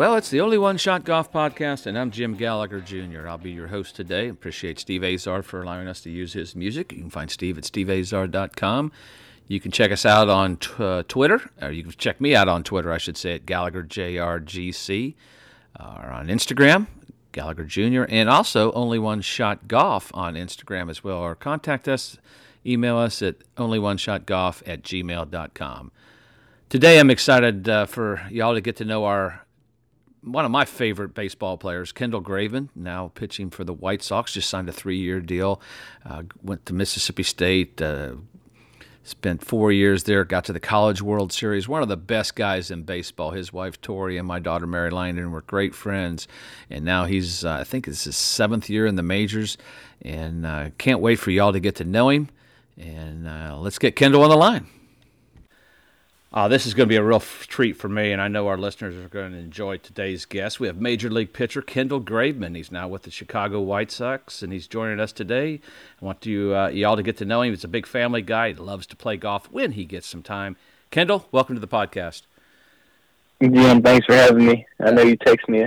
Well, 0.00 0.16
it's 0.16 0.30
the 0.30 0.40
Only 0.40 0.56
One 0.56 0.78
Shot 0.78 1.04
Golf 1.04 1.30
Podcast, 1.30 1.84
and 1.84 1.98
I'm 1.98 2.10
Jim 2.10 2.34
Gallagher 2.34 2.80
Jr. 2.80 3.28
I'll 3.28 3.36
be 3.36 3.50
your 3.50 3.66
host 3.66 3.94
today. 3.94 4.28
Appreciate 4.30 4.78
Steve 4.78 5.04
Azar 5.04 5.42
for 5.42 5.60
allowing 5.60 5.88
us 5.88 6.00
to 6.00 6.10
use 6.10 6.32
his 6.32 6.56
music. 6.56 6.92
You 6.92 7.00
can 7.00 7.10
find 7.10 7.30
Steve 7.30 7.58
at 7.58 7.64
steveazar.com. 7.64 8.92
You 9.46 9.60
can 9.60 9.70
check 9.70 9.92
us 9.92 10.06
out 10.06 10.30
on 10.30 10.56
t- 10.56 10.70
uh, 10.78 11.02
Twitter, 11.06 11.50
or 11.60 11.70
you 11.70 11.82
can 11.82 11.92
check 11.92 12.18
me 12.18 12.34
out 12.34 12.48
on 12.48 12.64
Twitter, 12.64 12.90
I 12.90 12.96
should 12.96 13.18
say, 13.18 13.34
at 13.34 13.44
GallagherJRGC, 13.44 15.16
uh, 15.78 15.98
or 16.02 16.08
on 16.08 16.28
Instagram, 16.28 16.86
Gallagher 17.32 17.64
Jr., 17.64 18.04
and 18.08 18.30
also 18.30 18.72
Only 18.72 18.98
One 18.98 19.20
Shot 19.20 19.68
Golf 19.68 20.10
on 20.14 20.32
Instagram 20.32 20.88
as 20.88 21.04
well, 21.04 21.18
or 21.18 21.34
contact 21.34 21.86
us, 21.88 22.16
email 22.64 22.96
us 22.96 23.20
at 23.20 23.34
onlyoneshotgolf 23.56 24.62
at 24.66 24.82
gmail.com. 24.82 25.92
Today, 26.70 26.98
I'm 26.98 27.10
excited 27.10 27.68
uh, 27.68 27.84
for 27.84 28.26
y'all 28.30 28.54
to 28.54 28.62
get 28.62 28.76
to 28.76 28.86
know 28.86 29.04
our 29.04 29.44
one 30.22 30.44
of 30.44 30.50
my 30.50 30.64
favorite 30.64 31.14
baseball 31.14 31.56
players, 31.56 31.92
Kendall 31.92 32.22
Graveman, 32.22 32.68
now 32.74 33.08
pitching 33.14 33.50
for 33.50 33.64
the 33.64 33.72
White 33.72 34.02
Sox, 34.02 34.34
just 34.34 34.48
signed 34.48 34.68
a 34.68 34.72
three-year 34.72 35.20
deal. 35.20 35.60
Uh, 36.04 36.24
went 36.42 36.66
to 36.66 36.74
Mississippi 36.74 37.22
State, 37.22 37.80
uh, 37.80 38.12
spent 39.02 39.42
four 39.44 39.72
years 39.72 40.04
there, 40.04 40.24
got 40.24 40.44
to 40.44 40.52
the 40.52 40.60
College 40.60 41.00
World 41.00 41.32
Series. 41.32 41.68
One 41.68 41.82
of 41.82 41.88
the 41.88 41.96
best 41.96 42.36
guys 42.36 42.70
in 42.70 42.82
baseball. 42.82 43.30
His 43.30 43.52
wife 43.52 43.80
Tori 43.80 44.18
and 44.18 44.28
my 44.28 44.38
daughter 44.38 44.66
Mary 44.66 44.90
Langdon 44.90 45.32
were 45.32 45.42
great 45.42 45.74
friends, 45.74 46.28
and 46.68 46.84
now 46.84 47.06
he's 47.06 47.44
uh, 47.44 47.52
I 47.52 47.64
think 47.64 47.88
it's 47.88 48.04
his 48.04 48.16
seventh 48.16 48.68
year 48.68 48.86
in 48.86 48.96
the 48.96 49.02
majors, 49.02 49.56
and 50.02 50.44
uh, 50.44 50.70
can't 50.78 51.00
wait 51.00 51.18
for 51.18 51.30
y'all 51.30 51.52
to 51.52 51.60
get 51.60 51.76
to 51.76 51.84
know 51.84 52.10
him. 52.10 52.28
And 52.76 53.26
uh, 53.26 53.58
let's 53.58 53.78
get 53.78 53.96
Kendall 53.96 54.22
on 54.22 54.30
the 54.30 54.36
line. 54.36 54.66
Uh, 56.32 56.46
this 56.46 56.64
is 56.64 56.74
going 56.74 56.88
to 56.88 56.92
be 56.92 56.96
a 56.96 57.02
real 57.02 57.18
treat 57.18 57.72
for 57.72 57.88
me, 57.88 58.12
and 58.12 58.22
I 58.22 58.28
know 58.28 58.46
our 58.46 58.56
listeners 58.56 58.94
are 58.94 59.08
going 59.08 59.32
to 59.32 59.38
enjoy 59.38 59.78
today's 59.78 60.24
guest. 60.24 60.60
We 60.60 60.68
have 60.68 60.80
Major 60.80 61.10
League 61.10 61.32
pitcher 61.32 61.60
Kendall 61.60 62.00
Graveman. 62.00 62.54
He's 62.54 62.70
now 62.70 62.86
with 62.86 63.02
the 63.02 63.10
Chicago 63.10 63.60
White 63.60 63.90
Sox, 63.90 64.40
and 64.40 64.52
he's 64.52 64.68
joining 64.68 65.00
us 65.00 65.10
today. 65.10 65.60
I 66.00 66.04
want 66.04 66.24
you, 66.24 66.54
uh, 66.54 66.68
y'all 66.68 66.94
to 66.94 67.02
get 67.02 67.16
to 67.16 67.24
know 67.24 67.42
him. 67.42 67.52
He's 67.52 67.64
a 67.64 67.68
big 67.68 67.84
family 67.84 68.22
guy. 68.22 68.50
He 68.50 68.54
loves 68.54 68.86
to 68.86 68.96
play 68.96 69.16
golf 69.16 69.50
when 69.50 69.72
he 69.72 69.84
gets 69.84 70.06
some 70.06 70.22
time. 70.22 70.54
Kendall, 70.92 71.26
welcome 71.32 71.56
to 71.56 71.60
the 71.60 71.66
podcast. 71.66 72.22
Jim, 73.42 73.82
thanks 73.82 74.06
for 74.06 74.14
having 74.14 74.46
me. 74.46 74.66
I 74.78 74.92
know 74.92 75.02
you 75.02 75.16
text 75.16 75.48
me 75.48 75.66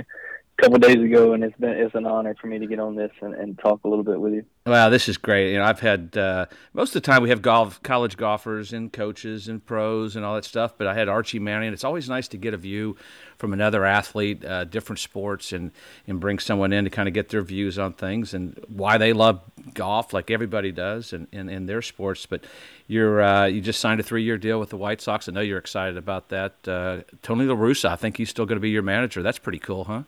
couple 0.56 0.78
days 0.78 1.02
ago, 1.02 1.32
and 1.32 1.42
it's 1.42 1.56
been 1.58 1.70
it's 1.70 1.94
an 1.94 2.06
honor 2.06 2.34
for 2.40 2.46
me 2.46 2.58
to 2.58 2.66
get 2.66 2.78
on 2.78 2.94
this 2.94 3.10
and, 3.20 3.34
and 3.34 3.58
talk 3.58 3.82
a 3.84 3.88
little 3.88 4.04
bit 4.04 4.20
with 4.20 4.34
you. 4.34 4.44
Wow, 4.66 4.88
this 4.88 5.08
is 5.08 5.16
great. 5.16 5.52
You 5.52 5.58
know, 5.58 5.64
I've 5.64 5.80
had 5.80 6.16
uh, 6.16 6.46
most 6.72 6.94
of 6.94 7.02
the 7.02 7.06
time 7.06 7.22
we 7.22 7.28
have 7.30 7.42
golf 7.42 7.82
college 7.82 8.16
golfers 8.16 8.72
and 8.72 8.92
coaches 8.92 9.48
and 9.48 9.64
pros 9.64 10.16
and 10.16 10.24
all 10.24 10.36
that 10.36 10.44
stuff, 10.44 10.78
but 10.78 10.86
I 10.86 10.94
had 10.94 11.08
Archie 11.08 11.38
Manning. 11.38 11.72
It's 11.72 11.84
always 11.84 12.08
nice 12.08 12.28
to 12.28 12.36
get 12.36 12.54
a 12.54 12.56
view 12.56 12.96
from 13.36 13.52
another 13.52 13.84
athlete, 13.84 14.44
uh, 14.44 14.64
different 14.64 15.00
sports, 15.00 15.52
and 15.52 15.72
and 16.06 16.20
bring 16.20 16.38
someone 16.38 16.72
in 16.72 16.84
to 16.84 16.90
kind 16.90 17.08
of 17.08 17.14
get 17.14 17.30
their 17.30 17.42
views 17.42 17.78
on 17.78 17.92
things 17.92 18.32
and 18.32 18.58
why 18.68 18.96
they 18.96 19.12
love 19.12 19.42
golf, 19.74 20.12
like 20.12 20.30
everybody 20.30 20.70
does, 20.70 21.12
and 21.12 21.26
in, 21.32 21.48
in, 21.48 21.66
their 21.66 21.82
sports. 21.82 22.26
But 22.26 22.44
you're 22.86 23.20
uh, 23.20 23.46
you 23.46 23.60
just 23.60 23.80
signed 23.80 24.00
a 24.00 24.04
three 24.04 24.22
year 24.22 24.38
deal 24.38 24.60
with 24.60 24.70
the 24.70 24.76
White 24.76 25.00
Sox. 25.00 25.28
I 25.28 25.32
know 25.32 25.40
you're 25.40 25.58
excited 25.58 25.96
about 25.96 26.28
that. 26.28 26.68
Uh, 26.68 27.00
Tony 27.22 27.44
La 27.44 27.56
Russa, 27.56 27.90
I 27.90 27.96
think 27.96 28.16
he's 28.16 28.30
still 28.30 28.46
going 28.46 28.56
to 28.56 28.60
be 28.60 28.70
your 28.70 28.82
manager. 28.82 29.22
That's 29.22 29.38
pretty 29.38 29.58
cool, 29.58 29.84
huh? 29.84 30.04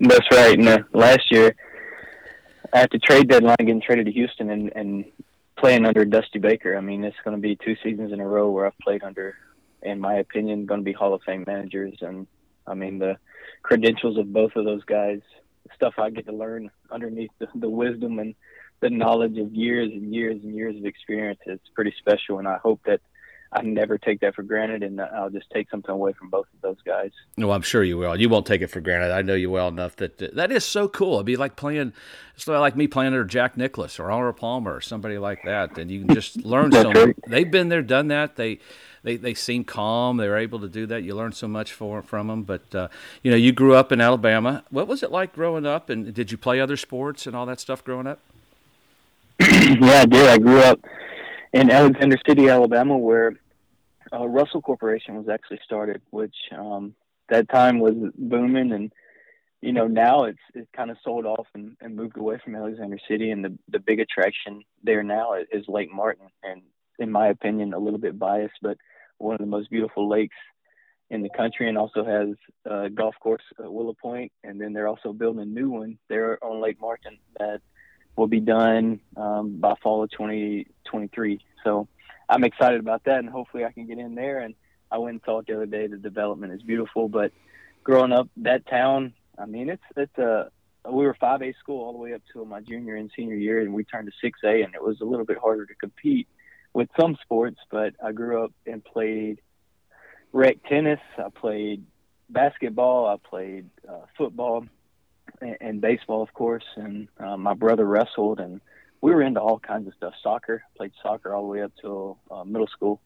That's 0.00 0.26
right. 0.32 0.58
And 0.58 0.68
uh, 0.68 0.78
last 0.92 1.30
year, 1.30 1.54
at 2.72 2.90
the 2.90 2.98
trade 2.98 3.28
deadline, 3.28 3.56
getting 3.58 3.80
traded 3.80 4.06
to 4.06 4.12
Houston 4.12 4.50
and, 4.50 4.72
and 4.74 5.04
playing 5.56 5.86
under 5.86 6.04
Dusty 6.04 6.38
Baker. 6.38 6.76
I 6.76 6.80
mean, 6.80 7.04
it's 7.04 7.16
going 7.24 7.36
to 7.36 7.40
be 7.40 7.56
two 7.56 7.76
seasons 7.82 8.12
in 8.12 8.20
a 8.20 8.26
row 8.26 8.50
where 8.50 8.66
I've 8.66 8.78
played 8.78 9.02
under, 9.02 9.36
in 9.82 10.00
my 10.00 10.14
opinion, 10.16 10.66
going 10.66 10.80
to 10.80 10.84
be 10.84 10.92
Hall 10.92 11.14
of 11.14 11.22
Fame 11.22 11.44
managers. 11.46 11.94
And 12.00 12.26
I 12.66 12.74
mean, 12.74 12.98
the 12.98 13.16
credentials 13.62 14.18
of 14.18 14.32
both 14.32 14.56
of 14.56 14.64
those 14.64 14.84
guys, 14.84 15.20
the 15.64 15.74
stuff 15.74 15.94
I 15.98 16.10
get 16.10 16.26
to 16.26 16.32
learn 16.32 16.70
underneath 16.90 17.30
the, 17.38 17.46
the 17.54 17.70
wisdom 17.70 18.18
and 18.18 18.34
the 18.80 18.90
knowledge 18.90 19.38
of 19.38 19.54
years 19.54 19.90
and 19.92 20.12
years 20.12 20.42
and 20.42 20.54
years 20.54 20.76
of 20.76 20.84
experience 20.84 21.40
is 21.46 21.60
pretty 21.74 21.94
special. 21.98 22.38
And 22.38 22.48
I 22.48 22.58
hope 22.58 22.80
that 22.86 23.00
I 23.54 23.62
never 23.62 23.98
take 23.98 24.20
that 24.20 24.34
for 24.34 24.42
granted, 24.42 24.82
and 24.82 25.00
I'll 25.00 25.30
just 25.30 25.48
take 25.50 25.70
something 25.70 25.92
away 25.92 26.12
from 26.12 26.28
both 26.28 26.46
of 26.54 26.60
those 26.60 26.82
guys. 26.84 27.12
No, 27.36 27.52
I'm 27.52 27.62
sure 27.62 27.84
you 27.84 27.96
will. 27.96 28.18
You 28.18 28.28
won't 28.28 28.46
take 28.46 28.62
it 28.62 28.66
for 28.66 28.80
granted. 28.80 29.12
I 29.12 29.22
know 29.22 29.34
you 29.34 29.48
well 29.48 29.68
enough 29.68 29.94
that 29.96 30.18
that 30.34 30.50
is 30.50 30.64
so 30.64 30.88
cool. 30.88 31.14
It'd 31.14 31.26
be 31.26 31.36
like 31.36 31.54
playing, 31.54 31.92
it's 32.34 32.48
like 32.48 32.74
me 32.74 32.88
playing 32.88 33.12
under 33.12 33.24
Jack 33.24 33.56
Nicklaus 33.56 34.00
or 34.00 34.10
Arnold 34.10 34.38
Palmer 34.38 34.74
or 34.74 34.80
somebody 34.80 35.18
like 35.18 35.44
that, 35.44 35.78
and 35.78 35.88
you 35.88 36.04
can 36.04 36.14
just 36.14 36.36
learn 36.44 36.72
so 36.72 36.90
much. 36.90 37.16
They've 37.28 37.50
been 37.50 37.68
there, 37.68 37.80
done 37.82 38.08
that. 38.08 38.34
They 38.34 38.58
they 39.04 39.16
they 39.16 39.34
seem 39.34 39.62
calm. 39.62 40.16
They 40.16 40.26
were 40.26 40.36
able 40.36 40.58
to 40.58 40.68
do 40.68 40.84
that. 40.86 41.04
You 41.04 41.14
learn 41.14 41.30
so 41.30 41.46
much 41.46 41.72
for, 41.72 42.02
from 42.02 42.26
them. 42.26 42.42
But 42.42 42.74
uh, 42.74 42.88
you 43.22 43.30
know, 43.30 43.36
you 43.36 43.52
grew 43.52 43.76
up 43.76 43.92
in 43.92 44.00
Alabama. 44.00 44.64
What 44.70 44.88
was 44.88 45.04
it 45.04 45.12
like 45.12 45.32
growing 45.32 45.64
up? 45.64 45.90
And 45.90 46.12
did 46.12 46.32
you 46.32 46.38
play 46.38 46.58
other 46.58 46.76
sports 46.76 47.24
and 47.24 47.36
all 47.36 47.46
that 47.46 47.60
stuff 47.60 47.84
growing 47.84 48.08
up? 48.08 48.18
yeah, 49.40 50.00
I 50.00 50.06
did. 50.06 50.28
I 50.28 50.38
grew 50.38 50.58
up 50.58 50.80
in 51.52 51.70
Alexander 51.70 52.16
City, 52.26 52.48
Alabama, 52.48 52.98
where 52.98 53.34
uh, 54.12 54.26
Russell 54.26 54.62
Corporation 54.62 55.16
was 55.16 55.28
actually 55.28 55.60
started, 55.64 56.02
which 56.10 56.34
um, 56.56 56.94
that 57.28 57.48
time 57.48 57.78
was 57.78 57.94
booming, 58.16 58.72
and 58.72 58.92
you 59.60 59.72
know 59.72 59.86
now 59.86 60.24
it's 60.24 60.38
it's 60.54 60.70
kind 60.76 60.90
of 60.90 60.96
sold 61.02 61.26
off 61.26 61.46
and, 61.54 61.76
and 61.80 61.96
moved 61.96 62.16
away 62.16 62.38
from 62.42 62.54
Alexander 62.54 62.98
City, 63.08 63.30
and 63.30 63.44
the 63.44 63.58
the 63.68 63.78
big 63.78 64.00
attraction 64.00 64.62
there 64.82 65.02
now 65.02 65.34
is 65.34 65.64
Lake 65.68 65.92
Martin, 65.92 66.26
and 66.42 66.62
in 66.98 67.10
my 67.10 67.28
opinion, 67.28 67.74
a 67.74 67.78
little 67.78 67.98
bit 67.98 68.18
biased, 68.18 68.54
but 68.62 68.76
one 69.18 69.34
of 69.34 69.40
the 69.40 69.46
most 69.46 69.70
beautiful 69.70 70.08
lakes 70.08 70.36
in 71.10 71.22
the 71.22 71.30
country, 71.36 71.68
and 71.68 71.78
also 71.78 72.04
has 72.04 72.28
a 72.64 72.90
golf 72.90 73.14
course 73.20 73.42
at 73.58 73.72
Willow 73.72 73.94
Point, 73.94 74.32
and 74.42 74.60
then 74.60 74.72
they're 74.72 74.88
also 74.88 75.12
building 75.12 75.42
a 75.42 75.46
new 75.46 75.70
one 75.70 75.98
there 76.08 76.42
on 76.42 76.60
Lake 76.60 76.80
Martin 76.80 77.18
that 77.38 77.60
will 78.16 78.26
be 78.26 78.40
done 78.40 79.00
um, 79.16 79.56
by 79.58 79.74
fall 79.82 80.02
of 80.02 80.10
2023. 80.12 81.40
So 81.62 81.88
I'm 82.28 82.44
excited 82.44 82.80
about 82.80 83.04
that, 83.04 83.18
and 83.18 83.28
hopefully 83.28 83.64
I 83.64 83.72
can 83.72 83.86
get 83.86 83.98
in 83.98 84.14
there. 84.14 84.40
And 84.40 84.54
I 84.90 84.98
went 84.98 85.22
and 85.26 85.38
it 85.38 85.46
the 85.46 85.54
other 85.54 85.66
day. 85.66 85.86
The 85.86 85.96
development 85.96 86.52
is 86.52 86.62
beautiful, 86.62 87.08
but 87.08 87.32
growing 87.82 88.12
up 88.12 88.28
that 88.38 88.66
town, 88.66 89.14
I 89.38 89.46
mean, 89.46 89.68
it's 89.68 89.82
it's 89.96 90.18
a 90.18 90.50
we 90.90 91.04
were 91.04 91.14
5A 91.14 91.54
school 91.58 91.82
all 91.82 91.92
the 91.92 91.98
way 91.98 92.12
up 92.12 92.22
to 92.32 92.44
my 92.44 92.60
junior 92.60 92.96
and 92.96 93.10
senior 93.16 93.36
year, 93.36 93.60
and 93.60 93.72
we 93.72 93.84
turned 93.84 94.10
to 94.10 94.26
6A, 94.26 94.64
and 94.64 94.74
it 94.74 94.82
was 94.82 95.00
a 95.00 95.04
little 95.04 95.24
bit 95.24 95.38
harder 95.38 95.64
to 95.64 95.74
compete 95.74 96.28
with 96.72 96.88
some 96.98 97.16
sports. 97.22 97.58
But 97.70 97.94
I 98.04 98.12
grew 98.12 98.44
up 98.44 98.52
and 98.66 98.84
played 98.84 99.40
rec 100.32 100.62
tennis. 100.68 101.00
I 101.16 101.28
played 101.30 101.84
basketball. 102.28 103.06
I 103.06 103.16
played 103.16 103.70
uh, 103.88 104.02
football 104.18 104.66
and, 105.40 105.56
and 105.60 105.80
baseball, 105.80 106.22
of 106.22 106.32
course. 106.34 106.64
And 106.76 107.08
uh, 107.18 107.36
my 107.36 107.54
brother 107.54 107.84
wrestled, 107.84 108.40
and 108.40 108.60
we 109.04 109.14
were 109.14 109.20
into 109.20 109.38
all 109.38 109.58
kinds 109.58 109.86
of 109.86 109.92
stuff. 109.92 110.14
Soccer, 110.22 110.64
played 110.78 110.92
soccer 111.02 111.34
all 111.34 111.42
the 111.42 111.48
way 111.48 111.60
up 111.60 111.72
till 111.78 112.18
uh, 112.30 112.42
middle 112.42 112.66
school, 112.68 113.02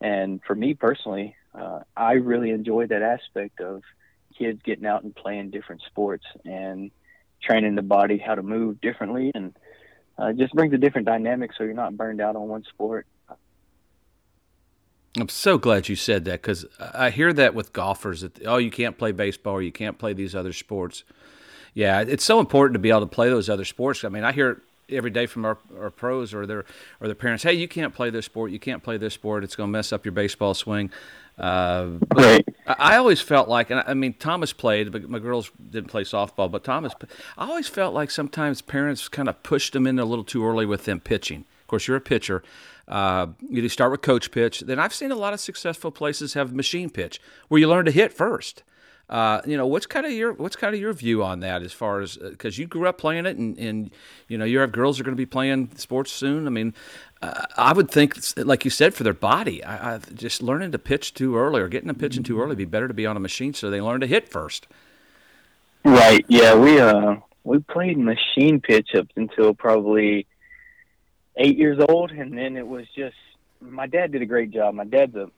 and 0.00 0.40
for 0.46 0.54
me 0.54 0.72
personally, 0.72 1.34
uh, 1.52 1.80
I 1.96 2.12
really 2.12 2.50
enjoyed 2.50 2.90
that 2.90 3.02
aspect 3.02 3.60
of 3.60 3.82
kids 4.38 4.60
getting 4.64 4.86
out 4.86 5.02
and 5.02 5.12
playing 5.12 5.50
different 5.50 5.82
sports 5.88 6.24
and 6.44 6.92
training 7.42 7.74
the 7.74 7.82
body 7.82 8.18
how 8.18 8.36
to 8.36 8.42
move 8.44 8.80
differently, 8.80 9.32
and 9.34 9.52
uh, 10.16 10.32
just 10.32 10.54
brings 10.54 10.72
a 10.74 10.78
different 10.78 11.08
dynamic 11.08 11.50
so 11.58 11.64
you're 11.64 11.74
not 11.74 11.96
burned 11.96 12.20
out 12.20 12.36
on 12.36 12.46
one 12.46 12.62
sport. 12.62 13.08
I'm 15.18 15.28
so 15.28 15.58
glad 15.58 15.88
you 15.88 15.96
said 15.96 16.24
that 16.26 16.40
because 16.40 16.66
I 16.78 17.10
hear 17.10 17.32
that 17.32 17.52
with 17.52 17.72
golfers 17.72 18.20
that 18.20 18.46
oh 18.46 18.58
you 18.58 18.70
can't 18.70 18.96
play 18.96 19.10
baseball 19.10 19.54
or 19.54 19.62
you 19.62 19.72
can't 19.72 19.98
play 19.98 20.12
these 20.12 20.36
other 20.36 20.52
sports. 20.52 21.02
Yeah, 21.74 22.00
it's 22.02 22.22
so 22.22 22.38
important 22.38 22.74
to 22.74 22.78
be 22.78 22.90
able 22.90 23.00
to 23.00 23.06
play 23.06 23.28
those 23.28 23.50
other 23.50 23.64
sports. 23.64 24.04
I 24.04 24.08
mean, 24.08 24.22
I 24.22 24.30
hear 24.30 24.62
every 24.92 25.10
day 25.10 25.26
from 25.26 25.44
our, 25.44 25.58
our 25.78 25.90
pros 25.90 26.32
or 26.34 26.46
their 26.46 26.64
or 27.00 27.06
their 27.08 27.14
parents. 27.14 27.42
Hey, 27.42 27.54
you 27.54 27.68
can't 27.68 27.94
play 27.94 28.10
this 28.10 28.26
sport. 28.26 28.50
You 28.50 28.58
can't 28.58 28.82
play 28.82 28.96
this 28.96 29.14
sport. 29.14 29.44
It's 29.44 29.56
going 29.56 29.68
to 29.68 29.72
mess 29.72 29.92
up 29.92 30.04
your 30.04 30.12
baseball 30.12 30.54
swing. 30.54 30.90
Uh, 31.38 31.88
right. 32.14 32.46
I, 32.66 32.74
I 32.78 32.96
always 32.96 33.20
felt 33.20 33.48
like, 33.48 33.70
and 33.70 33.80
I, 33.80 33.84
I 33.88 33.94
mean, 33.94 34.14
Thomas 34.14 34.52
played, 34.52 34.92
but 34.92 35.08
my 35.08 35.18
girls 35.18 35.50
didn't 35.70 35.88
play 35.88 36.02
softball. 36.02 36.50
But 36.50 36.64
Thomas, 36.64 36.92
I 37.38 37.48
always 37.48 37.68
felt 37.68 37.94
like 37.94 38.10
sometimes 38.10 38.62
parents 38.62 39.08
kind 39.08 39.28
of 39.28 39.42
pushed 39.42 39.72
them 39.72 39.86
in 39.86 39.98
a 39.98 40.04
little 40.04 40.24
too 40.24 40.46
early 40.46 40.66
with 40.66 40.84
them 40.84 41.00
pitching. 41.00 41.44
Of 41.62 41.66
course, 41.66 41.88
you're 41.88 41.96
a 41.96 42.00
pitcher. 42.00 42.42
Uh, 42.86 43.28
you 43.48 43.66
start 43.68 43.90
with 43.90 44.02
coach 44.02 44.30
pitch. 44.30 44.60
Then 44.60 44.78
I've 44.78 44.92
seen 44.92 45.10
a 45.10 45.16
lot 45.16 45.32
of 45.32 45.40
successful 45.40 45.90
places 45.90 46.34
have 46.34 46.52
machine 46.52 46.90
pitch, 46.90 47.20
where 47.48 47.60
you 47.60 47.68
learn 47.68 47.86
to 47.86 47.90
hit 47.90 48.12
first. 48.12 48.62
Uh, 49.12 49.42
you 49.44 49.58
know, 49.58 49.66
what's 49.66 49.84
kind 49.84 50.06
of 50.06 50.12
your 50.12 50.32
what's 50.32 50.56
kind 50.56 50.74
of 50.74 50.80
your 50.80 50.94
view 50.94 51.22
on 51.22 51.40
that 51.40 51.60
as 51.62 51.70
far 51.70 52.00
as 52.00 52.16
because 52.16 52.58
uh, 52.58 52.62
you 52.62 52.66
grew 52.66 52.88
up 52.88 52.96
playing 52.96 53.26
it, 53.26 53.36
and, 53.36 53.58
and 53.58 53.90
you 54.26 54.38
know, 54.38 54.46
you 54.46 54.58
have 54.58 54.72
girls 54.72 54.98
are 54.98 55.04
going 55.04 55.14
to 55.14 55.20
be 55.20 55.26
playing 55.26 55.68
sports 55.76 56.10
soon. 56.10 56.46
I 56.46 56.50
mean, 56.50 56.72
uh, 57.20 57.44
I 57.58 57.74
would 57.74 57.90
think, 57.90 58.16
like 58.38 58.64
you 58.64 58.70
said, 58.70 58.94
for 58.94 59.04
their 59.04 59.12
body, 59.12 59.62
I, 59.62 59.96
I, 59.96 59.98
just 60.14 60.42
learning 60.42 60.72
to 60.72 60.78
pitch 60.78 61.12
too 61.12 61.36
early 61.36 61.60
or 61.60 61.68
getting 61.68 61.88
them 61.88 61.96
pitching 61.96 62.22
too 62.22 62.40
early 62.40 62.56
be 62.56 62.64
better 62.64 62.88
to 62.88 62.94
be 62.94 63.04
on 63.04 63.18
a 63.18 63.20
machine 63.20 63.52
so 63.52 63.68
they 63.68 63.82
learn 63.82 64.00
to 64.00 64.06
hit 64.06 64.30
first. 64.30 64.66
Right. 65.84 66.24
Yeah. 66.28 66.54
We 66.54 66.80
uh 66.80 67.16
we 67.44 67.58
played 67.58 67.98
machine 67.98 68.62
pitch 68.62 68.94
up 68.96 69.08
until 69.16 69.52
probably 69.52 70.26
eight 71.36 71.58
years 71.58 71.84
old, 71.86 72.12
and 72.12 72.38
then 72.38 72.56
it 72.56 72.66
was 72.66 72.86
just 72.96 73.16
my 73.60 73.86
dad 73.86 74.12
did 74.12 74.22
a 74.22 74.26
great 74.26 74.52
job. 74.52 74.74
My 74.74 74.84
dad's 74.84 75.14
a 75.16 75.30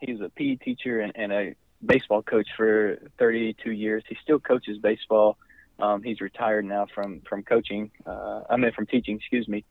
he's 0.00 0.20
a 0.20 0.30
PE 0.30 0.56
teacher 0.56 0.98
and, 0.98 1.12
and 1.14 1.32
a 1.32 1.54
baseball 1.84 2.22
coach 2.22 2.48
for 2.56 2.98
32 3.18 3.70
years. 3.70 4.04
He 4.08 4.16
still 4.22 4.38
coaches 4.38 4.78
baseball. 4.78 5.38
Um, 5.78 6.02
he's 6.02 6.20
retired 6.20 6.64
now 6.64 6.86
from 6.94 7.22
from 7.28 7.42
coaching. 7.42 7.90
Uh, 8.04 8.42
I 8.50 8.56
mean, 8.56 8.72
from 8.72 8.86
teaching. 8.86 9.16
Excuse 9.16 9.48
me. 9.48 9.64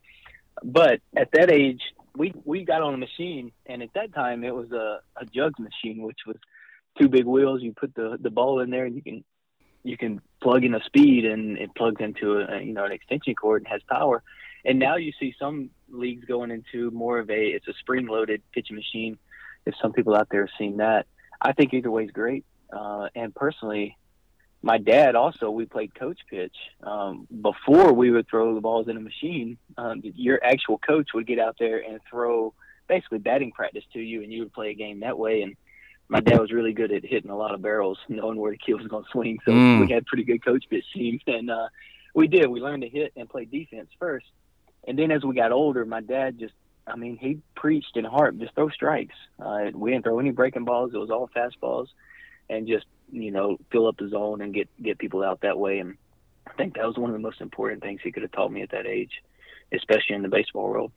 But 0.64 1.02
at 1.16 1.30
that 1.34 1.52
age, 1.52 1.82
we 2.16 2.34
we 2.46 2.66
got 2.66 2.82
on 2.82 2.94
a 2.94 2.98
machine, 2.98 3.52
and 3.66 3.84
at 3.84 3.94
that 3.94 4.14
time 4.14 4.44
it 4.44 4.54
was 4.54 4.72
a, 4.72 5.00
a 5.16 5.26
jugs 5.26 5.60
machine, 5.60 6.02
which 6.02 6.20
was 6.26 6.38
two 7.00 7.08
big 7.08 7.26
wheels. 7.26 7.62
You 7.62 7.74
put 7.74 7.94
the 7.96 8.18
the 8.20 8.32
ball 8.32 8.60
in 8.60 8.70
there, 8.70 8.86
and 8.86 8.96
you 8.96 9.02
can 9.02 9.24
you 9.84 9.98
can 9.98 10.22
plug 10.42 10.64
in 10.64 10.74
a 10.74 10.84
speed, 10.84 11.26
and 11.26 11.58
it 11.58 11.74
plugs 11.76 12.02
into 12.02 12.40
a 12.40 12.62
you 12.62 12.74
know 12.74 12.86
an 12.86 12.92
extension 12.92 13.36
cord 13.36 13.62
and 13.62 13.72
has 13.72 13.82
power. 13.90 14.24
And 14.66 14.78
now 14.78 14.98
you 14.98 15.14
see 15.20 15.34
some 15.40 15.70
leagues 15.90 16.26
going 16.26 16.52
into 16.52 16.92
more 16.92 17.20
of 17.20 17.30
a 17.30 17.40
it's 17.40 17.68
a 17.68 17.74
spring 17.80 18.08
loaded 18.08 18.42
pitching 18.54 18.76
machine. 18.76 19.18
If 19.66 19.76
some 19.82 19.94
people 19.94 20.16
out 20.16 20.28
there 20.32 20.42
have 20.42 20.56
seen 20.58 20.78
that, 20.78 21.06
I 21.42 21.54
think 21.54 21.74
either 21.74 21.92
way 21.92 22.06
is 22.06 22.12
great. 22.12 22.46
Uh, 22.72 23.08
and 23.16 23.34
personally, 23.34 23.98
my 24.62 24.78
dad 24.78 25.16
also 25.16 25.50
we 25.50 25.66
played 25.66 25.96
coach 25.96 26.20
pitch 26.30 26.56
um, 26.84 27.28
before 27.42 27.94
we 27.94 28.12
would 28.12 28.28
throw 28.28 28.54
the 28.54 28.62
balls 28.62 28.88
in 28.88 28.98
a 28.98 29.02
machine. 29.02 29.58
Um, 29.78 30.02
your 30.04 30.44
actual 30.44 30.78
coach 30.78 31.10
would 31.14 31.26
get 31.26 31.40
out 31.40 31.56
there 31.60 31.80
and 31.80 32.00
throw 32.10 32.54
basically 32.88 33.20
batting 33.20 33.52
practice 33.52 33.86
to 33.94 34.00
you, 34.00 34.22
and 34.24 34.34
you 34.34 34.42
would 34.42 34.54
play 34.54 34.72
a 34.72 34.74
game 34.74 35.00
that 35.00 35.18
way. 35.18 35.44
And 35.44 35.56
my 36.10 36.20
dad 36.20 36.40
was 36.40 36.52
really 36.52 36.74
good 36.74 36.92
at 36.92 37.06
hitting 37.06 37.32
a 37.32 37.38
lot 37.38 37.54
of 37.54 37.62
barrels, 37.62 37.98
knowing 38.10 38.38
where 38.38 38.52
the 38.52 38.58
kid 38.58 38.74
was 38.74 38.88
going 38.88 39.06
to 39.06 39.10
swing. 39.12 39.40
So 39.46 39.52
mm. 39.52 39.80
we 39.80 39.92
had 39.92 40.06
pretty 40.06 40.26
good 40.26 40.44
coach 40.44 40.66
pitch 40.70 40.86
teams, 40.94 41.22
and 41.28 41.50
uh, 41.50 41.70
we 42.14 42.28
did. 42.28 42.48
We 42.48 42.60
learned 42.60 42.84
to 42.84 42.90
hit 42.90 43.14
and 43.16 43.30
play 43.30 43.46
defense 43.46 43.90
first, 43.98 44.28
and 44.86 45.00
then 45.00 45.12
as 45.12 45.24
we 45.24 45.36
got 45.36 45.52
older, 45.52 45.86
my 45.86 46.02
dad 46.02 46.38
just. 46.40 46.54
I 46.90 46.96
mean, 46.96 47.18
he 47.18 47.40
preached 47.56 47.96
in 47.96 48.06
heart, 48.06 48.38
just 48.40 48.56
throw 48.56 48.70
strikes. 48.70 49.16
Uh, 49.40 49.66
we 49.74 49.92
didn't 49.92 50.04
throw 50.04 50.20
any 50.20 50.32
breaking 50.32 50.66
balls. 50.66 50.92
It 50.94 50.98
was 50.98 51.12
all 51.12 51.30
fastballs 51.36 51.88
and 52.50 52.68
just 52.68 52.86
you 53.12 53.32
know 53.32 53.58
fill 53.72 53.88
up 53.88 53.98
the 53.98 54.10
zone 54.10 54.42
and 54.42 54.54
get 54.54 54.70
get 54.82 54.98
people 54.98 55.24
out 55.24 55.42
that 55.42 55.58
way. 55.58 55.80
And 55.80 55.98
I 56.48 56.54
think 56.54 56.76
that 56.76 56.86
was 56.86 56.98
one 56.98 57.10
of 57.10 57.14
the 57.14 57.22
most 57.22 57.42
important 57.42 57.82
things 57.82 58.02
he 58.04 58.12
could 58.12 58.24
have 58.24 58.32
taught 58.32 58.52
me 58.52 58.62
at 58.62 58.72
that 58.72 58.88
age, 58.88 59.22
especially 59.72 60.16
in 60.16 60.24
the 60.24 60.30
baseball 60.30 60.70
world. 60.70 60.92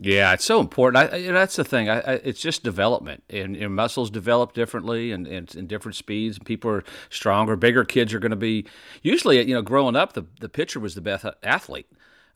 Yeah, 0.00 0.32
it's 0.32 0.44
so 0.44 0.58
important. 0.58 1.12
I, 1.12 1.30
that's 1.32 1.56
the 1.56 1.64
thing. 1.64 1.90
I, 1.90 1.98
I, 1.98 2.12
it's 2.14 2.40
just 2.40 2.62
development, 2.62 3.24
and, 3.28 3.58
muscles 3.74 4.10
develop 4.10 4.54
differently, 4.54 5.12
and, 5.12 5.26
and 5.26 5.54
in 5.54 5.66
different 5.66 5.96
speeds. 5.96 6.38
And 6.38 6.46
People 6.46 6.70
are 6.70 6.84
stronger. 7.10 7.56
Bigger 7.56 7.84
kids 7.84 8.14
are 8.14 8.18
going 8.18 8.30
to 8.30 8.36
be. 8.36 8.66
Usually, 9.02 9.42
you 9.42 9.54
know, 9.54 9.60
growing 9.60 9.96
up, 9.96 10.14
the 10.14 10.24
the 10.40 10.48
pitcher 10.48 10.80
was 10.80 10.94
the 10.94 11.02
best 11.02 11.26
athlete 11.42 11.90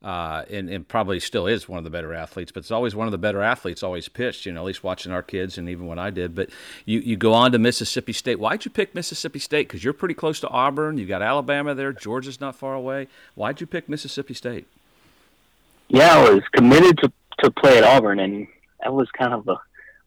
uh, 0.06 0.44
and, 0.52 0.70
and, 0.70 0.86
probably 0.86 1.18
still 1.18 1.48
is 1.48 1.68
one 1.68 1.78
of 1.78 1.84
the 1.84 1.90
better 1.90 2.14
athletes, 2.14 2.52
but 2.52 2.60
it's 2.60 2.70
always 2.70 2.94
one 2.94 3.08
of 3.08 3.10
the 3.10 3.18
better 3.18 3.42
athletes 3.42 3.82
always 3.82 4.08
pitched, 4.08 4.46
you 4.46 4.52
know, 4.52 4.60
at 4.60 4.66
least 4.66 4.84
watching 4.84 5.10
our 5.10 5.22
kids 5.22 5.58
and 5.58 5.68
even 5.68 5.88
when 5.88 5.98
I 5.98 6.10
did. 6.10 6.32
But 6.32 6.48
you, 6.84 7.00
you 7.00 7.16
go 7.16 7.32
on 7.32 7.50
to 7.50 7.58
Mississippi 7.58 8.12
State. 8.12 8.38
Why'd 8.38 8.64
you 8.64 8.70
pick 8.70 8.94
Mississippi 8.94 9.40
State? 9.40 9.66
Because 9.66 9.82
you're 9.82 9.92
pretty 9.92 10.14
close 10.14 10.38
to 10.40 10.48
Auburn. 10.48 10.96
You've 10.96 11.08
got 11.08 11.22
Alabama 11.22 11.74
there. 11.74 11.92
Georgia's 11.92 12.40
not 12.40 12.54
far 12.54 12.74
away. 12.74 13.08
Why'd 13.34 13.60
you 13.60 13.66
pick 13.66 13.88
Mississippi 13.88 14.32
State? 14.32 14.68
Yeah, 15.88 16.18
I 16.18 16.30
was 16.30 16.44
committed 16.52 16.98
to, 16.98 17.12
to 17.40 17.50
play 17.50 17.76
at 17.76 17.82
Auburn, 17.82 18.20
and 18.20 18.46
that 18.84 18.94
was 18.94 19.08
kind 19.10 19.34
of 19.34 19.48
a, 19.48 19.58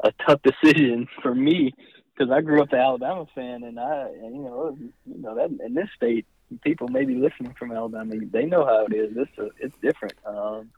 a 0.08 0.14
tough 0.26 0.40
decision 0.44 1.10
for 1.22 1.36
me 1.36 1.74
because 2.18 2.32
I 2.32 2.40
grew 2.40 2.62
up 2.62 2.72
an 2.72 2.80
Alabama 2.80 3.28
fan, 3.36 3.66
and 3.66 3.78
I, 3.78 4.08
and, 4.24 4.34
you 4.34 4.44
know, 4.44 4.78
you 4.80 5.22
know 5.22 5.36
that 5.36 5.50
in 5.66 5.74
this 5.74 5.90
state, 5.94 6.26
people 6.64 6.88
maybe 6.88 7.16
listening 7.16 7.54
from 7.58 7.72
Alabama, 7.72 8.16
they 8.32 8.46
know 8.46 8.66
how 8.66 8.86
it 8.86 8.94
is. 8.94 9.16
A, 9.18 9.50
it's 9.60 9.76
different. 9.82 10.16
Um, 10.26 10.72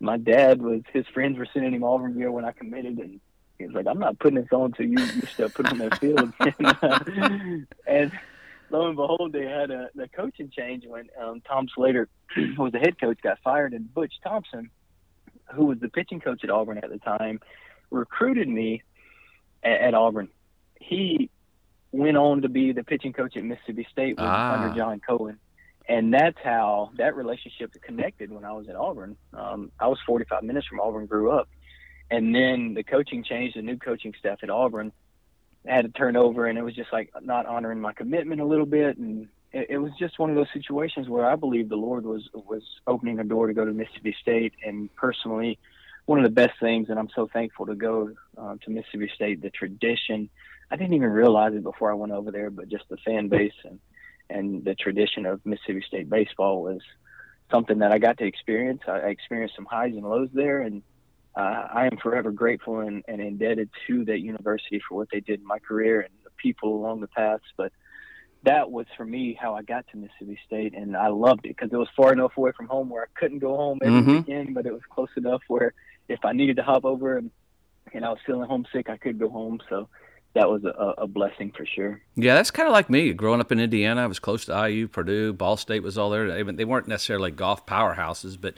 my 0.00 0.16
dad 0.16 0.60
was 0.60 0.82
his 0.92 1.06
friends 1.08 1.38
were 1.38 1.48
sending 1.52 1.72
him 1.72 1.84
Auburn 1.84 2.16
gear 2.16 2.30
when 2.30 2.44
I 2.44 2.52
committed, 2.52 2.98
and 2.98 3.20
he 3.58 3.66
was 3.66 3.74
like, 3.74 3.86
"I'm 3.86 3.98
not 3.98 4.18
putting 4.18 4.40
this 4.40 4.52
on 4.52 4.66
until 4.66 4.86
you 4.86 4.98
you 4.98 5.22
start 5.26 5.54
putting 5.54 5.80
on 5.80 5.88
that 5.88 5.98
field." 5.98 6.32
and 7.86 8.12
lo 8.70 8.86
and 8.86 8.96
behold, 8.96 9.32
they 9.32 9.46
had 9.46 9.70
a 9.70 9.88
the 9.94 10.08
coaching 10.08 10.50
change 10.50 10.84
when 10.86 11.08
um, 11.20 11.40
Tom 11.40 11.68
Slater, 11.74 12.08
who 12.34 12.62
was 12.62 12.72
the 12.72 12.78
head 12.78 13.00
coach, 13.00 13.18
got 13.22 13.38
fired, 13.42 13.72
and 13.72 13.92
Butch 13.92 14.14
Thompson, 14.22 14.70
who 15.54 15.66
was 15.66 15.78
the 15.78 15.88
pitching 15.88 16.20
coach 16.20 16.44
at 16.44 16.50
Auburn 16.50 16.78
at 16.78 16.90
the 16.90 16.98
time, 16.98 17.40
recruited 17.90 18.48
me 18.48 18.82
at, 19.62 19.80
at 19.80 19.94
Auburn. 19.94 20.28
He 20.80 21.30
went 21.94 22.16
on 22.16 22.42
to 22.42 22.48
be 22.48 22.72
the 22.72 22.84
pitching 22.84 23.12
coach 23.12 23.36
at 23.36 23.44
Mississippi 23.44 23.86
State 23.90 24.16
ah. 24.18 24.54
under 24.54 24.76
John 24.76 25.00
Cohen. 25.00 25.38
And 25.88 26.12
that's 26.12 26.38
how 26.42 26.90
that 26.96 27.14
relationship 27.14 27.72
connected 27.82 28.30
when 28.30 28.44
I 28.44 28.52
was 28.52 28.68
at 28.68 28.76
Auburn. 28.76 29.16
Um, 29.34 29.70
I 29.78 29.86
was 29.86 29.98
45 30.06 30.42
minutes 30.42 30.66
from 30.66 30.80
Auburn, 30.80 31.06
grew 31.06 31.30
up. 31.30 31.48
And 32.10 32.34
then 32.34 32.74
the 32.74 32.82
coaching 32.82 33.22
changed, 33.22 33.56
the 33.56 33.62
new 33.62 33.76
coaching 33.76 34.14
staff 34.18 34.38
at 34.42 34.50
Auburn 34.50 34.92
I 35.68 35.74
had 35.74 35.86
to 35.86 35.90
turn 35.90 36.14
over, 36.14 36.46
and 36.46 36.58
it 36.58 36.62
was 36.62 36.74
just 36.74 36.92
like 36.92 37.10
not 37.22 37.46
honoring 37.46 37.80
my 37.80 37.94
commitment 37.94 38.40
a 38.40 38.44
little 38.44 38.66
bit. 38.66 38.98
And 38.98 39.28
it, 39.52 39.68
it 39.70 39.78
was 39.78 39.92
just 39.98 40.18
one 40.18 40.28
of 40.28 40.36
those 40.36 40.52
situations 40.52 41.08
where 41.08 41.26
I 41.26 41.36
believe 41.36 41.70
the 41.70 41.76
Lord 41.76 42.04
was, 42.04 42.28
was 42.34 42.62
opening 42.86 43.18
a 43.18 43.24
door 43.24 43.46
to 43.46 43.54
go 43.54 43.64
to 43.64 43.72
Mississippi 43.72 44.14
State. 44.20 44.52
And 44.64 44.94
personally, 44.94 45.58
one 46.04 46.18
of 46.18 46.24
the 46.24 46.30
best 46.30 46.60
things, 46.60 46.90
and 46.90 46.98
I'm 46.98 47.08
so 47.14 47.28
thankful 47.32 47.64
to 47.66 47.74
go 47.74 48.10
uh, 48.36 48.56
to 48.62 48.70
Mississippi 48.70 49.10
State, 49.14 49.42
the 49.42 49.50
tradition– 49.50 50.28
I 50.70 50.76
didn't 50.76 50.94
even 50.94 51.10
realize 51.10 51.54
it 51.54 51.62
before 51.62 51.90
I 51.90 51.94
went 51.94 52.12
over 52.12 52.30
there, 52.30 52.50
but 52.50 52.68
just 52.68 52.84
the 52.88 52.96
fan 52.98 53.28
base 53.28 53.54
and 53.64 53.78
and 54.30 54.64
the 54.64 54.74
tradition 54.74 55.26
of 55.26 55.44
Mississippi 55.44 55.84
State 55.86 56.08
baseball 56.08 56.62
was 56.62 56.80
something 57.50 57.78
that 57.80 57.92
I 57.92 57.98
got 57.98 58.18
to 58.18 58.24
experience. 58.24 58.80
I 58.88 58.98
experienced 58.98 59.54
some 59.54 59.66
highs 59.66 59.92
and 59.92 60.02
lows 60.02 60.30
there, 60.32 60.62
and 60.62 60.82
uh, 61.36 61.66
I 61.72 61.86
am 61.86 61.98
forever 62.02 62.32
grateful 62.32 62.80
and, 62.80 63.04
and 63.06 63.20
indebted 63.20 63.70
to 63.86 64.04
that 64.06 64.20
university 64.20 64.80
for 64.88 64.96
what 64.96 65.08
they 65.12 65.20
did 65.20 65.40
in 65.40 65.46
my 65.46 65.58
career 65.58 66.00
and 66.00 66.10
the 66.24 66.30
people 66.36 66.74
along 66.74 67.00
the 67.00 67.08
paths. 67.08 67.44
But 67.56 67.72
that 68.44 68.70
was 68.70 68.86
for 68.96 69.04
me 69.04 69.36
how 69.40 69.54
I 69.54 69.62
got 69.62 69.86
to 69.88 69.96
Mississippi 69.96 70.38
State, 70.46 70.74
and 70.74 70.96
I 70.96 71.08
loved 71.08 71.44
it 71.44 71.56
because 71.56 71.72
it 71.72 71.76
was 71.76 71.88
far 71.96 72.12
enough 72.12 72.36
away 72.36 72.52
from 72.56 72.66
home 72.66 72.88
where 72.88 73.02
I 73.02 73.18
couldn't 73.18 73.40
go 73.40 73.56
home 73.56 73.78
every 73.82 74.00
mm-hmm. 74.00 74.16
weekend, 74.16 74.54
but 74.54 74.66
it 74.66 74.72
was 74.72 74.82
close 74.90 75.10
enough 75.16 75.42
where 75.48 75.74
if 76.08 76.24
I 76.24 76.32
needed 76.32 76.56
to 76.56 76.62
hop 76.62 76.84
over 76.84 77.16
and, 77.16 77.30
and 77.92 78.04
I 78.04 78.10
was 78.10 78.18
feeling 78.26 78.48
homesick, 78.48 78.88
I 78.88 78.96
could 78.96 79.18
go 79.18 79.28
home. 79.28 79.60
So 79.68 79.88
that 80.34 80.50
was 80.50 80.64
a, 80.64 80.94
a 80.98 81.06
blessing 81.06 81.52
for 81.56 81.64
sure. 81.64 82.00
Yeah, 82.16 82.34
that's 82.34 82.50
kind 82.50 82.66
of 82.66 82.72
like 82.72 82.90
me. 82.90 83.12
Growing 83.12 83.40
up 83.40 83.52
in 83.52 83.60
Indiana, 83.60 84.02
I 84.02 84.06
was 84.06 84.18
close 84.18 84.44
to 84.46 84.68
IU, 84.68 84.88
Purdue, 84.88 85.32
Ball 85.32 85.56
State 85.56 85.82
was 85.82 85.96
all 85.96 86.10
there. 86.10 86.42
They 86.42 86.64
weren't 86.64 86.88
necessarily 86.88 87.30
golf 87.30 87.64
powerhouses, 87.66 88.36
but 88.40 88.54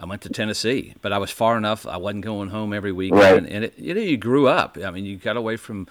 I 0.00 0.06
went 0.06 0.22
to 0.22 0.30
Tennessee. 0.30 0.94
But 1.02 1.12
I 1.12 1.18
was 1.18 1.30
far 1.30 1.56
enough. 1.56 1.86
I 1.86 1.98
wasn't 1.98 2.24
going 2.24 2.48
home 2.48 2.72
every 2.72 2.92
weekend, 2.92 3.20
right. 3.20 3.52
and 3.52 3.64
it, 3.64 3.78
you 3.78 3.94
know, 3.94 4.00
you 4.00 4.16
grew 4.16 4.48
up. 4.48 4.78
I 4.82 4.90
mean, 4.90 5.04
you 5.04 5.16
got 5.16 5.36
away 5.36 5.56
from. 5.56 5.86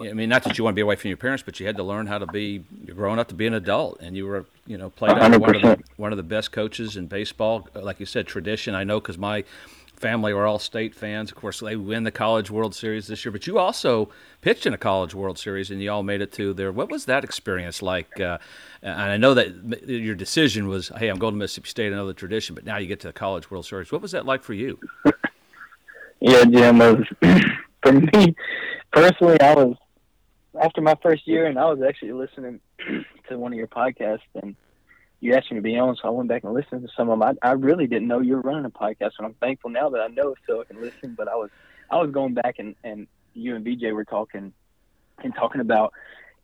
I 0.00 0.14
mean, 0.14 0.30
not 0.30 0.44
that 0.44 0.56
you 0.56 0.64
want 0.64 0.72
to 0.72 0.76
be 0.76 0.80
away 0.80 0.96
from 0.96 1.08
your 1.08 1.18
parents, 1.18 1.42
but 1.42 1.60
you 1.60 1.66
had 1.66 1.76
to 1.76 1.82
learn 1.82 2.06
how 2.06 2.18
to 2.18 2.26
be. 2.26 2.64
You're 2.86 2.96
growing 2.96 3.18
up 3.18 3.28
to 3.28 3.34
be 3.34 3.46
an 3.46 3.52
adult, 3.52 4.00
and 4.00 4.16
you 4.16 4.26
were, 4.26 4.46
you 4.66 4.78
know, 4.78 4.88
played 4.88 5.18
under 5.18 5.38
one 5.38 5.54
of 5.54 5.62
the 5.62 5.78
one 5.96 6.10
of 6.10 6.16
the 6.16 6.22
best 6.22 6.52
coaches 6.52 6.96
in 6.96 7.06
baseball. 7.06 7.68
Like 7.74 8.00
you 8.00 8.06
said, 8.06 8.26
tradition. 8.26 8.74
I 8.74 8.82
know 8.82 8.98
because 8.98 9.18
my 9.18 9.44
family 9.96 10.32
are 10.32 10.46
all 10.46 10.58
state 10.58 10.94
fans. 10.94 11.30
Of 11.30 11.36
course, 11.36 11.60
they 11.60 11.76
win 11.76 12.04
the 12.04 12.10
College 12.10 12.50
World 12.50 12.74
Series 12.74 13.06
this 13.06 13.24
year, 13.24 13.32
but 13.32 13.46
you 13.46 13.58
also 13.58 14.10
pitched 14.40 14.66
in 14.66 14.74
a 14.74 14.78
College 14.78 15.14
World 15.14 15.38
Series 15.38 15.70
and 15.70 15.82
you 15.82 15.90
all 15.90 16.02
made 16.02 16.20
it 16.20 16.32
to 16.32 16.52
there. 16.52 16.72
What 16.72 16.90
was 16.90 17.06
that 17.06 17.24
experience 17.24 17.82
like? 17.82 18.20
Uh, 18.20 18.38
and 18.82 19.00
I 19.00 19.16
know 19.16 19.34
that 19.34 19.88
your 19.88 20.14
decision 20.14 20.68
was, 20.68 20.88
hey, 20.96 21.08
I'm 21.08 21.18
going 21.18 21.34
to 21.34 21.38
Mississippi 21.38 21.68
State, 21.68 21.92
another 21.92 22.12
tradition, 22.12 22.54
but 22.54 22.64
now 22.64 22.76
you 22.76 22.86
get 22.86 23.00
to 23.00 23.08
the 23.08 23.12
College 23.12 23.50
World 23.50 23.66
Series. 23.66 23.90
What 23.90 24.02
was 24.02 24.12
that 24.12 24.26
like 24.26 24.42
for 24.42 24.54
you? 24.54 24.78
yeah, 26.20 26.44
Jim, 26.44 26.78
was, 26.78 27.04
for 27.82 27.92
me 27.92 28.34
personally, 28.92 29.40
I 29.40 29.54
was 29.54 29.76
after 30.60 30.80
my 30.80 30.96
first 31.02 31.26
year, 31.26 31.46
and 31.46 31.58
I 31.58 31.66
was 31.66 31.80
actually 31.86 32.12
listening 32.12 32.60
to 33.28 33.38
one 33.38 33.52
of 33.52 33.58
your 33.58 33.66
podcasts, 33.66 34.20
and 34.40 34.54
you 35.24 35.32
asked 35.34 35.50
me 35.50 35.56
to 35.56 35.62
be 35.62 35.78
on, 35.78 35.96
so 35.96 36.06
I 36.06 36.10
went 36.10 36.28
back 36.28 36.44
and 36.44 36.52
listened 36.52 36.82
to 36.82 36.88
some 36.94 37.08
of 37.08 37.18
them. 37.18 37.36
I, 37.42 37.48
I 37.48 37.52
really 37.52 37.86
didn't 37.86 38.08
know 38.08 38.20
you 38.20 38.34
were 38.34 38.42
running 38.42 38.66
a 38.66 38.70
podcast, 38.70 39.12
and 39.18 39.26
I'm 39.26 39.32
thankful 39.34 39.70
now 39.70 39.88
that 39.88 40.00
I 40.00 40.08
know 40.08 40.34
so 40.46 40.60
I 40.60 40.64
can 40.64 40.82
listen. 40.82 41.14
But 41.16 41.28
I 41.28 41.34
was 41.34 41.48
I 41.90 41.96
was 41.96 42.10
going 42.10 42.34
back 42.34 42.56
and 42.58 42.74
and 42.84 43.06
you 43.32 43.56
and 43.56 43.64
BJ 43.64 43.94
were 43.94 44.04
talking 44.04 44.52
and 45.22 45.34
talking 45.34 45.62
about 45.62 45.94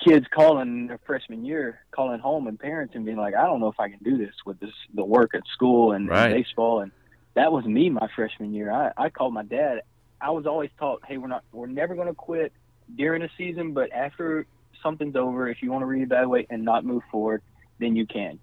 kids 0.02 0.24
calling 0.34 0.86
their 0.86 0.98
freshman 1.06 1.44
year, 1.44 1.80
calling 1.90 2.20
home 2.20 2.46
and 2.46 2.58
parents 2.58 2.94
and 2.94 3.04
being 3.04 3.18
like, 3.18 3.34
I 3.34 3.42
don't 3.42 3.60
know 3.60 3.68
if 3.68 3.78
I 3.78 3.90
can 3.90 3.98
do 4.02 4.16
this 4.16 4.34
with 4.46 4.58
this 4.60 4.72
the 4.94 5.04
work 5.04 5.34
at 5.34 5.42
school 5.52 5.92
and, 5.92 6.08
right. 6.08 6.32
and 6.32 6.42
baseball 6.42 6.80
and 6.80 6.90
that 7.34 7.52
was 7.52 7.66
me 7.66 7.90
my 7.90 8.08
freshman 8.16 8.54
year. 8.54 8.72
I, 8.72 8.92
I 8.96 9.10
called 9.10 9.34
my 9.34 9.44
dad. 9.44 9.82
I 10.22 10.30
was 10.30 10.46
always 10.46 10.70
taught, 10.78 11.02
hey, 11.06 11.18
we're 11.18 11.28
not 11.28 11.44
we're 11.52 11.66
never 11.66 11.94
gonna 11.94 12.14
quit 12.14 12.54
during 12.96 13.20
the 13.20 13.28
season, 13.36 13.74
but 13.74 13.92
after 13.92 14.46
something's 14.82 15.16
over, 15.16 15.48
if 15.50 15.58
you 15.60 15.70
want 15.70 15.82
to 15.82 15.86
reevaluate 15.86 16.46
and 16.48 16.64
not 16.64 16.82
move 16.82 17.02
forward, 17.10 17.42
then 17.78 17.94
you 17.94 18.06
can. 18.06 18.38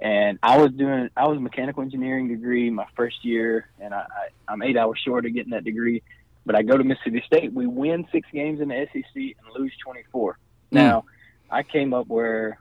And 0.00 0.38
I 0.42 0.58
was 0.58 0.70
doing, 0.72 1.10
I 1.16 1.26
was 1.26 1.38
a 1.38 1.40
mechanical 1.40 1.82
engineering 1.82 2.28
degree 2.28 2.70
my 2.70 2.86
first 2.94 3.24
year, 3.24 3.68
and 3.80 3.92
I, 3.92 3.98
I, 3.98 4.52
I'm 4.52 4.62
eight 4.62 4.76
hours 4.76 5.00
short 5.04 5.26
of 5.26 5.34
getting 5.34 5.50
that 5.50 5.64
degree. 5.64 6.02
But 6.46 6.54
I 6.54 6.62
go 6.62 6.76
to 6.76 6.84
Mississippi 6.84 7.22
State, 7.26 7.52
we 7.52 7.66
win 7.66 8.06
six 8.12 8.28
games 8.32 8.60
in 8.60 8.68
the 8.68 8.86
SEC 8.92 9.04
and 9.14 9.34
lose 9.58 9.72
24. 9.84 10.32
Mm. 10.32 10.36
Now, 10.70 11.04
I 11.50 11.62
came 11.62 11.92
up 11.92 12.06
where, 12.06 12.58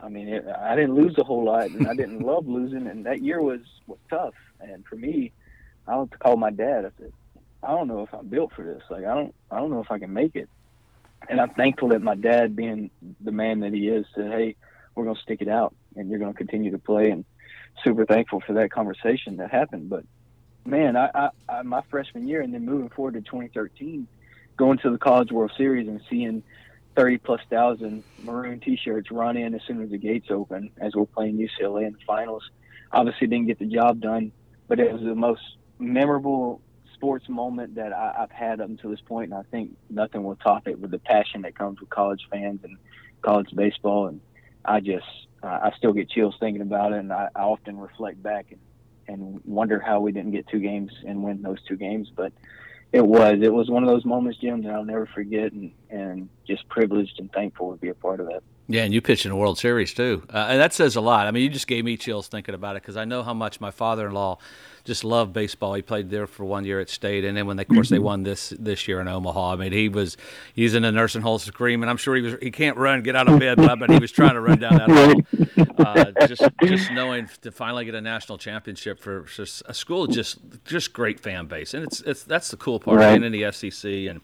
I 0.00 0.08
mean, 0.08 0.28
it, 0.28 0.44
I 0.46 0.74
didn't 0.74 0.96
lose 0.96 1.16
a 1.18 1.24
whole 1.24 1.44
lot, 1.44 1.70
and 1.70 1.86
I 1.86 1.94
didn't 1.94 2.20
love 2.26 2.48
losing, 2.48 2.86
and 2.88 3.06
that 3.06 3.22
year 3.22 3.40
was 3.40 3.60
was 3.86 3.98
tough. 4.10 4.34
And 4.60 4.84
for 4.86 4.96
me, 4.96 5.32
I 5.86 5.96
went 5.96 6.10
to 6.12 6.18
call 6.18 6.36
my 6.36 6.50
dad. 6.50 6.84
I 6.84 6.90
said, 6.98 7.12
I 7.62 7.68
don't 7.68 7.88
know 7.88 8.02
if 8.02 8.12
I'm 8.12 8.26
built 8.26 8.52
for 8.54 8.64
this. 8.64 8.82
Like, 8.90 9.04
I 9.04 9.14
don't, 9.14 9.34
I 9.50 9.56
don't 9.58 9.70
know 9.70 9.80
if 9.80 9.90
I 9.90 9.98
can 9.98 10.12
make 10.12 10.34
it. 10.34 10.48
and 11.28 11.40
I'm 11.40 11.50
thankful 11.50 11.88
that 11.90 12.02
my 12.02 12.16
dad, 12.16 12.56
being 12.56 12.90
the 13.20 13.32
man 13.32 13.60
that 13.60 13.72
he 13.72 13.88
is, 13.88 14.04
said, 14.14 14.32
"Hey, 14.32 14.56
we're 14.94 15.04
going 15.04 15.16
to 15.16 15.22
stick 15.22 15.42
it 15.42 15.48
out, 15.48 15.74
and 15.96 16.08
you're 16.08 16.18
going 16.18 16.32
to 16.32 16.38
continue 16.38 16.70
to 16.72 16.78
play." 16.78 17.10
And 17.10 17.24
super 17.82 18.04
thankful 18.04 18.40
for 18.40 18.54
that 18.54 18.70
conversation 18.70 19.36
that 19.38 19.50
happened. 19.50 19.88
But 19.88 20.04
man, 20.64 20.96
I, 20.96 21.10
I, 21.14 21.28
I 21.48 21.62
my 21.62 21.82
freshman 21.90 22.26
year, 22.28 22.40
and 22.40 22.52
then 22.52 22.64
moving 22.64 22.88
forward 22.90 23.14
to 23.14 23.20
2013, 23.20 24.06
going 24.56 24.78
to 24.78 24.90
the 24.90 24.98
College 24.98 25.32
World 25.32 25.52
Series 25.56 25.88
and 25.88 26.00
seeing 26.08 26.42
30 26.94 27.18
plus 27.18 27.40
thousand 27.48 28.04
maroon 28.22 28.60
T-shirts 28.60 29.10
run 29.10 29.36
in 29.36 29.54
as 29.54 29.62
soon 29.66 29.82
as 29.82 29.90
the 29.90 29.98
gates 29.98 30.28
open, 30.30 30.70
as 30.78 30.94
we're 30.94 31.06
playing 31.06 31.36
UCLA 31.38 31.86
in 31.86 31.92
the 31.92 31.98
finals. 32.06 32.48
Obviously, 32.92 33.26
didn't 33.26 33.46
get 33.46 33.58
the 33.58 33.66
job 33.66 34.00
done, 34.00 34.32
but 34.68 34.78
it 34.78 34.92
was 34.92 35.02
the 35.02 35.14
most 35.14 35.42
memorable 35.78 36.60
sports 36.94 37.28
moment 37.28 37.74
that 37.76 37.92
I, 37.92 38.14
have 38.20 38.30
had 38.30 38.60
up 38.60 38.68
until 38.68 38.90
this 38.90 39.00
point, 39.00 39.32
and 39.32 39.34
I 39.34 39.42
think 39.50 39.76
nothing 39.90 40.22
will 40.22 40.36
top 40.36 40.68
it 40.68 40.78
with 40.78 40.90
the 40.90 40.98
passion 40.98 41.42
that 41.42 41.56
comes 41.56 41.80
with 41.80 41.90
college 41.90 42.28
fans 42.30 42.60
and 42.62 42.76
college 43.22 43.48
baseball. 43.54 44.08
And 44.08 44.20
I 44.64 44.80
just, 44.80 45.06
I 45.42 45.72
still 45.76 45.92
get 45.92 46.08
chills 46.10 46.36
thinking 46.38 46.62
about 46.62 46.92
it, 46.92 46.98
and 46.98 47.12
I, 47.12 47.28
I 47.34 47.42
often 47.42 47.78
reflect 47.78 48.22
back 48.22 48.46
and, 48.52 48.60
and 49.08 49.40
wonder 49.44 49.80
how 49.80 50.00
we 50.00 50.12
didn't 50.12 50.32
get 50.32 50.46
two 50.46 50.60
games 50.60 50.92
and 51.06 51.22
win 51.22 51.42
those 51.42 51.62
two 51.64 51.76
games. 51.76 52.10
But 52.14 52.32
it 52.92 53.04
was, 53.04 53.38
it 53.42 53.52
was 53.52 53.68
one 53.68 53.82
of 53.82 53.88
those 53.88 54.04
moments, 54.04 54.38
Jim, 54.38 54.62
that 54.62 54.72
I'll 54.72 54.84
never 54.84 55.06
forget, 55.06 55.52
and 55.52 55.72
and 55.90 56.28
just 56.46 56.68
privileged 56.68 57.18
and 57.18 57.32
thankful 57.32 57.72
to 57.72 57.78
be 57.78 57.88
a 57.88 57.94
part 57.94 58.20
of 58.20 58.26
that. 58.26 58.42
Yeah, 58.68 58.84
and 58.84 58.94
you 58.94 59.02
pitched 59.02 59.26
in 59.26 59.30
the 59.30 59.36
World 59.36 59.58
Series 59.58 59.92
too, 59.92 60.22
uh, 60.32 60.46
and 60.48 60.60
that 60.60 60.72
says 60.72 60.96
a 60.96 61.00
lot. 61.00 61.26
I 61.26 61.30
mean, 61.30 61.42
you 61.42 61.48
just 61.48 61.66
gave 61.66 61.84
me 61.84 61.96
chills 61.96 62.28
thinking 62.28 62.54
about 62.54 62.76
it 62.76 62.82
because 62.82 62.96
I 62.96 63.04
know 63.04 63.22
how 63.22 63.34
much 63.34 63.60
my 63.60 63.70
father-in-law 63.70 64.38
just 64.84 65.04
loved 65.04 65.32
baseball. 65.32 65.74
He 65.74 65.82
played 65.82 66.10
there 66.10 66.26
for 66.26 66.44
one 66.44 66.64
year 66.64 66.80
at 66.80 66.88
State, 66.88 67.24
and 67.24 67.36
then 67.36 67.46
when 67.46 67.56
they, 67.56 67.62
of 67.62 67.68
course 67.68 67.88
they 67.88 67.96
mm-hmm. 67.96 68.04
won 68.04 68.22
this 68.22 68.52
this 68.58 68.88
year 68.88 69.00
in 69.00 69.08
Omaha. 69.08 69.52
I 69.52 69.56
mean, 69.56 69.72
he 69.72 69.88
was 69.88 70.16
he's 70.54 70.74
in 70.74 70.82
the 70.82 70.92
nursing 70.92 71.22
home 71.22 71.38
screaming. 71.38 71.88
I'm 71.88 71.96
sure 71.96 72.14
he 72.16 72.22
was 72.22 72.34
he 72.40 72.50
can't 72.50 72.76
run, 72.76 73.02
get 73.02 73.16
out 73.16 73.28
of 73.28 73.38
bed, 73.38 73.56
but 73.56 73.90
he 73.90 73.98
was 73.98 74.12
trying 74.12 74.34
to 74.34 74.40
run 74.40 74.58
down 74.58 74.76
that 74.76 74.90
hall. 74.90 75.42
Uh, 75.82 76.12
just 76.26 76.42
just 76.62 76.92
knowing 76.92 77.28
to 77.40 77.50
finally 77.50 77.84
get 77.84 77.94
a 77.94 78.00
national 78.00 78.38
championship 78.38 79.00
for, 79.00 79.24
for 79.24 79.42
a 79.42 79.74
school, 79.74 80.06
just 80.06 80.38
just 80.64 80.92
great 80.92 81.18
fan 81.18 81.46
base, 81.46 81.74
and 81.74 81.82
it's 81.82 82.00
it's 82.02 82.22
that's 82.22 82.50
the 82.50 82.56
cool 82.56 82.78
part. 82.78 82.98
Right. 82.98 83.18
Being 83.18 83.24
in 83.24 83.32
the 83.32 83.50
SEC 83.50 83.90
and 83.90 84.20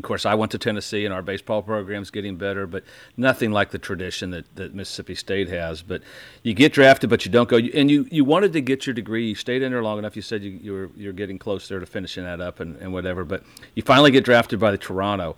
of 0.00 0.08
course, 0.08 0.24
I 0.24 0.34
went 0.34 0.50
to 0.52 0.58
Tennessee, 0.58 1.04
and 1.04 1.12
our 1.12 1.20
baseball 1.20 1.60
program's 1.60 2.10
getting 2.10 2.36
better, 2.36 2.66
but 2.66 2.84
nothing 3.18 3.52
like 3.52 3.70
the 3.70 3.78
tradition 3.78 4.30
that, 4.30 4.56
that 4.56 4.74
Mississippi 4.74 5.14
State 5.14 5.50
has. 5.50 5.82
But 5.82 6.00
you 6.42 6.54
get 6.54 6.72
drafted, 6.72 7.10
but 7.10 7.26
you 7.26 7.30
don't 7.30 7.50
go. 7.50 7.58
And 7.58 7.90
you, 7.90 8.08
you 8.10 8.24
wanted 8.24 8.54
to 8.54 8.62
get 8.62 8.86
your 8.86 8.94
degree. 8.94 9.28
You 9.28 9.34
stayed 9.34 9.60
in 9.60 9.72
there 9.72 9.82
long 9.82 9.98
enough. 9.98 10.16
You 10.16 10.22
said 10.22 10.42
you, 10.42 10.52
you 10.52 10.72
were 10.72 10.90
you're 10.96 11.12
getting 11.12 11.38
close 11.38 11.68
there 11.68 11.78
to 11.78 11.84
finishing 11.84 12.24
that 12.24 12.40
up 12.40 12.60
and, 12.60 12.76
and 12.76 12.94
whatever. 12.94 13.26
But 13.26 13.44
you 13.74 13.82
finally 13.82 14.10
get 14.10 14.24
drafted 14.24 14.58
by 14.58 14.70
the 14.70 14.78
Toronto. 14.78 15.36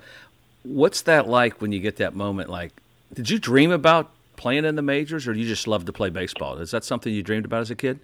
What's 0.63 1.03
that 1.03 1.29
like 1.29 1.61
when 1.61 1.73
you 1.73 1.81
get 1.81 1.97
that 1.97 2.15
moment? 2.15 2.49
Like, 2.49 2.71
did 3.13 3.31
you 3.31 3.41
dream 3.41 3.73
about 3.73 4.13
playing 4.37 4.65
in 4.65 4.77
the 4.77 4.83
majors, 4.83 5.27
or 5.27 5.33
you 5.33 5.45
just 5.45 5.67
love 5.67 5.87
to 5.87 5.93
play 5.93 6.09
baseball? 6.09 6.57
Is 6.59 6.71
that 6.71 6.85
something 6.85 7.13
you 7.13 7.25
dreamed 7.25 7.47
about 7.47 7.63
as 7.63 7.71
a 7.73 7.75
kid? 7.75 7.99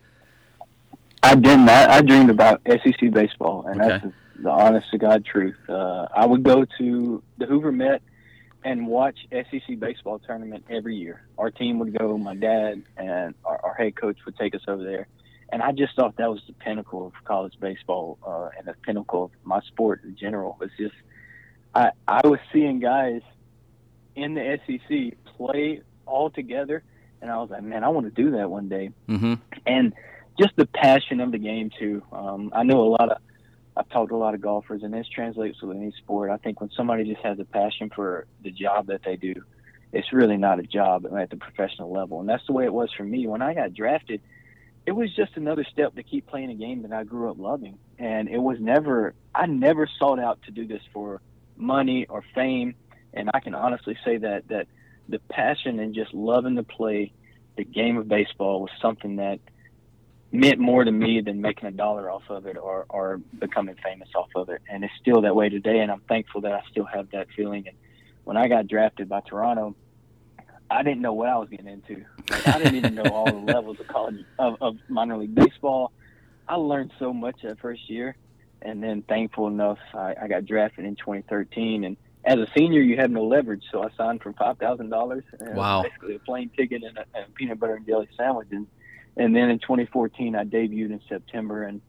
I 1.23 1.37
didn't. 1.37 1.69
I, 1.69 1.99
I 1.99 2.03
dreamed 2.03 2.31
about 2.31 2.61
SEC 2.67 3.13
baseball, 3.13 3.65
and 3.69 3.81
okay. 3.81 3.89
that's 3.89 4.15
the 4.39 4.51
honest 4.51 4.91
to 4.91 4.99
God 4.99 5.25
truth. 5.25 5.57
Uh, 5.69 6.07
I 6.15 6.27
would 6.27 6.43
go 6.43 6.65
to 6.79 7.23
the 7.39 7.47
Hoover 7.47 7.73
Met 7.73 8.03
and 8.65 8.87
watch 8.87 9.19
SEC 9.31 9.79
baseball 9.79 10.19
tournament 10.19 10.65
every 10.69 10.97
year. 10.97 11.23
Our 11.37 11.51
team 11.51 11.79
would 11.79 11.97
go. 11.97 12.17
My 12.19 12.35
dad 12.35 12.83
and 12.97 13.35
our, 13.45 13.61
our 13.65 13.75
head 13.75 13.97
coach 13.97 14.19
would 14.25 14.37
take 14.37 14.55
us 14.55 14.63
over 14.67 14.83
there, 14.83 15.09
and 15.51 15.63
I 15.63 15.73
just 15.73 15.95
thought 15.97 16.17
that 16.17 16.31
was 16.31 16.41
the 16.47 16.53
pinnacle 16.55 17.07
of 17.07 17.13
college 17.25 17.55
baseball 17.61 18.19
uh, 18.27 18.51
and 18.57 18.67
the 18.67 18.75
pinnacle 18.85 19.25
of 19.25 19.31
my 19.45 19.61
sport 19.63 20.03
in 20.05 20.17
general. 20.17 20.59
It's 20.61 20.73
just 20.79 20.95
I 21.75 21.91
I 22.07 22.27
was 22.27 22.41
seeing 22.53 22.81
guys 22.81 23.23
in 24.15 24.35
the 24.35 24.59
SEC 24.67 25.17
play 25.37 25.83
all 26.07 26.31
together, 26.31 26.83
and 27.23 27.31
I 27.31 27.37
was 27.37 27.51
like, 27.51 27.63
man, 27.63 27.85
I 27.85 27.89
want 27.89 28.13
to 28.15 28.23
do 28.23 28.33
that 28.33 28.51
one 28.51 28.69
day. 28.69 28.91
Mm-hmm. 29.09 29.35
And 29.67 29.95
just 30.39 30.55
the 30.57 30.67
passion 30.67 31.21
of 31.21 31.33
the 31.33 31.39
game 31.39 31.71
too. 31.79 32.03
Um, 32.13 32.53
I 32.55 32.63
know 32.63 32.81
a 32.81 32.91
lot 32.91 33.11
of 33.11 33.19
I've 33.79 33.89
talked 33.91 34.09
to 34.09 34.17
a 34.17 34.19
lot 34.19 34.35
of 34.35 34.41
golfers, 34.41 34.83
and 34.83 34.93
this 34.93 35.07
translates 35.09 35.61
to 35.61 35.71
any 35.71 35.93
sport. 35.99 36.31
I 36.31 36.37
think 36.37 36.61
when 36.61 36.71
somebody 36.77 37.05
just 37.05 37.25
has 37.25 37.39
a 37.39 37.45
passion 37.45 37.91
for 37.95 38.27
the 38.43 38.51
job 38.51 38.89
that 38.89 39.03
they 39.05 39.15
do, 39.15 39.35
it's 39.93 40.13
really 40.13 40.37
not 40.37 40.59
a 40.59 40.65
job 40.65 41.07
at 41.17 41.31
the 41.31 41.37
professional 41.37 41.93
level. 41.93 42.19
And 42.19 42.29
that's 42.29 42.45
the 42.47 42.53
way 42.53 42.65
it 42.65 42.73
was 42.73 42.93
for 42.97 43.05
me. 43.05 43.29
When 43.29 43.41
I 43.41 43.55
got 43.55 43.75
drafted, 43.75 44.21
it 44.85 44.93
was 44.93 45.15
just 45.15 45.37
another 45.37 45.65
step 45.71 45.95
to 45.95 46.03
keep 46.03 46.27
playing 46.27 46.51
a 46.51 46.55
game 46.55 46.83
that 46.83 46.93
I 46.93 47.05
grew 47.05 47.31
up 47.31 47.39
loving. 47.39 47.79
And 47.99 48.29
it 48.29 48.39
was 48.39 48.59
never, 48.59 49.15
I 49.33 49.47
never 49.47 49.89
sought 49.99 50.19
out 50.19 50.43
to 50.47 50.51
do 50.51 50.67
this 50.67 50.83
for 50.93 51.21
money 51.57 52.07
or 52.07 52.25
fame. 52.35 52.75
And 53.15 53.31
I 53.33 53.39
can 53.39 53.55
honestly 53.55 53.97
say 54.05 54.17
that, 54.17 54.49
that 54.49 54.67
the 55.09 55.21
passion 55.31 55.79
and 55.79 55.95
just 55.95 56.13
loving 56.13 56.57
to 56.57 56.65
play 56.65 57.13
the 57.57 57.65
game 57.65 57.97
of 57.97 58.09
baseball 58.09 58.61
was 58.61 58.71
something 58.83 59.17
that– 59.17 59.39
meant 60.31 60.59
more 60.59 60.85
to 60.85 60.93
me 60.93 61.21
than 61.21 61.41
making 61.41 61.69
a 61.69 61.71
dollar 61.71 62.11
off 62.11 62.25
of 62.29 62.47
it 62.47 62.57
or, 62.57 62.85
or 62.91 63.21
becoming 63.39 63.77
famous 63.83 64.09
off 64.15 64.29
of 64.35 64.49
it. 64.51 64.61
And 64.69 64.85
it's 64.85 64.93
still 65.01 65.23
that 65.23 65.35
way 65.35 65.49
today. 65.49 65.79
And 65.81 65.91
I'm 65.91 66.01
thankful 66.01 66.43
that 66.43 66.53
I 66.53 66.63
still 66.71 66.85
have 66.85 67.11
that 67.13 67.29
feeling. 67.35 67.67
And 67.67 67.77
when 68.25 68.37
I 68.37 68.49
got 68.49 68.67
drafted 68.67 69.09
by 69.09 69.21
Toronto, 69.21 69.75
I 70.71 70.83
didn't 70.83 71.01
know 71.01 71.15
what 71.15 71.29
I 71.29 71.39
was 71.39 71.49
getting 71.49 71.69
into. 71.69 72.05
Like, 72.31 72.47
I 72.47 72.59
didn't 72.59 72.75
even 72.75 72.95
know 72.95 73.05
all 73.05 73.25
the 73.25 73.33
levels 73.53 73.81
of 73.81 73.89
college 73.89 74.25
of, 74.39 74.57
of 74.61 74.77
minor 74.89 75.17
league 75.17 75.35
baseball. 75.35 75.93
I 76.47 76.57
learned 76.57 76.93
so 76.99 77.13
much 77.13 77.37
that 77.43 77.59
first 77.61 77.89
year, 77.89 78.17
and 78.61 78.83
then 78.83 79.03
thankful 79.03 79.49
enough, 79.49 79.79
I, 79.95 80.15
I 80.23 80.29
got 80.29 80.45
drafted 80.45 80.85
in 80.85 80.97
2013. 80.97 81.85
And 81.85 81.97
as 82.25 82.39
a 82.39 82.47
senior, 82.57 82.81
you 82.83 82.97
have 82.97 83.11
no 83.11 83.25
leverage, 83.25 83.65
so 83.71 83.83
I 83.83 83.89
signed 83.97 84.23
for 84.23 84.33
five 84.35 84.59
thousand 84.59 84.91
dollars. 84.91 85.25
Wow! 85.41 85.83
Basically, 85.83 86.17
a 86.17 86.19
plane 86.19 86.51
ticket 86.57 86.83
and 86.83 86.99
a, 86.99 87.05
and 87.15 87.27
a 87.27 87.31
peanut 87.31 87.59
butter 87.59 87.77
and 87.77 87.87
jelly 87.87 88.09
sandwich, 88.17 88.49
and 88.51 88.67
and 89.19 89.35
then 89.35 89.51
in 89.51 89.59
2014, 89.59 90.35
I 90.35 90.45
debuted 90.45 90.91
in 90.91 91.01
September, 91.09 91.65
and 91.65 91.81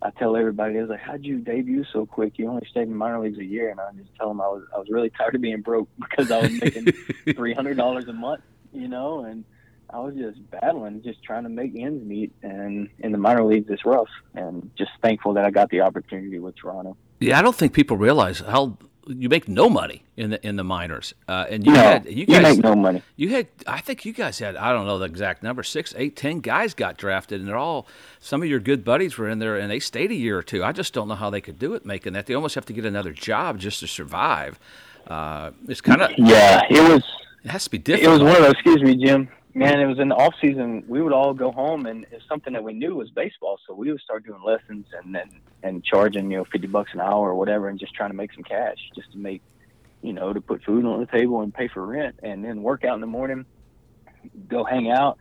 I 0.00 0.10
tell 0.10 0.36
everybody, 0.36 0.78
I 0.78 0.80
was 0.80 0.90
like, 0.90 1.00
"How'd 1.00 1.24
you 1.24 1.38
debut 1.38 1.84
so 1.92 2.06
quick? 2.06 2.38
You 2.38 2.48
only 2.48 2.66
stayed 2.70 2.88
in 2.88 2.94
minor 2.94 3.20
leagues 3.20 3.38
a 3.38 3.44
year." 3.44 3.70
And 3.70 3.80
I 3.80 3.90
just 3.92 4.14
tell 4.16 4.28
them 4.28 4.40
I 4.40 4.48
was 4.48 4.64
I 4.74 4.78
was 4.78 4.88
really 4.90 5.10
tired 5.10 5.34
of 5.34 5.40
being 5.40 5.60
broke 5.60 5.88
because 5.98 6.30
I 6.30 6.40
was 6.40 6.60
making 6.60 6.92
three 7.34 7.54
hundred 7.54 7.76
dollars 7.76 8.08
a 8.08 8.12
month, 8.12 8.42
you 8.72 8.88
know, 8.88 9.24
and 9.24 9.44
I 9.90 9.98
was 10.00 10.14
just 10.14 10.38
battling, 10.50 11.02
just 11.02 11.22
trying 11.22 11.44
to 11.44 11.48
make 11.48 11.74
ends 11.76 12.04
meet. 12.04 12.32
And 12.42 12.90
in 12.98 13.12
the 13.12 13.18
minor 13.18 13.44
leagues, 13.44 13.70
it's 13.70 13.84
rough. 13.84 14.08
And 14.34 14.70
just 14.76 14.90
thankful 15.02 15.34
that 15.34 15.44
I 15.44 15.50
got 15.50 15.70
the 15.70 15.80
opportunity 15.80 16.38
with 16.38 16.56
Toronto. 16.56 16.96
Yeah, 17.20 17.38
I 17.38 17.42
don't 17.42 17.56
think 17.56 17.72
people 17.72 17.96
realize 17.96 18.40
how 18.40 18.76
you 19.08 19.28
make 19.28 19.48
no 19.48 19.68
money 19.68 20.02
in 20.16 20.30
the 20.30 20.46
in 20.46 20.56
the 20.56 20.64
minors, 20.64 21.14
uh, 21.28 21.46
and 21.48 21.64
you 21.64 21.72
no, 21.72 21.80
had 21.80 22.06
you 22.06 22.26
guys 22.26 22.36
you 22.36 22.42
make 22.42 22.58
no 22.58 22.74
money. 22.74 23.02
You 23.16 23.30
had, 23.30 23.46
I 23.66 23.80
think 23.80 24.04
you 24.04 24.12
guys 24.12 24.38
had, 24.38 24.56
I 24.56 24.72
don't 24.72 24.86
know 24.86 24.98
the 24.98 25.06
exact 25.06 25.42
number, 25.42 25.62
six, 25.62 25.94
eight, 25.96 26.16
ten 26.16 26.40
guys 26.40 26.74
got 26.74 26.96
drafted, 26.96 27.40
and 27.40 27.48
they're 27.48 27.56
all 27.56 27.86
some 28.20 28.42
of 28.42 28.48
your 28.48 28.60
good 28.60 28.84
buddies 28.84 29.16
were 29.16 29.28
in 29.28 29.38
there, 29.38 29.56
and 29.56 29.70
they 29.70 29.80
stayed 29.80 30.10
a 30.10 30.14
year 30.14 30.38
or 30.38 30.42
two. 30.42 30.62
I 30.62 30.72
just 30.72 30.92
don't 30.92 31.08
know 31.08 31.14
how 31.14 31.30
they 31.30 31.40
could 31.40 31.58
do 31.58 31.74
it, 31.74 31.86
making 31.86 32.12
that. 32.12 32.26
They 32.26 32.34
almost 32.34 32.54
have 32.54 32.66
to 32.66 32.72
get 32.72 32.84
another 32.84 33.12
job 33.12 33.58
just 33.58 33.80
to 33.80 33.86
survive. 33.86 34.58
Uh, 35.06 35.52
it's 35.66 35.80
kind 35.80 36.02
of 36.02 36.10
yeah, 36.18 36.62
it 36.68 36.88
was. 36.88 37.02
It 37.44 37.50
has 37.50 37.64
to 37.64 37.70
be 37.70 37.78
difficult. 37.78 38.20
It 38.20 38.24
was 38.24 38.32
one 38.34 38.36
of 38.36 38.42
those. 38.42 38.52
Excuse 38.52 38.82
me, 38.82 38.96
Jim 38.96 39.28
man, 39.58 39.80
it 39.80 39.86
was 39.86 39.98
in 39.98 40.08
the 40.08 40.14
off 40.14 40.34
season. 40.40 40.84
We 40.86 41.02
would 41.02 41.12
all 41.12 41.34
go 41.34 41.50
home, 41.50 41.86
and 41.86 42.06
it's 42.12 42.26
something 42.28 42.52
that 42.52 42.62
we 42.62 42.72
knew 42.72 42.94
was 42.94 43.10
baseball. 43.10 43.58
So 43.66 43.74
we 43.74 43.90
would 43.90 44.00
start 44.00 44.24
doing 44.24 44.40
lessons 44.42 44.86
and 44.92 45.14
then 45.14 45.40
and 45.62 45.84
charging 45.84 46.30
you 46.30 46.38
know 46.38 46.44
fifty 46.44 46.68
bucks 46.68 46.92
an 46.94 47.00
hour 47.00 47.28
or 47.28 47.34
whatever, 47.34 47.68
and 47.68 47.78
just 47.78 47.94
trying 47.94 48.10
to 48.10 48.16
make 48.16 48.32
some 48.32 48.44
cash, 48.44 48.78
just 48.94 49.10
to 49.12 49.18
make 49.18 49.42
you 50.00 50.12
know 50.12 50.32
to 50.32 50.40
put 50.40 50.62
food 50.62 50.84
on 50.84 51.00
the 51.00 51.06
table 51.06 51.40
and 51.42 51.52
pay 51.52 51.68
for 51.68 51.84
rent, 51.84 52.20
and 52.22 52.44
then 52.44 52.62
work 52.62 52.84
out 52.84 52.94
in 52.94 53.00
the 53.00 53.06
morning, 53.06 53.44
go 54.46 54.64
hang 54.64 54.90
out. 54.90 55.18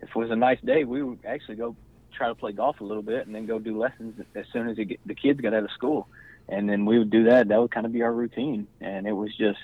If 0.00 0.10
it 0.10 0.16
was 0.16 0.30
a 0.30 0.36
nice 0.36 0.60
day, 0.62 0.84
we 0.84 1.02
would 1.02 1.20
actually 1.24 1.56
go 1.56 1.76
try 2.12 2.28
to 2.28 2.34
play 2.34 2.52
golf 2.52 2.80
a 2.80 2.84
little 2.84 3.02
bit, 3.02 3.26
and 3.26 3.34
then 3.34 3.46
go 3.46 3.58
do 3.58 3.78
lessons 3.78 4.20
as 4.34 4.46
soon 4.52 4.68
as 4.68 4.76
the 4.76 5.14
kids 5.14 5.40
got 5.40 5.54
out 5.54 5.62
of 5.62 5.70
school, 5.70 6.08
and 6.48 6.68
then 6.68 6.86
we 6.86 6.98
would 6.98 7.10
do 7.10 7.24
that. 7.24 7.48
That 7.48 7.60
would 7.60 7.70
kind 7.70 7.86
of 7.86 7.92
be 7.92 8.02
our 8.02 8.12
routine, 8.12 8.66
and 8.80 9.06
it 9.06 9.12
was 9.12 9.34
just 9.36 9.60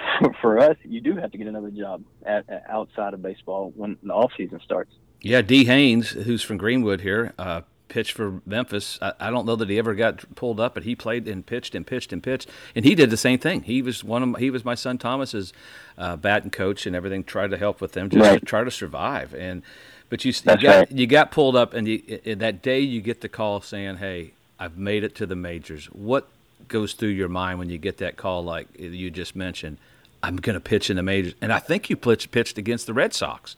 for 0.40 0.58
us, 0.58 0.76
you 0.84 1.00
do 1.00 1.16
have 1.16 1.32
to 1.32 1.38
get 1.38 1.46
another 1.46 1.70
job 1.70 2.02
at, 2.24 2.48
at 2.48 2.64
outside 2.68 3.14
of 3.14 3.22
baseball 3.22 3.72
when 3.76 3.96
the 4.02 4.12
off 4.12 4.32
season 4.36 4.60
starts. 4.64 4.92
Yeah, 5.20 5.42
D. 5.42 5.64
Haynes, 5.64 6.10
who's 6.10 6.42
from 6.42 6.58
Greenwood 6.58 7.00
here, 7.00 7.34
uh, 7.38 7.62
pitched 7.88 8.12
for 8.12 8.40
Memphis. 8.46 8.98
I, 9.02 9.14
I, 9.18 9.30
don't 9.30 9.46
know 9.46 9.56
that 9.56 9.68
he 9.68 9.78
ever 9.78 9.94
got 9.94 10.34
pulled 10.36 10.60
up, 10.60 10.74
but 10.74 10.84
he 10.84 10.94
played 10.94 11.26
and 11.26 11.44
pitched 11.44 11.74
and 11.74 11.86
pitched 11.86 12.12
and 12.12 12.22
pitched, 12.22 12.48
and 12.74 12.84
he 12.84 12.94
did 12.94 13.10
the 13.10 13.16
same 13.16 13.38
thing. 13.38 13.62
He 13.62 13.82
was 13.82 14.04
one 14.04 14.22
of 14.22 14.28
my, 14.28 14.38
he 14.38 14.50
was 14.50 14.64
my 14.64 14.74
son 14.74 14.98
Thomas's 14.98 15.52
uh, 15.96 16.16
batting 16.16 16.50
coach 16.50 16.86
and 16.86 16.94
everything. 16.94 17.24
Tried 17.24 17.50
to 17.50 17.58
help 17.58 17.80
with 17.80 17.92
them 17.92 18.10
just 18.10 18.22
right. 18.22 18.40
to 18.40 18.46
try 18.46 18.62
to 18.62 18.70
survive. 18.70 19.34
And 19.34 19.62
but 20.08 20.24
you, 20.24 20.32
you 20.32 20.42
got 20.42 20.62
right. 20.62 20.92
you 20.92 21.06
got 21.06 21.30
pulled 21.30 21.56
up, 21.56 21.74
and 21.74 21.88
you, 21.88 22.36
that 22.36 22.62
day 22.62 22.80
you 22.80 23.00
get 23.00 23.20
the 23.20 23.28
call 23.28 23.60
saying, 23.60 23.96
"Hey, 23.96 24.32
I've 24.58 24.78
made 24.78 25.04
it 25.04 25.14
to 25.16 25.26
the 25.26 25.36
majors." 25.36 25.86
What 25.86 26.28
goes 26.66 26.94
through 26.94 27.10
your 27.10 27.28
mind 27.28 27.58
when 27.58 27.70
you 27.70 27.78
get 27.78 27.98
that 27.98 28.16
call, 28.16 28.42
like 28.42 28.68
you 28.78 29.10
just 29.10 29.36
mentioned? 29.36 29.78
I'm 30.22 30.36
going 30.36 30.54
to 30.54 30.60
pitch 30.60 30.90
in 30.90 30.96
the 30.96 31.02
majors, 31.02 31.34
and 31.40 31.52
I 31.52 31.60
think 31.60 31.88
you 31.88 31.96
pitched 31.96 32.32
pitched 32.32 32.58
against 32.58 32.86
the 32.86 32.94
Red 32.94 33.14
Sox. 33.14 33.56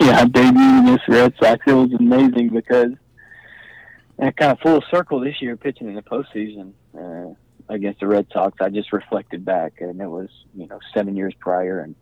Yeah, 0.00 0.20
I 0.20 0.24
debuted 0.26 0.82
against 0.82 1.08
Red 1.08 1.34
Sox. 1.40 1.62
It 1.66 1.72
was 1.72 1.92
amazing 1.94 2.50
because 2.50 2.92
and 4.18 4.36
kind 4.36 4.52
of 4.52 4.60
full 4.60 4.82
circle 4.90 5.20
this 5.20 5.40
year 5.40 5.56
pitching 5.56 5.88
in 5.88 5.94
the 5.94 6.02
postseason. 6.02 6.72
Uh, 6.98 7.34
against 7.68 8.00
the 8.00 8.06
Red 8.06 8.26
Sox, 8.32 8.56
I 8.60 8.70
just 8.70 8.92
reflected 8.92 9.44
back, 9.44 9.80
and 9.80 10.00
it 10.00 10.06
was 10.06 10.28
you 10.54 10.66
know 10.66 10.80
seven 10.94 11.16
years 11.16 11.34
prior, 11.38 11.80
and 11.80 11.94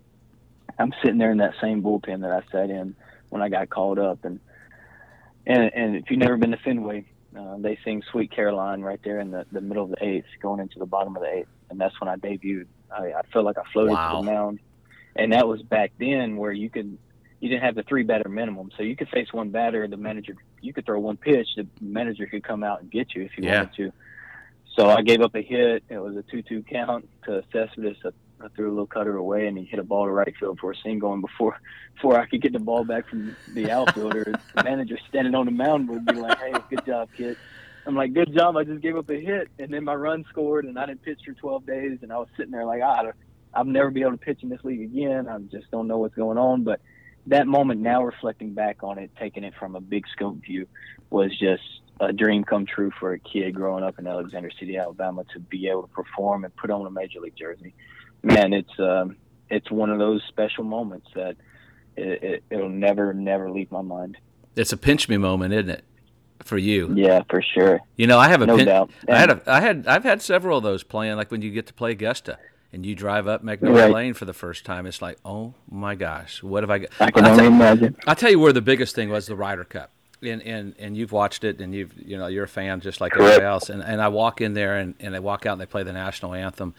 I'm 0.79 0.93
sitting 1.03 1.19
there 1.19 1.31
in 1.31 1.38
that 1.38 1.55
same 1.61 1.83
bullpen 1.83 2.23
that 2.23 2.31
I 2.31 2.43
sat 2.50 2.71
in 2.71 2.95
when 3.31 3.43
I 3.43 3.49
got 3.49 3.69
called 3.69 3.99
up, 3.99 4.25
and 4.25 4.41
and 5.47 5.71
and 5.75 5.97
if 5.97 6.11
you've 6.11 6.19
never 6.19 6.37
been 6.37 6.53
to 6.53 6.57
Fenway, 6.59 7.05
uh, 7.37 7.56
they 7.59 7.78
sing 7.85 8.02
"Sweet 8.11 8.30
Caroline" 8.30 8.83
right 8.83 9.00
there 9.02 9.21
in 9.21 9.30
the 9.30 9.47
the 9.52 9.61
middle 9.61 9.85
of 9.85 9.90
the 9.90 10.04
eighth, 10.04 10.26
going 10.40 10.61
into 10.61 10.78
the 10.78 10.87
bottom 10.87 11.16
of 11.16 11.23
the 11.23 11.28
eighth, 11.28 11.49
and 11.71 11.80
that's 11.80 11.99
when 12.00 12.09
I 12.09 12.16
debuted. 12.16 12.66
I, 12.90 13.12
I 13.12 13.23
felt 13.33 13.45
like 13.45 13.59
I 13.59 13.64
floated 13.73 13.92
wow. 13.92 14.12
to 14.12 14.16
the 14.25 14.33
mound, 14.33 14.61
and 15.16 15.33
that 15.33 15.49
was 15.49 15.62
back 15.62 15.92
then 15.99 16.37
where 16.37 16.52
you 16.52 16.71
could 16.71 16.99
you 17.40 17.49
didn't 17.49 17.62
have 17.62 17.75
the 17.75 17.83
three 17.83 18.02
batter 18.02 18.28
minimum, 18.28 18.71
so 18.76 18.83
you 18.83 18.97
could 18.97 19.09
face 19.09 19.33
one 19.33 19.50
batter. 19.50 19.87
The 19.87 19.97
manager, 19.97 20.37
you 20.61 20.73
could 20.73 20.87
throw 20.87 20.99
one 21.00 21.16
pitch. 21.16 21.49
The 21.56 21.66
manager 21.80 22.26
could 22.26 22.45
come 22.45 22.64
out 22.64 22.80
and 22.80 22.90
get 22.90 23.14
you 23.14 23.23
if 23.23 23.37
you 23.37 23.45
yeah. 23.45 23.62
wanted 23.62 23.75
to. 23.76 23.92
So 24.76 24.90
I 24.90 25.02
gave 25.02 25.23
up 25.23 25.35
a 25.35 25.42
hit. 25.42 25.85
It 25.88 25.99
was 25.99 26.16
a 26.16 26.23
two-two 26.23 26.62
count 26.62 27.09
to 27.25 27.42
Cespedes. 27.50 27.97
I 28.40 28.49
threw 28.49 28.69
a 28.69 28.71
little 28.71 28.87
cutter 28.87 29.16
away, 29.16 29.47
and 29.47 29.57
he 29.57 29.64
hit 29.64 29.78
a 29.78 29.85
ball 29.85 30.05
to 30.05 30.11
right 30.11 30.35
field 30.38 30.59
for 30.61 30.73
a 30.73 30.76
single. 30.76 31.12
And 31.12 31.23
before 31.23 31.59
before 31.95 32.21
I 32.21 32.26
could 32.26 32.43
get 32.43 32.52
the 32.52 32.59
ball 32.59 32.85
back 32.85 33.09
from 33.09 33.37
the 33.55 33.71
outfielder, 33.71 34.25
the 34.55 34.64
manager 34.64 34.99
standing 35.09 35.35
on 35.35 35.47
the 35.47 35.52
mound 35.52 35.88
would 35.88 36.05
be 36.05 36.14
like, 36.14 36.38
"Hey, 36.38 36.55
good 36.69 36.85
job, 36.85 37.09
kid." 37.16 37.37
I'm 37.87 37.95
like, 37.95 38.12
"Good 38.12 38.35
job! 38.35 38.57
I 38.57 38.64
just 38.64 38.83
gave 38.83 38.97
up 38.97 39.09
a 39.09 39.21
hit, 39.21 39.49
and 39.59 39.73
then 39.73 39.85
my 39.85 39.95
run 39.95 40.25
scored, 40.28 40.64
and 40.64 40.78
I 40.78 40.87
didn't 40.87 41.02
pitch 41.02 41.21
for 41.25 41.33
12 41.33 41.66
days." 41.66 41.99
And 42.02 42.12
I 42.12 42.19
was 42.19 42.28
sitting 42.37 42.52
there 42.52 42.66
like, 42.66 42.83
"Ah, 42.83 43.12
I'll 43.55 43.64
never 43.64 43.90
be 43.90 44.02
able 44.02 44.12
to 44.12 44.19
pitch 44.19 44.43
in 44.43 44.49
this 44.50 44.64
league 44.64 44.83
again. 44.83 45.28
I 45.28 45.38
just 45.38 45.71
don't 45.71 45.87
know 45.87 45.99
what's 45.99 46.14
going 46.14 46.38
on." 46.38 46.62
But 46.62 46.81
that 47.28 47.47
moment, 47.47 47.81
now 47.81 48.05
reflecting 48.05 48.55
back 48.55 48.83
on 48.83 48.99
it, 48.99 49.11
taking 49.19 49.45
it 49.45 49.55
from 49.59 49.76
a 49.76 49.81
big 49.81 50.07
scope 50.09 50.37
view, 50.43 50.66
was 51.11 51.37
just 51.38 51.62
a 52.00 52.12
dream 52.12 52.45
come 52.45 52.66
true 52.66 52.90
for 53.00 53.12
a 53.12 53.19
kid 53.19 53.55
growing 53.55 53.83
up 53.83 53.99
in 53.99 54.07
Alexander 54.07 54.50
City, 54.50 54.76
Alabama, 54.76 55.25
to 55.33 55.40
be 55.40 55.69
able 55.69 55.83
to 55.83 55.88
perform 55.88 56.45
and 56.45 56.55
put 56.57 56.71
on 56.71 56.87
a 56.87 56.90
major 56.90 57.21
league 57.21 57.37
jersey. 57.37 57.75
Man, 58.26 58.52
it's 58.52 58.78
um, 58.80 59.16
it's 59.50 59.71
one 59.71 59.90
of 59.90 59.99
those 59.99 60.23
special 60.28 60.64
moments 60.64 61.06
that 61.14 61.37
it, 61.97 62.42
it, 62.50 62.56
will 62.56 62.68
never, 62.68 63.14
never 63.14 63.50
leave 63.50 63.71
my 63.71 63.83
mind. 63.83 64.18
It's 64.56 64.73
a 64.73 64.76
pinch 64.76 65.09
me 65.09 65.16
moment, 65.16 65.54
isn't 65.54 65.71
it, 65.71 65.85
for 66.42 66.59
you? 66.59 66.92
Yeah, 66.95 67.23
for 67.30 67.40
sure. 67.40 67.80
You 67.97 68.06
know, 68.06 68.18
I 68.18 68.28
have 68.28 68.42
a 68.42 68.47
no 68.47 68.56
pin- 68.56 68.66
doubt. 68.66 68.90
I 69.09 69.18
had 69.18 69.30
a, 69.30 69.42
I 69.47 69.61
had, 69.61 69.87
I've 69.87 70.04
had 70.04 70.23
several 70.23 70.59
of 70.59 70.64
those 70.64 70.83
playing. 70.83 71.16
Like 71.16 71.30
when 71.30 71.42
you 71.42 71.50
get 71.50 71.66
to 71.68 71.75
play 71.75 71.92
Augusta 71.92 72.38
and 72.73 72.85
you 72.85 72.95
drive 72.95 73.28
up 73.28 73.45
Magnolia 73.45 73.85
right. 73.85 73.92
Lane 73.92 74.14
for 74.14 74.25
the 74.25 74.33
first 74.33 74.64
time, 74.64 74.87
it's 74.87 75.00
like, 75.00 75.18
oh 75.25 75.54
my 75.71 75.95
gosh, 75.95 76.42
what 76.42 76.62
have 76.62 76.71
I 76.71 76.78
got? 76.78 76.90
I 76.99 77.11
can 77.11 77.25
only 77.25 77.45
tell, 77.45 77.52
imagine. 77.52 77.97
I'll 78.06 78.16
tell 78.16 78.30
you 78.30 78.40
where 78.40 78.52
the 78.52 78.62
biggest 78.62 78.95
thing 78.95 79.09
was 79.09 79.26
the 79.26 79.37
Ryder 79.37 79.64
Cup. 79.64 79.92
And, 80.23 80.42
and 80.42 80.75
and 80.78 80.97
you've 80.97 81.12
watched 81.12 81.45
it, 81.45 81.61
and 81.61 81.75
you've 81.75 81.92
you 81.95 82.16
know 82.16 82.26
you're 82.26 82.45
a 82.45 82.49
fan 82.49 82.80
just 82.80 83.02
like 83.02 83.12
Correct. 83.12 83.35
everybody 83.35 83.47
else. 83.47 83.68
And 83.68 83.83
and 83.83 84.00
I 84.00 84.09
walk 84.09 84.40
in 84.40 84.54
there, 84.54 84.78
and, 84.78 84.95
and 84.99 85.14
I 85.14 85.18
walk 85.18 85.45
out, 85.45 85.52
and 85.52 85.61
they 85.61 85.66
play 85.66 85.83
the 85.83 85.92
national 85.92 86.33
anthem, 86.33 86.75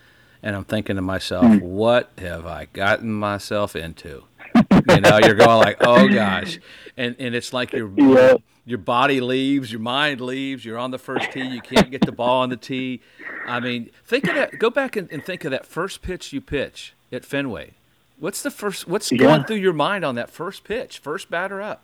and 0.47 0.55
I'm 0.55 0.63
thinking 0.63 0.95
to 0.95 1.01
myself, 1.01 1.45
Hmm. 1.45 1.57
what 1.59 2.09
have 2.19 2.45
I 2.45 2.67
gotten 2.71 3.11
myself 3.11 3.75
into? 3.75 4.23
you 4.55 5.01
know, 5.01 5.19
you're 5.21 5.35
going 5.35 5.59
like, 5.59 5.77
oh 5.81 6.07
gosh, 6.07 6.57
and 6.95 7.15
and 7.19 7.35
it's 7.35 7.51
like 7.51 7.73
your 7.73 7.91
Yeah. 7.97 8.35
your 8.65 8.77
body 8.77 9.19
leaves, 9.19 9.71
your 9.71 9.81
mind 9.81 10.21
leaves. 10.21 10.63
You're 10.63 10.77
on 10.77 10.91
the 10.91 10.97
first 10.97 11.31
tee, 11.33 11.41
you 11.45 11.61
can't 11.61 11.91
get 11.91 12.01
the 12.05 12.11
ball 12.13 12.41
on 12.43 12.49
the 12.49 12.55
tee. 12.57 13.01
I 13.45 13.59
mean, 13.59 13.89
think 14.05 14.27
of 14.27 14.35
that. 14.35 14.57
Go 14.57 14.69
back 14.69 14.95
and, 14.95 15.11
and 15.11 15.23
think 15.23 15.43
of 15.45 15.51
that 15.51 15.65
first 15.65 16.01
pitch 16.01 16.31
you 16.31 16.39
pitch 16.41 16.93
at 17.11 17.25
Fenway. 17.25 17.73
What's 18.19 18.41
the 18.41 18.49
first? 18.51 18.87
What's 18.87 19.11
Yeah. 19.11 19.17
going 19.19 19.43
through 19.43 19.57
your 19.57 19.73
mind 19.73 20.03
on 20.05 20.15
that 20.15 20.29
first 20.31 20.63
pitch, 20.63 20.99
first 20.99 21.29
batter 21.29 21.61
up? 21.61 21.83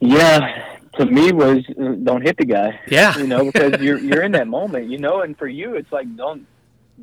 Yeah, 0.00 0.76
to 0.96 1.06
me 1.06 1.32
was 1.32 1.64
don't 2.04 2.22
hit 2.22 2.36
the 2.36 2.44
guy. 2.44 2.78
Yeah. 2.88 3.16
you 3.18 3.26
know 3.26 3.44
because 3.50 3.80
you're 3.82 3.98
you're 3.98 4.22
in 4.22 4.32
that 4.32 4.48
moment, 4.48 4.88
you 4.90 4.98
know, 4.98 5.22
and 5.22 5.36
for 5.36 5.48
you 5.48 5.74
it's 5.74 5.90
like 5.92 6.14
don't 6.16 6.46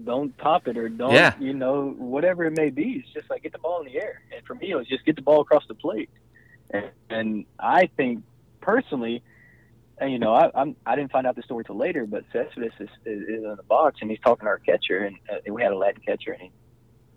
don't 0.04 0.36
pop 0.38 0.68
it 0.68 0.78
or 0.78 0.90
don't 0.90 1.14
Yeah. 1.14 1.34
you 1.40 1.54
know 1.54 1.90
whatever 1.98 2.46
it 2.46 2.58
may 2.58 2.70
be. 2.70 3.02
It's 3.04 3.14
just 3.14 3.30
like 3.30 3.44
get 3.44 3.52
the 3.54 3.60
ball 3.60 3.80
in 3.82 3.86
the 3.92 3.98
air, 4.00 4.22
and 4.36 4.46
for 4.46 4.56
me 4.56 4.72
it 4.72 4.76
was 4.76 4.88
just 4.88 5.06
get 5.06 5.16
the 5.16 5.22
ball 5.22 5.42
across 5.42 5.64
the 5.68 5.76
plate. 5.76 6.10
And, 6.72 6.86
and 7.10 7.46
I 7.60 7.88
think 7.96 8.24
personally, 8.62 9.22
and, 10.00 10.12
you 10.12 10.20
know, 10.20 10.34
I 10.34 10.50
I'm, 10.56 10.76
I 10.86 10.96
didn't 10.96 11.12
find 11.12 11.28
out 11.28 11.36
the 11.36 11.44
story 11.44 11.64
till 11.64 11.78
later, 11.78 12.06
but 12.06 12.24
Cespedes 12.34 12.72
is, 12.80 12.90
is, 13.06 13.22
is 13.24 13.44
in 13.44 13.56
the 13.56 13.64
box 13.64 14.00
and 14.02 14.10
he's 14.10 14.20
talking 14.22 14.46
to 14.46 14.50
our 14.50 14.60
catcher, 14.60 15.00
and 15.06 15.18
uh, 15.32 15.36
we 15.54 15.62
had 15.62 15.72
a 15.72 15.78
Latin 15.78 16.02
catcher, 16.06 16.32
and 16.32 16.42
he, 16.42 16.52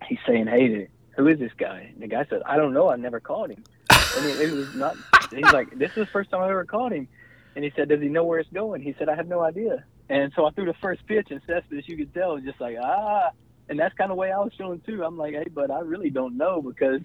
he's 0.07 0.19
saying, 0.27 0.47
"Hey, 0.47 0.89
who 1.17 1.27
is 1.29 1.39
this 1.39 1.53
guy?" 1.57 1.91
And 1.93 2.03
the 2.03 2.07
guy 2.09 2.25
says, 2.31 2.43
"I 2.47 2.57
don't 2.57 2.75
know. 2.75 2.89
I 2.91 2.97
never 2.97 3.19
called 3.21 3.51
him." 3.51 3.65
And 3.91 4.27
it, 4.27 4.41
it 4.41 4.53
was 4.53 4.75
not. 4.77 4.97
He's 5.31 5.53
like, 5.53 5.79
"This 5.79 5.91
is 5.91 5.97
the 5.97 6.07
first 6.07 6.31
time 6.31 6.43
I 6.43 6.51
ever 6.51 6.65
caught 6.65 6.93
him." 6.93 7.09
And 7.55 7.65
he 7.65 7.73
said, 7.75 7.89
"Does 7.89 8.01
he 8.01 8.09
know 8.09 8.25
where 8.25 8.39
it's 8.39 8.51
going?" 8.51 8.83
He 8.83 8.95
said, 8.99 9.09
"I 9.09 9.17
have 9.17 9.29
no 9.29 9.41
idea." 9.43 9.85
And 10.09 10.33
so 10.35 10.47
I 10.47 10.51
threw 10.51 10.65
the 10.65 10.75
first 10.81 11.07
pitch, 11.07 11.29
and 11.31 11.41
Cespedes, 11.47 11.87
you 11.87 11.97
could 11.97 12.15
tell, 12.15 12.35
was 12.35 12.45
just 12.45 12.61
like, 12.61 12.77
ah. 12.83 13.31
And 13.69 13.79
that's 13.79 13.95
kind 13.95 14.11
of 14.11 14.17
the 14.17 14.21
way 14.21 14.33
I 14.33 14.39
was 14.39 14.53
feeling 14.57 14.81
too. 14.87 15.05
I'm 15.05 15.19
like, 15.19 15.35
hey, 15.35 15.47
but 15.53 15.71
I 15.71 15.81
really 15.81 16.09
don't 16.09 16.39
know 16.39 16.63
because 16.63 17.03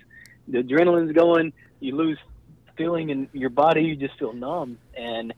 the 0.47 0.59
adrenaline's 0.59 1.11
going. 1.11 1.51
You 1.81 1.97
lose 1.97 2.17
feeling 2.77 3.09
in 3.09 3.27
your 3.33 3.49
body. 3.49 3.81
You 3.83 3.97
just 3.97 4.17
feel 4.17 4.31
numb. 4.31 4.77
And 4.95 5.33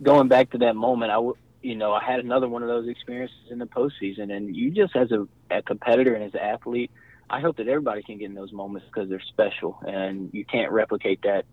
going 0.00 0.28
back 0.28 0.50
to 0.50 0.58
that 0.58 0.76
moment, 0.76 1.10
I, 1.10 1.18
you 1.62 1.74
know, 1.74 1.92
I 1.92 2.04
had 2.04 2.20
another 2.20 2.48
one 2.48 2.62
of 2.62 2.68
those 2.68 2.88
experiences 2.88 3.50
in 3.50 3.58
the 3.58 3.66
postseason. 3.66 4.32
And 4.32 4.54
you 4.54 4.70
just, 4.70 4.94
as 4.94 5.10
a, 5.10 5.26
a 5.50 5.62
competitor 5.62 6.14
and 6.14 6.22
as 6.22 6.34
an 6.34 6.40
athlete, 6.40 6.92
I 7.28 7.40
hope 7.40 7.56
that 7.56 7.66
everybody 7.66 8.04
can 8.04 8.18
get 8.18 8.26
in 8.26 8.34
those 8.34 8.52
moments 8.52 8.86
because 8.86 9.08
they're 9.08 9.20
special, 9.20 9.78
and 9.86 10.30
you 10.32 10.44
can't 10.44 10.72
replicate 10.72 11.22
that 11.22 11.44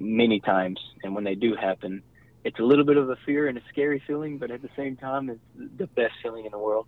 many 0.00 0.40
times. 0.40 0.80
And 1.04 1.14
when 1.14 1.24
they 1.24 1.34
do 1.34 1.54
happen, 1.54 2.02
it's 2.44 2.58
a 2.58 2.62
little 2.62 2.84
bit 2.84 2.96
of 2.96 3.10
a 3.10 3.16
fear 3.26 3.46
and 3.46 3.58
a 3.58 3.62
scary 3.68 4.02
feeling, 4.06 4.38
but 4.38 4.50
at 4.50 4.62
the 4.62 4.70
same 4.76 4.96
time, 4.96 5.30
it's 5.30 5.40
the 5.76 5.86
best 5.86 6.14
feeling 6.22 6.46
in 6.46 6.52
the 6.52 6.58
world. 6.58 6.86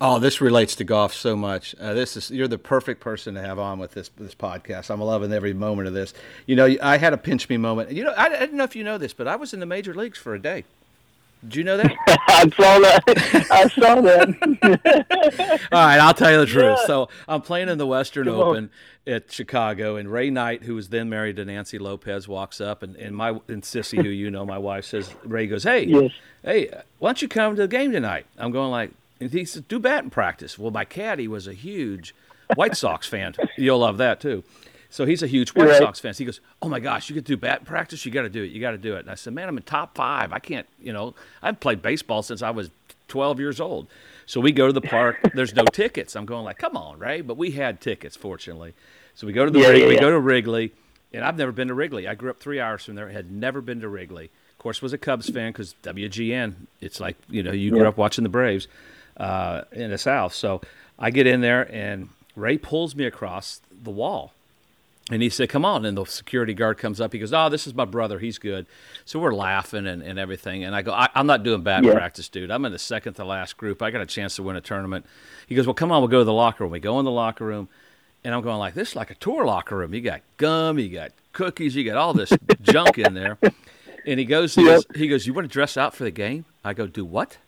Oh, 0.00 0.20
this 0.20 0.40
relates 0.40 0.76
to 0.76 0.84
golf 0.84 1.12
so 1.12 1.34
much. 1.34 1.74
Uh, 1.80 1.92
this 1.92 2.16
is 2.16 2.30
you're 2.30 2.46
the 2.46 2.56
perfect 2.56 3.00
person 3.00 3.34
to 3.34 3.40
have 3.40 3.58
on 3.58 3.80
with 3.80 3.92
this 3.92 4.10
this 4.16 4.34
podcast. 4.34 4.90
I'm 4.90 5.00
loving 5.00 5.32
every 5.32 5.52
moment 5.52 5.88
of 5.88 5.94
this. 5.94 6.14
You 6.46 6.54
know, 6.54 6.76
I 6.80 6.98
had 6.98 7.12
a 7.12 7.18
pinch 7.18 7.48
me 7.48 7.56
moment. 7.56 7.90
You 7.90 8.04
know, 8.04 8.12
I, 8.12 8.26
I 8.26 8.46
don't 8.46 8.54
know 8.54 8.64
if 8.64 8.76
you 8.76 8.84
know 8.84 8.96
this, 8.96 9.12
but 9.12 9.26
I 9.26 9.34
was 9.34 9.52
in 9.52 9.58
the 9.58 9.66
major 9.66 9.92
leagues 9.94 10.16
for 10.16 10.34
a 10.34 10.40
day. 10.40 10.64
Did 11.44 11.56
you 11.56 11.64
know 11.64 11.76
that? 11.76 11.92
I 12.28 12.48
saw 12.50 12.78
that. 12.80 13.46
I 13.50 13.68
saw 13.68 14.00
that. 14.00 15.58
All 15.72 15.86
right, 15.86 15.98
I'll 16.00 16.14
tell 16.14 16.32
you 16.32 16.38
the 16.38 16.46
truth. 16.46 16.78
Yeah. 16.80 16.86
So 16.86 17.08
I'm 17.28 17.42
playing 17.42 17.68
in 17.68 17.78
the 17.78 17.86
Western 17.86 18.26
Come 18.26 18.34
on. 18.34 18.40
Open 18.40 18.70
at 19.06 19.30
Chicago, 19.32 19.96
and 19.96 20.10
Ray 20.12 20.30
Knight, 20.30 20.64
who 20.64 20.74
was 20.74 20.88
then 20.88 21.08
married 21.08 21.36
to 21.36 21.44
Nancy 21.44 21.78
Lopez, 21.78 22.28
walks 22.28 22.60
up, 22.60 22.82
and, 22.82 22.96
and 22.96 23.16
my 23.16 23.30
and 23.48 23.62
Sissy, 23.62 24.02
who 24.02 24.08
you 24.08 24.30
know, 24.30 24.44
my 24.44 24.58
wife 24.58 24.84
says, 24.84 25.14
Ray 25.24 25.46
goes, 25.46 25.62
"Hey, 25.64 25.84
Yes. 25.84 26.10
hey, 26.42 26.68
why 26.98 27.10
don't 27.10 27.22
you 27.22 27.28
come 27.28 27.56
to 27.56 27.62
the 27.62 27.68
game 27.68 27.92
tonight?" 27.92 28.26
I'm 28.36 28.50
going 28.50 28.70
like, 28.70 28.90
and 29.20 29.30
he 29.30 29.44
says, 29.44 29.62
"Do 29.62 29.78
batting 29.78 30.10
practice." 30.10 30.58
Well, 30.58 30.70
my 30.72 30.84
caddy 30.84 31.28
was 31.28 31.46
a 31.46 31.54
huge 31.54 32.14
White 32.54 32.76
Sox 32.76 33.06
fan. 33.06 33.34
You'll 33.56 33.78
love 33.78 33.96
that 33.98 34.20
too. 34.20 34.42
So 34.90 35.04
he's 35.04 35.22
a 35.22 35.26
huge 35.26 35.50
White 35.50 35.68
Right. 35.68 35.78
Sox 35.78 36.00
fan. 36.00 36.14
So 36.14 36.18
he 36.18 36.24
goes, 36.24 36.40
"Oh 36.62 36.68
my 36.68 36.80
gosh, 36.80 37.08
you 37.10 37.14
could 37.14 37.24
do 37.24 37.36
bat 37.36 37.64
practice. 37.64 38.06
You 38.06 38.12
got 38.12 38.22
to 38.22 38.28
do 38.30 38.42
it. 38.42 38.50
You 38.50 38.60
got 38.60 38.70
to 38.72 38.78
do 38.78 38.96
it." 38.96 39.00
And 39.00 39.10
I 39.10 39.14
said, 39.14 39.34
"Man, 39.34 39.48
I'm 39.48 39.56
in 39.56 39.62
top 39.62 39.94
five. 39.96 40.32
I 40.32 40.38
can't. 40.38 40.66
You 40.80 40.92
know, 40.92 41.14
I've 41.42 41.60
played 41.60 41.82
baseball 41.82 42.22
since 42.22 42.42
I 42.42 42.50
was 42.50 42.70
12 43.08 43.38
years 43.38 43.60
old." 43.60 43.86
So 44.26 44.40
we 44.40 44.52
go 44.52 44.66
to 44.66 44.72
the 44.72 44.80
park. 44.80 45.18
There's 45.34 45.54
no 45.54 45.64
tickets. 45.64 46.16
I'm 46.16 46.24
going 46.26 46.44
like, 46.44 46.58
"Come 46.58 46.76
on, 46.76 46.98
Ray!" 46.98 47.20
But 47.20 47.36
we 47.36 47.50
had 47.52 47.80
tickets, 47.80 48.16
fortunately. 48.16 48.74
So 49.14 49.26
we 49.26 49.32
go 49.32 49.44
to 49.44 49.50
the 49.50 49.58
Yeah, 49.58 49.68
Rig- 49.68 49.82
yeah, 49.82 49.88
we 49.88 49.98
go 49.98 50.10
to 50.10 50.18
Wrigley, 50.18 50.72
and 51.12 51.24
I've 51.24 51.36
never 51.36 51.52
been 51.52 51.68
to 51.68 51.74
Wrigley. 51.74 52.08
I 52.08 52.14
grew 52.14 52.30
up 52.30 52.38
three 52.38 52.60
hours 52.60 52.84
from 52.84 52.94
there. 52.94 53.08
Had 53.10 53.30
never 53.30 53.60
been 53.60 53.80
to 53.80 53.88
Wrigley. 53.88 54.30
Of 54.52 54.58
course, 54.58 54.80
was 54.80 54.92
a 54.92 54.98
Cubs 54.98 55.28
fan 55.28 55.52
because 55.52 55.74
WGN. 55.82 56.54
It's 56.80 56.98
like 56.98 57.16
you 57.28 57.42
know 57.42 57.52
you 57.52 57.70
grew 57.70 57.86
up 57.86 57.96
watching 57.98 58.22
the 58.22 58.28
Braves 58.30 58.68
uh, 59.18 59.62
in 59.72 59.90
the 59.90 59.98
South. 59.98 60.34
So 60.34 60.62
I 60.98 61.10
get 61.10 61.26
in 61.26 61.42
there, 61.42 61.70
and 61.74 62.08
Ray 62.34 62.56
pulls 62.58 62.94
me 62.96 63.04
across 63.04 63.60
the 63.70 63.90
wall. 63.90 64.32
And 65.10 65.22
he 65.22 65.30
said, 65.30 65.48
Come 65.48 65.64
on. 65.64 65.84
And 65.86 65.96
the 65.96 66.04
security 66.04 66.52
guard 66.52 66.76
comes 66.76 67.00
up. 67.00 67.12
He 67.14 67.18
goes, 67.18 67.32
Oh, 67.32 67.48
this 67.48 67.66
is 67.66 67.74
my 67.74 67.86
brother. 67.86 68.18
He's 68.18 68.38
good. 68.38 68.66
So 69.06 69.18
we're 69.18 69.34
laughing 69.34 69.86
and, 69.86 70.02
and 70.02 70.18
everything. 70.18 70.64
And 70.64 70.74
I 70.74 70.82
go, 70.82 70.92
I, 70.92 71.08
I'm 71.14 71.26
not 71.26 71.42
doing 71.42 71.62
bad 71.62 71.84
Yeah. 71.84 71.92
practice, 71.92 72.28
dude. 72.28 72.50
I'm 72.50 72.64
in 72.66 72.72
the 72.72 72.78
second 72.78 73.14
to 73.14 73.24
last 73.24 73.56
group. 73.56 73.80
I 73.80 73.90
got 73.90 74.02
a 74.02 74.06
chance 74.06 74.36
to 74.36 74.42
win 74.42 74.56
a 74.56 74.60
tournament. 74.60 75.06
He 75.46 75.54
goes, 75.54 75.66
Well, 75.66 75.74
come 75.74 75.90
on. 75.90 76.02
We'll 76.02 76.08
go 76.08 76.18
to 76.18 76.24
the 76.24 76.32
locker 76.32 76.64
room. 76.64 76.72
We 76.72 76.80
go 76.80 76.98
in 76.98 77.04
the 77.06 77.10
locker 77.10 77.44
room. 77.46 77.68
And 78.24 78.34
I'm 78.34 78.42
going 78.42 78.58
like 78.58 78.74
this 78.74 78.90
is 78.90 78.96
like 78.96 79.10
a 79.10 79.14
tour 79.14 79.44
locker 79.46 79.76
room. 79.76 79.94
You 79.94 80.00
got 80.02 80.20
gum, 80.36 80.78
you 80.78 80.88
got 80.90 81.12
cookies, 81.32 81.74
you 81.76 81.84
got 81.84 81.96
all 81.96 82.12
this 82.12 82.36
junk 82.60 82.98
in 82.98 83.14
there. 83.14 83.38
And 84.04 84.18
he 84.18 84.26
goes, 84.26 84.56
Yep. 84.56 84.66
goes, 84.66 84.86
he 84.94 85.08
goes, 85.08 85.26
You 85.26 85.32
want 85.32 85.46
to 85.48 85.52
dress 85.52 85.76
out 85.76 85.94
for 85.94 86.04
the 86.04 86.10
game? 86.10 86.44
I 86.64 86.74
go, 86.74 86.86
Do 86.86 87.04
what? 87.04 87.38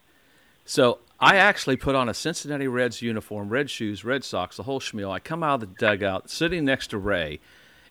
So 0.64 0.98
I 1.20 1.36
actually 1.36 1.76
put 1.76 1.94
on 1.94 2.08
a 2.08 2.14
Cincinnati 2.14 2.66
Reds 2.66 3.02
uniform, 3.02 3.50
red 3.50 3.68
shoes, 3.68 4.04
red 4.04 4.24
socks, 4.24 4.56
the 4.56 4.62
whole 4.62 4.80
schmeal. 4.80 5.10
I 5.10 5.18
come 5.18 5.42
out 5.42 5.62
of 5.62 5.68
the 5.68 5.78
dugout, 5.78 6.30
sitting 6.30 6.64
next 6.64 6.88
to 6.88 6.98
Ray, 6.98 7.40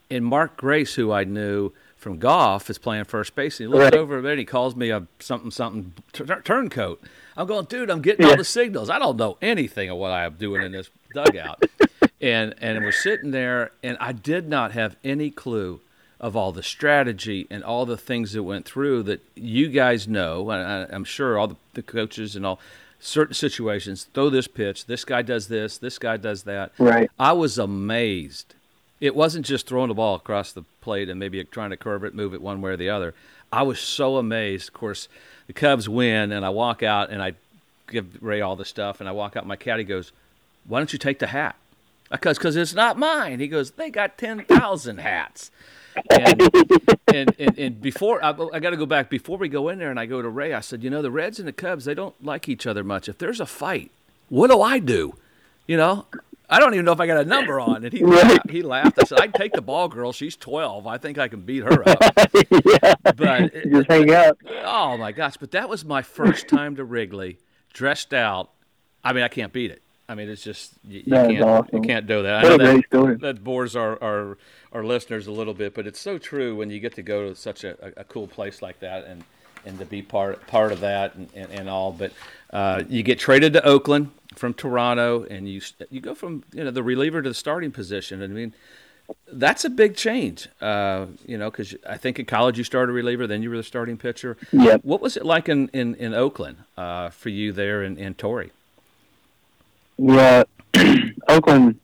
and 0.09 0.25
Mark 0.25 0.57
Grace, 0.57 0.95
who 0.95 1.11
I 1.11 1.23
knew 1.23 1.71
from 1.95 2.17
golf, 2.17 2.69
is 2.69 2.79
playing 2.79 3.03
first 3.03 3.35
base. 3.35 3.59
And 3.59 3.69
he 3.69 3.73
looks 3.73 3.91
Right. 3.91 3.99
over 3.99 4.21
there 4.21 4.31
and 4.31 4.39
he 4.39 4.45
calls 4.45 4.75
me 4.75 4.89
a 4.89 5.05
something 5.19 5.51
something 5.51 5.93
tur- 6.11 6.41
turncoat. 6.43 7.01
I'm 7.37 7.45
going, 7.45 7.65
dude, 7.65 7.91
I'm 7.91 8.01
getting 8.01 8.25
all 8.25 8.35
the 8.35 8.43
signals. 8.43 8.89
I 8.89 8.97
don't 8.97 9.17
know 9.17 9.37
anything 9.41 9.89
of 9.89 9.97
what 9.97 10.11
I'm 10.11 10.33
doing 10.33 10.63
in 10.63 10.71
this 10.71 10.89
dugout. 11.13 11.63
and 12.21 12.55
and 12.59 12.83
we're 12.83 12.91
sitting 12.91 13.29
there, 13.29 13.71
and 13.83 13.95
I 13.99 14.11
did 14.11 14.49
not 14.49 14.71
have 14.71 14.95
any 15.03 15.29
clue 15.29 15.81
of 16.19 16.35
all 16.35 16.51
the 16.51 16.63
strategy 16.63 17.47
and 17.49 17.63
all 17.63 17.85
the 17.85 17.95
things 17.97 18.33
that 18.33 18.43
went 18.43 18.65
through 18.65 19.03
that 19.03 19.21
you 19.35 19.69
guys 19.69 20.07
know, 20.07 20.49
and 20.49 20.91
I, 20.91 20.93
am 20.93 21.05
sure 21.05 21.37
all 21.37 21.47
the, 21.47 21.55
the, 21.75 21.81
coaches 21.81 22.35
and 22.35 22.45
all 22.45 22.59
certain 22.99 23.33
situations 23.33 24.07
throw 24.13 24.29
this 24.29 24.47
pitch, 24.47 24.85
this 24.85 25.05
guy 25.05 25.21
does 25.21 25.47
this, 25.47 25.77
this 25.77 25.97
guy 25.97 26.17
does 26.17 26.43
that. 26.43 26.71
Right. 26.77 27.09
I 27.19 27.33
was 27.33 27.57
amazed. 27.57 28.55
It 28.99 29.15
wasn't 29.15 29.45
just 29.45 29.65
throwing 29.67 29.87
the 29.87 29.93
ball 29.93 30.15
across 30.15 30.51
the 30.51 30.63
plate 30.81 31.09
and 31.09 31.19
maybe 31.19 31.43
trying 31.45 31.69
to 31.69 31.77
curve 31.77 32.03
it, 32.03 32.13
move 32.13 32.33
it 32.33 32.41
one 32.41 32.61
way 32.61 32.71
or 32.71 32.77
the 32.77 32.89
other. 32.89 33.13
I 33.51 33.63
was 33.63 33.79
so 33.79 34.17
amazed. 34.17 34.67
Of 34.67 34.73
course, 34.73 35.07
the 35.47 35.53
Cubs 35.53 35.87
win, 35.87 36.31
and 36.31 36.45
I 36.45 36.49
walk 36.49 36.83
out 36.83 37.09
and 37.09 37.21
I 37.21 37.33
give 37.87 38.21
Ray 38.21 38.41
all 38.41 38.55
the 38.55 38.65
stuff, 38.65 38.99
and 38.99 39.09
I 39.09 39.13
walk 39.13 39.35
out. 39.35 39.47
My 39.47 39.55
caddy 39.55 39.83
goes, 39.83 40.11
"Why 40.67 40.79
don't 40.79 40.93
you 40.93 40.99
take 40.99 41.19
the 41.19 41.27
hat?" 41.27 41.55
Because 42.11 42.37
because 42.37 42.55
it's 42.55 42.73
not 42.73 42.97
mine. 42.97 43.39
He 43.39 43.47
goes, 43.47 43.71
"They 43.71 43.89
got 43.89 44.17
ten 44.17 44.43
thousand 44.45 44.97
hats." 44.99 45.51
And, 46.11 46.41
and, 47.13 47.35
and, 47.39 47.59
and, 47.59 47.81
before 47.81 48.23
I, 48.23 48.29
I 48.29 48.59
got 48.59 48.69
to 48.69 48.77
go 48.77 48.85
back 48.85 49.09
before 49.09 49.37
we 49.37 49.49
go 49.49 49.69
in 49.69 49.79
there, 49.79 49.89
and 49.89 49.99
I 49.99 50.05
go 50.05 50.21
to 50.21 50.29
Ray. 50.29 50.53
I 50.53 50.61
said, 50.61 50.83
you 50.83 50.89
know, 50.89 51.01
the 51.01 51.11
Reds 51.11 51.39
and 51.39 51.47
the 51.47 51.51
Cubs 51.51 51.85
they 51.85 51.93
don't 51.93 52.23
like 52.23 52.47
each 52.47 52.65
other 52.65 52.83
much. 52.83 53.09
If 53.09 53.17
there's 53.17 53.39
a 53.39 53.45
fight, 53.45 53.91
what 54.29 54.49
do 54.49 54.61
I 54.61 54.79
do? 54.79 55.15
You 55.67 55.77
know, 55.77 56.05
I 56.49 56.59
don't 56.59 56.73
even 56.73 56.85
know 56.85 56.93
if 56.93 56.99
I 56.99 57.05
got 57.05 57.17
a 57.17 57.25
number 57.25 57.59
on. 57.59 57.83
And 57.83 57.93
he 57.93 58.03
laughed. 58.03 58.49
he 58.49 58.61
laughed. 58.61 58.97
I 58.99 59.05
said, 59.05 59.19
"I'd 59.19 59.33
take 59.33 59.53
the 59.53 59.61
ball 59.61 59.87
girl. 59.87 60.11
She's 60.11 60.35
12. 60.35 60.87
I 60.87 60.97
think 60.97 61.17
I 61.17 61.27
can 61.27 61.41
beat 61.41 61.63
her 61.63 61.87
up." 61.87 62.01
yeah. 62.65 62.93
But 63.03 63.53
just 63.53 63.87
hang 63.89 64.13
out. 64.13 64.37
Oh 64.63 64.97
my 64.97 65.11
gosh! 65.11 65.37
But 65.37 65.51
that 65.51 65.69
was 65.69 65.85
my 65.85 66.01
first 66.01 66.47
time 66.47 66.75
to 66.77 66.83
Wrigley, 66.83 67.37
dressed 67.73 68.13
out. 68.13 68.51
I 69.03 69.13
mean, 69.13 69.23
I 69.23 69.27
can't 69.27 69.53
beat 69.53 69.71
it. 69.71 69.83
I 70.09 70.15
mean, 70.15 70.27
it's 70.27 70.43
just 70.43 70.73
you, 70.83 71.03
you 71.05 71.13
can't 71.13 71.41
awesome. 71.43 71.69
you 71.71 71.81
can't 71.81 72.07
do 72.07 72.23
that. 72.23 72.43
I 72.43 72.49
know 72.49 72.57
that, 72.57 73.19
that 73.21 73.43
bores 73.43 73.75
our, 73.75 74.01
our 74.03 74.37
our 74.73 74.83
listeners 74.83 75.27
a 75.27 75.31
little 75.31 75.53
bit, 75.53 75.75
but 75.75 75.85
it's 75.85 75.99
so 75.99 76.17
true 76.17 76.55
when 76.55 76.71
you 76.71 76.79
get 76.79 76.95
to 76.95 77.03
go 77.03 77.29
to 77.29 77.35
such 77.35 77.63
a, 77.63 77.93
a 77.95 78.03
cool 78.03 78.27
place 78.27 78.63
like 78.63 78.79
that 78.79 79.05
and 79.05 79.23
and 79.65 79.77
to 79.77 79.85
be 79.85 80.01
part 80.01 80.45
part 80.47 80.71
of 80.71 80.79
that 80.79 81.13
and, 81.13 81.29
and, 81.35 81.51
and 81.51 81.69
all. 81.69 81.91
But 81.91 82.11
uh, 82.51 82.83
you 82.89 83.03
get 83.03 83.19
traded 83.19 83.53
to 83.53 83.63
Oakland 83.63 84.09
from 84.35 84.55
Toronto, 84.55 85.25
and 85.29 85.47
you 85.47 85.61
you 85.91 86.01
go 86.01 86.15
from 86.15 86.43
you 86.53 86.63
know 86.63 86.71
the 86.71 86.83
reliever 86.83 87.21
to 87.21 87.29
the 87.29 87.35
starting 87.35 87.71
position. 87.71 88.23
I 88.23 88.27
mean, 88.27 88.55
that's 89.31 89.63
a 89.63 89.69
big 89.69 89.95
change. 89.95 90.47
Uh, 90.59 91.05
you 91.27 91.37
know, 91.37 91.51
because 91.51 91.75
I 91.87 91.97
think 91.97 92.17
in 92.17 92.25
college 92.25 92.57
you 92.57 92.63
started 92.63 92.93
reliever, 92.93 93.27
then 93.27 93.43
you 93.43 93.51
were 93.51 93.57
the 93.57 93.63
starting 93.63 93.97
pitcher. 93.97 94.37
Yeah. 94.51 94.77
What 94.81 95.01
was 95.01 95.17
it 95.17 95.25
like 95.25 95.47
in 95.47 95.67
in, 95.69 95.93
in 95.95 96.15
Oakland 96.15 96.57
uh, 96.77 97.11
for 97.11 97.29
you 97.29 97.51
there 97.51 97.83
in, 97.83 97.95
in 97.95 98.15
Torrey? 98.15 98.51
Yeah, 100.01 100.43
Oakland. 101.27 101.79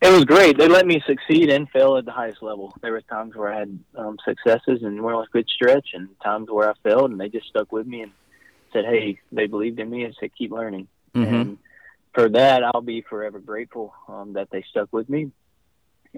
It 0.00 0.10
was 0.10 0.24
great. 0.24 0.56
They 0.56 0.68
let 0.68 0.86
me 0.86 1.02
succeed 1.06 1.50
and 1.50 1.68
fail 1.68 1.96
at 1.96 2.06
the 2.06 2.12
highest 2.12 2.42
level. 2.42 2.74
There 2.80 2.92
were 2.92 3.02
times 3.02 3.36
where 3.36 3.52
I 3.52 3.58
had 3.60 3.78
um, 3.94 4.16
successes 4.24 4.82
and 4.82 5.00
went 5.02 5.16
on 5.16 5.24
a 5.24 5.30
good 5.32 5.48
stretch, 5.48 5.90
and 5.92 6.08
times 6.20 6.48
where 6.50 6.70
I 6.70 6.72
failed, 6.82 7.10
and 7.10 7.20
they 7.20 7.28
just 7.28 7.46
stuck 7.46 7.70
with 7.70 7.86
me 7.86 8.02
and 8.02 8.12
said, 8.72 8.86
"Hey, 8.86 9.20
they 9.30 9.46
believed 9.46 9.80
in 9.80 9.90
me 9.90 10.04
and 10.04 10.16
said 10.18 10.30
keep 10.36 10.50
learning." 10.50 10.88
Mm-hmm. 11.14 11.34
And 11.34 11.58
for 12.14 12.30
that, 12.30 12.64
I'll 12.64 12.80
be 12.80 13.02
forever 13.02 13.38
grateful 13.38 13.94
um, 14.08 14.32
that 14.32 14.48
they 14.50 14.64
stuck 14.70 14.90
with 14.92 15.10
me. 15.10 15.30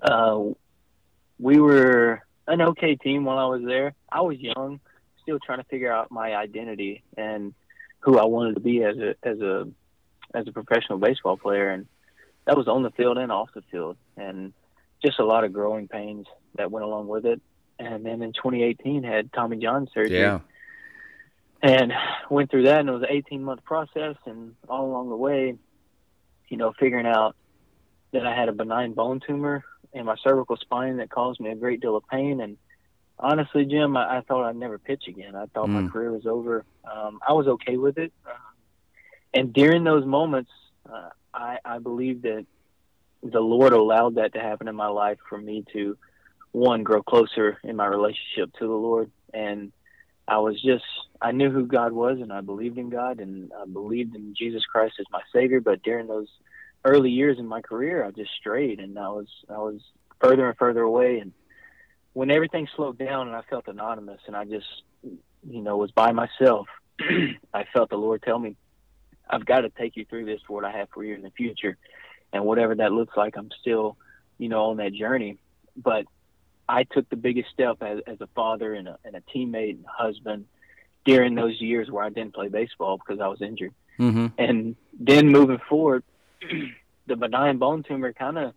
Uh, 0.00 0.44
we 1.38 1.58
were 1.58 2.22
an 2.46 2.62
okay 2.62 2.94
team 2.94 3.24
while 3.24 3.38
I 3.38 3.46
was 3.46 3.62
there. 3.66 3.94
I 4.10 4.20
was 4.20 4.38
young, 4.38 4.78
still 5.20 5.40
trying 5.44 5.58
to 5.58 5.64
figure 5.64 5.92
out 5.92 6.12
my 6.12 6.36
identity 6.36 7.02
and 7.16 7.54
who 7.98 8.18
I 8.18 8.24
wanted 8.24 8.54
to 8.54 8.60
be 8.60 8.84
as 8.84 8.96
a 8.98 9.16
as 9.24 9.40
a 9.40 9.66
as 10.35 10.47
a 10.49 10.53
professional 10.53 10.99
baseball 10.99 11.37
player, 11.37 11.70
and 11.70 11.87
that 12.47 12.57
was 12.57 12.68
on 12.68 12.83
the 12.83 12.90
field 12.90 13.18
and 13.18 13.33
off 13.33 13.51
the 13.55 13.62
field, 13.70 13.97
and 14.16 14.53
just 15.05 15.18
a 15.18 15.25
lot 15.25 15.44
of 15.44 15.53
growing 15.53 15.88
pains 15.88 16.27
that 16.57 16.70
went 16.70 16.85
along 16.85 17.09
with 17.09 17.27
it. 17.27 17.40
And 17.79 18.05
then 18.05 18.23
in 18.23 18.33
2018, 18.33 19.03
had 19.03 19.33
Tommy 19.33 19.57
John 19.59 19.88
surgery. 19.92 20.20
Yeah. 20.20 20.40
And 21.62 21.92
went 22.31 22.51
through 22.51 22.64
that, 22.64 22.81
and 22.81 22.88
it 22.88 22.92
was 22.92 23.03
an 23.03 23.09
18 23.11 23.42
month 23.42 23.64
process. 23.64 24.16
And 24.27 24.55
all 24.68 24.87
along 24.87 25.09
the 25.09 25.16
way, 25.16 25.57
you 26.49 26.57
know, 26.57 26.73
figuring 26.79 27.07
out 27.07 27.37
that 28.12 28.27
I 28.27 28.35
had 28.35 28.49
a 28.49 28.53
benign 28.53 28.92
bone 28.92 29.20
tumor 29.27 29.64
in 29.92 30.05
my 30.05 30.16
cervical 30.23 30.57
spine 30.57 30.99
that 30.99 31.11
caused 31.11 31.40
me 31.40 31.51
a 31.51 31.55
great 31.55 31.81
deal 31.81 31.97
of 31.97 32.05
pain. 32.09 32.40
And 32.40 32.59
honestly, 33.18 33.64
Jim, 33.64 33.97
I, 33.97 34.18
I 34.18 34.20
thought 34.20 34.44
I'd 34.44 34.57
never 34.57 34.79
pitch 34.79 35.05
again. 35.09 35.35
I 35.35 35.47
thought 35.47 35.68
mm. 35.68 35.85
my 35.85 35.88
career 35.88 36.12
was 36.12 36.27
over. 36.27 36.64
Um, 36.85 37.20
I 37.27 37.33
was 37.33 37.47
okay 37.47 37.77
with 37.77 37.99
it. 37.99 38.12
Uh, 38.27 38.35
and 39.35 39.53
during 39.53 39.85
those 39.85 40.07
moments, 40.07 40.51
uh, 40.90 41.09
I, 41.33 41.59
I 41.64 41.79
believe 41.79 42.23
that 42.23 42.47
the 43.23 43.40
Lord 43.40 43.73
allowed 43.73 44.16
that 44.16 44.35
to 44.35 44.40
happen 44.40 44.68
in 44.68 44.77
my 44.77 44.88
life 44.88 45.18
for 45.29 45.38
me 45.38 45.64
to, 45.73 45.97
one, 46.53 46.85
grow 46.85 47.03
closer 47.03 47.59
in 47.64 47.75
my 47.75 47.87
relationship 47.87 48.53
to 48.59 48.66
the 48.66 48.73
Lord. 48.73 49.11
And 49.33 49.73
I 50.29 50.38
was 50.38 50.62
just, 50.62 50.85
I 51.20 51.33
knew 51.33 51.51
who 51.51 51.66
God 51.66 51.92
was 51.92 52.18
and 52.20 52.33
I 52.33 52.42
believed 52.42 52.79
in 52.79 52.90
God 52.90 53.18
and 53.18 53.51
I 53.61 53.66
believed 53.66 54.14
in 54.14 54.35
Jesus 54.38 54.64
Christ 54.66 54.94
as 55.01 55.07
my 55.11 55.23
Savior. 55.33 55.61
But 55.61 55.83
during 55.83 56.07
those 56.07 56.29
early 56.85 57.11
years 57.11 57.38
in 57.38 57.49
my 57.49 57.61
career, 57.61 58.05
I 58.05 58.11
just 58.12 58.31
strayed 58.38 58.79
and 58.79 58.99
I 58.99 59.09
was, 59.09 59.27
I 59.49 59.59
was 59.59 59.81
further 60.20 60.49
and 60.49 60.57
further 60.57 60.83
away. 60.83 61.18
And 61.18 61.33
when 62.12 62.31
everything 62.31 62.68
slowed 62.77 62.99
down 62.99 63.27
and 63.27 63.37
I 63.37 63.42
felt 63.42 63.66
anonymous 63.66 64.20
and 64.27 64.37
I 64.37 64.44
just, 64.44 64.66
you 65.03 65.62
know, 65.62 65.77
was 65.77 65.90
by 65.90 66.12
myself, 66.12 66.68
I 67.53 67.64
felt 67.73 67.90
the 67.90 67.97
Lord 67.97 68.23
tell 68.23 68.38
me, 68.38 68.57
I've 69.28 69.44
got 69.44 69.60
to 69.60 69.70
take 69.70 69.96
you 69.96 70.04
through 70.04 70.26
this 70.26 70.40
for 70.46 70.54
what 70.54 70.64
I 70.64 70.72
have 70.72 70.88
for 70.90 71.04
you 71.04 71.14
in 71.14 71.22
the 71.22 71.30
future. 71.30 71.76
And 72.32 72.44
whatever 72.44 72.74
that 72.74 72.92
looks 72.92 73.16
like, 73.16 73.37
I'm 73.37 73.50
still, 73.60 73.96
you 74.38 74.48
know, 74.48 74.66
on 74.66 74.78
that 74.78 74.92
journey. 74.92 75.38
But 75.76 76.06
I 76.68 76.84
took 76.84 77.08
the 77.08 77.16
biggest 77.16 77.50
step 77.50 77.78
as, 77.80 78.00
as 78.06 78.20
a 78.20 78.26
father 78.34 78.74
and 78.74 78.88
a, 78.88 78.98
and 79.04 79.14
a 79.16 79.20
teammate 79.34 79.76
and 79.76 79.87
husband 79.87 80.46
during 81.04 81.34
those 81.34 81.60
years 81.60 81.90
where 81.90 82.04
I 82.04 82.08
didn't 82.08 82.34
play 82.34 82.48
baseball 82.48 82.98
because 82.98 83.20
I 83.20 83.28
was 83.28 83.42
injured. 83.42 83.74
Mm-hmm. 83.98 84.26
And 84.38 84.76
then 84.98 85.28
moving 85.28 85.60
forward, 85.68 86.02
the 87.06 87.16
benign 87.16 87.58
bone 87.58 87.82
tumor 87.82 88.12
kind 88.12 88.38
of 88.38 88.54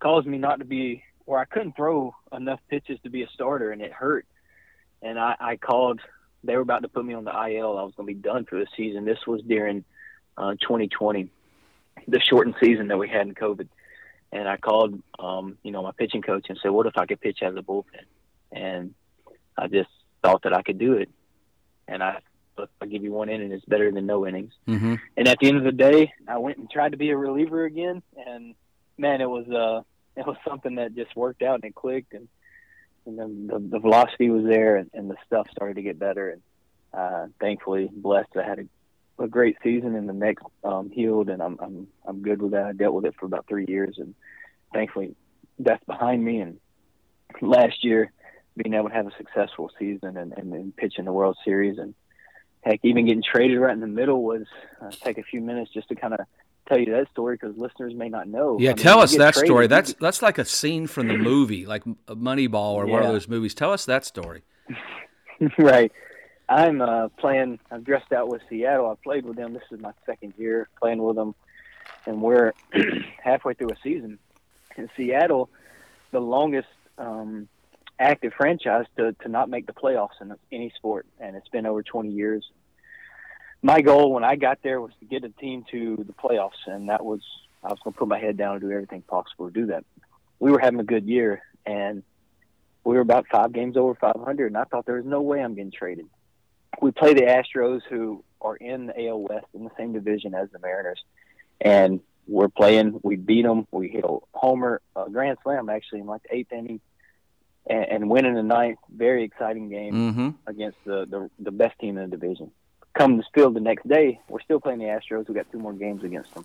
caused 0.00 0.26
me 0.26 0.38
not 0.38 0.58
to 0.60 0.64
be 0.64 1.04
where 1.26 1.38
I 1.38 1.44
couldn't 1.44 1.76
throw 1.76 2.14
enough 2.32 2.60
pitches 2.68 2.98
to 3.04 3.10
be 3.10 3.22
a 3.22 3.28
starter, 3.28 3.70
and 3.70 3.82
it 3.82 3.92
hurt. 3.92 4.26
And 5.02 5.18
I, 5.18 5.36
I 5.38 5.56
called. 5.56 6.00
They 6.42 6.56
were 6.56 6.62
about 6.62 6.82
to 6.82 6.88
put 6.88 7.04
me 7.04 7.12
on 7.12 7.24
the 7.24 7.30
IL. 7.30 7.78
I 7.78 7.82
was 7.82 7.92
going 7.96 8.08
to 8.08 8.14
be 8.14 8.20
done 8.20 8.46
for 8.46 8.58
the 8.58 8.66
season. 8.76 9.04
This 9.04 9.26
was 9.26 9.42
during 9.42 9.84
uh, 10.40 10.52
2020, 10.60 11.30
the 12.08 12.20
shortened 12.20 12.56
season 12.62 12.88
that 12.88 12.98
we 12.98 13.08
had 13.08 13.26
in 13.26 13.34
COVID. 13.34 13.68
And 14.32 14.48
I 14.48 14.56
called, 14.56 15.00
um, 15.18 15.58
you 15.62 15.72
know, 15.72 15.82
my 15.82 15.92
pitching 15.92 16.22
coach 16.22 16.46
and 16.48 16.58
said, 16.62 16.70
"What 16.70 16.86
if 16.86 16.96
I 16.96 17.06
could 17.06 17.20
pitch 17.20 17.42
as 17.42 17.54
a 17.56 17.62
bullpen?" 17.62 18.06
And 18.52 18.94
I 19.58 19.66
just 19.66 19.90
thought 20.22 20.42
that 20.42 20.54
I 20.54 20.62
could 20.62 20.78
do 20.78 20.94
it. 20.94 21.08
And 21.88 22.02
I, 22.02 22.18
I 22.80 22.86
give 22.86 23.02
you 23.02 23.12
one 23.12 23.28
inning, 23.28 23.52
it's 23.52 23.64
better 23.64 23.90
than 23.90 24.06
no 24.06 24.26
innings. 24.26 24.52
Mm-hmm. 24.68 24.94
And 25.16 25.28
at 25.28 25.38
the 25.40 25.48
end 25.48 25.58
of 25.58 25.64
the 25.64 25.72
day, 25.72 26.12
I 26.28 26.38
went 26.38 26.58
and 26.58 26.70
tried 26.70 26.92
to 26.92 26.98
be 26.98 27.10
a 27.10 27.16
reliever 27.16 27.64
again. 27.64 28.02
And 28.16 28.54
man, 28.98 29.20
it 29.20 29.28
was 29.28 29.48
uh, 29.48 29.82
it 30.16 30.26
was 30.26 30.36
something 30.46 30.76
that 30.76 30.94
just 30.94 31.14
worked 31.16 31.42
out 31.42 31.56
and 31.56 31.64
it 31.64 31.74
clicked, 31.74 32.14
and, 32.14 32.28
and 33.06 33.18
then 33.18 33.46
the, 33.46 33.58
the 33.58 33.78
velocity 33.78 34.30
was 34.30 34.44
there, 34.44 34.76
and, 34.76 34.90
and 34.94 35.10
the 35.10 35.16
stuff 35.26 35.48
started 35.50 35.74
to 35.74 35.82
get 35.82 35.98
better. 35.98 36.30
And 36.30 36.42
uh, 36.92 37.26
thankfully, 37.40 37.88
blessed 37.92 38.36
I 38.36 38.46
had 38.46 38.58
a 38.60 38.64
a 39.20 39.28
great 39.28 39.56
season 39.62 39.94
and 39.94 40.08
the 40.08 40.14
next 40.14 40.44
um, 40.64 40.90
healed, 40.90 41.28
and 41.28 41.42
I'm 41.42 41.58
I'm 41.60 41.86
I'm 42.06 42.22
good 42.22 42.42
with 42.42 42.52
that. 42.52 42.64
I 42.64 42.72
dealt 42.72 42.94
with 42.94 43.04
it 43.04 43.14
for 43.18 43.26
about 43.26 43.46
three 43.46 43.66
years, 43.68 43.96
and 43.98 44.14
thankfully 44.72 45.14
that's 45.58 45.84
behind 45.84 46.24
me. 46.24 46.40
And 46.40 46.58
last 47.40 47.84
year, 47.84 48.10
being 48.56 48.74
able 48.74 48.88
to 48.88 48.94
have 48.94 49.06
a 49.06 49.16
successful 49.16 49.70
season 49.78 50.16
and 50.16 50.32
and, 50.32 50.52
and 50.52 50.76
pitch 50.76 50.94
in 50.98 51.04
the 51.04 51.12
World 51.12 51.36
Series, 51.44 51.78
and 51.78 51.94
heck, 52.62 52.80
even 52.82 53.06
getting 53.06 53.22
traded 53.22 53.58
right 53.58 53.72
in 53.72 53.80
the 53.80 53.86
middle 53.86 54.22
was 54.22 54.46
uh, 54.80 54.90
take 54.90 55.18
a 55.18 55.22
few 55.22 55.40
minutes 55.40 55.70
just 55.72 55.88
to 55.88 55.94
kind 55.94 56.14
of 56.14 56.20
tell 56.66 56.78
you 56.78 56.92
that 56.92 57.10
story 57.10 57.36
because 57.36 57.56
listeners 57.56 57.94
may 57.94 58.08
not 58.08 58.26
know. 58.26 58.56
Yeah, 58.58 58.70
I 58.70 58.74
mean, 58.74 58.82
tell 58.82 59.00
us 59.00 59.16
that 59.16 59.34
traded, 59.34 59.48
story. 59.48 59.66
That's 59.66 59.94
that's 59.94 60.22
like 60.22 60.38
a 60.38 60.44
scene 60.44 60.86
from 60.86 61.08
the 61.08 61.18
movie, 61.18 61.66
like 61.66 61.84
Moneyball 61.84 62.72
or 62.72 62.86
yeah. 62.86 62.92
one 62.92 63.02
of 63.02 63.12
those 63.12 63.28
movies. 63.28 63.54
Tell 63.54 63.72
us 63.72 63.84
that 63.84 64.04
story. 64.04 64.42
right. 65.58 65.92
I'm 66.50 66.82
uh, 66.82 67.08
playing. 67.10 67.60
I'm 67.70 67.84
dressed 67.84 68.12
out 68.12 68.28
with 68.28 68.42
Seattle. 68.50 68.90
I 68.90 68.94
played 69.04 69.24
with 69.24 69.36
them. 69.36 69.54
This 69.54 69.62
is 69.70 69.80
my 69.80 69.92
second 70.04 70.34
year 70.36 70.68
playing 70.80 71.00
with 71.00 71.14
them, 71.14 71.36
and 72.06 72.20
we're 72.20 72.52
halfway 73.22 73.54
through 73.54 73.70
a 73.70 73.76
season. 73.84 74.18
In 74.76 74.90
Seattle, 74.96 75.48
the 76.10 76.18
longest 76.18 76.68
um, 76.98 77.48
active 78.00 78.32
franchise 78.36 78.86
to 78.96 79.12
to 79.22 79.28
not 79.28 79.48
make 79.48 79.68
the 79.68 79.72
playoffs 79.72 80.20
in 80.20 80.34
any 80.50 80.72
sport, 80.74 81.06
and 81.20 81.36
it's 81.36 81.48
been 81.48 81.66
over 81.66 81.84
20 81.84 82.10
years. 82.10 82.44
My 83.62 83.80
goal 83.80 84.12
when 84.12 84.24
I 84.24 84.34
got 84.34 84.58
there 84.64 84.80
was 84.80 84.90
to 84.98 85.06
get 85.06 85.22
a 85.22 85.28
team 85.28 85.64
to 85.70 86.04
the 86.04 86.12
playoffs, 86.12 86.66
and 86.66 86.88
that 86.88 87.04
was 87.04 87.20
I 87.62 87.68
was 87.68 87.78
going 87.84 87.94
to 87.94 87.98
put 87.98 88.08
my 88.08 88.18
head 88.18 88.36
down 88.36 88.54
and 88.54 88.60
do 88.60 88.72
everything 88.72 89.02
possible 89.02 89.46
to 89.46 89.52
do 89.52 89.66
that. 89.66 89.84
We 90.40 90.50
were 90.50 90.58
having 90.58 90.80
a 90.80 90.84
good 90.84 91.06
year, 91.06 91.42
and 91.64 92.02
we 92.82 92.96
were 92.96 93.02
about 93.02 93.26
five 93.30 93.52
games 93.52 93.76
over 93.76 93.94
500, 93.94 94.46
and 94.46 94.56
I 94.56 94.64
thought 94.64 94.84
there 94.84 94.96
was 94.96 95.04
no 95.04 95.20
way 95.20 95.44
I'm 95.44 95.54
getting 95.54 95.70
traded 95.70 96.08
we 96.80 96.90
play 96.92 97.14
the 97.14 97.22
Astros, 97.22 97.82
who 97.88 98.24
are 98.40 98.56
in 98.56 98.86
the 98.86 99.08
AL 99.08 99.20
West 99.22 99.46
in 99.54 99.64
the 99.64 99.70
same 99.76 99.92
division 99.92 100.34
as 100.34 100.48
the 100.50 100.58
Mariners, 100.58 101.02
and 101.60 102.00
we're 102.26 102.48
playing. 102.48 103.00
We 103.02 103.16
beat 103.16 103.42
them. 103.42 103.66
We 103.70 103.88
hit 103.88 104.04
a 104.04 104.18
homer, 104.32 104.80
a 104.96 105.10
grand 105.10 105.38
slam 105.42 105.68
actually 105.68 106.00
in 106.00 106.06
like 106.06 106.22
the 106.22 106.34
eighth 106.36 106.52
inning, 106.52 106.80
and, 107.66 107.84
and 107.84 108.10
winning 108.10 108.34
the 108.34 108.42
ninth, 108.42 108.78
very 108.94 109.24
exciting 109.24 109.68
game 109.68 109.94
Mm-hmm. 109.94 110.28
against 110.46 110.78
the, 110.84 111.06
the 111.06 111.30
the 111.38 111.50
best 111.50 111.78
team 111.78 111.98
in 111.98 112.08
the 112.08 112.16
division. 112.16 112.50
Come 112.94 113.18
to 113.18 113.24
field 113.34 113.54
the 113.54 113.60
next 113.60 113.86
day, 113.88 114.20
we're 114.28 114.40
still 114.40 114.60
playing 114.60 114.78
the 114.80 114.86
Astros. 114.86 115.28
We 115.28 115.34
got 115.34 115.50
two 115.52 115.58
more 115.58 115.72
games 115.72 116.02
against 116.02 116.34
them. 116.34 116.44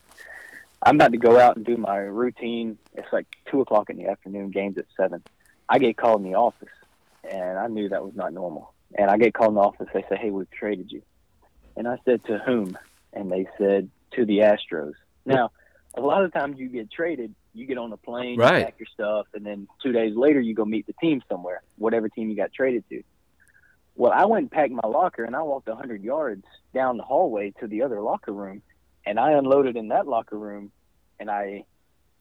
I'm 0.83 0.95
about 0.95 1.11
to 1.13 1.17
go 1.17 1.39
out 1.39 1.55
and 1.55 1.65
do 1.65 1.77
my 1.77 1.97
routine. 1.97 2.77
It's 2.93 3.11
like 3.11 3.25
two 3.49 3.61
o'clock 3.61 3.89
in 3.89 3.97
the 3.97 4.07
afternoon. 4.07 4.51
Games 4.51 4.77
at 4.77 4.85
seven. 4.95 5.23
I 5.67 5.79
get 5.79 5.97
called 5.97 6.23
in 6.23 6.29
the 6.31 6.37
office, 6.37 6.69
and 7.27 7.57
I 7.57 7.65
knew 7.67 7.89
that 7.89 8.03
was 8.03 8.13
not 8.15 8.33
normal. 8.33 8.73
And 8.97 9.11
I 9.11 9.17
get 9.17 9.33
called 9.33 9.49
in 9.49 9.55
the 9.55 9.61
office. 9.61 9.87
They 9.93 10.03
say, 10.09 10.15
"Hey, 10.15 10.31
we've 10.31 10.49
traded 10.51 10.91
you," 10.91 11.01
and 11.75 11.87
I 11.87 11.97
said, 12.05 12.23
"To 12.25 12.37
whom?" 12.39 12.77
And 13.13 13.29
they 13.29 13.47
said, 13.57 13.89
"To 14.11 14.25
the 14.25 14.39
Astros." 14.39 14.93
Now, 15.25 15.51
a 15.95 16.01
lot 16.01 16.23
of 16.23 16.33
times 16.33 16.59
you 16.59 16.69
get 16.69 16.91
traded, 16.91 17.33
you 17.53 17.65
get 17.65 17.77
on 17.77 17.91
a 17.91 17.97
plane, 17.97 18.37
Right. 18.37 18.59
you 18.59 18.65
pack 18.65 18.79
your 18.79 18.87
stuff, 18.87 19.27
and 19.33 19.45
then 19.45 19.67
two 19.81 19.91
days 19.91 20.15
later 20.15 20.39
you 20.39 20.53
go 20.53 20.65
meet 20.65 20.87
the 20.87 20.93
team 20.93 21.21
somewhere, 21.29 21.61
whatever 21.77 22.09
team 22.09 22.29
you 22.29 22.35
got 22.35 22.53
traded 22.53 22.87
to. 22.89 23.03
Well, 23.95 24.11
I 24.11 24.25
went 24.25 24.43
and 24.43 24.51
packed 24.51 24.73
my 24.73 24.87
locker, 24.87 25.23
and 25.23 25.35
I 25.35 25.41
walked 25.41 25.69
100 25.69 26.03
yards 26.03 26.45
down 26.73 26.97
the 26.97 27.03
hallway 27.03 27.51
to 27.59 27.67
the 27.67 27.81
other 27.81 28.01
locker 28.01 28.33
room, 28.33 28.61
and 29.05 29.19
I 29.19 29.31
unloaded 29.31 29.77
in 29.77 29.87
that 29.89 30.07
locker 30.07 30.37
room, 30.37 30.71
and 31.19 31.31
I 31.31 31.63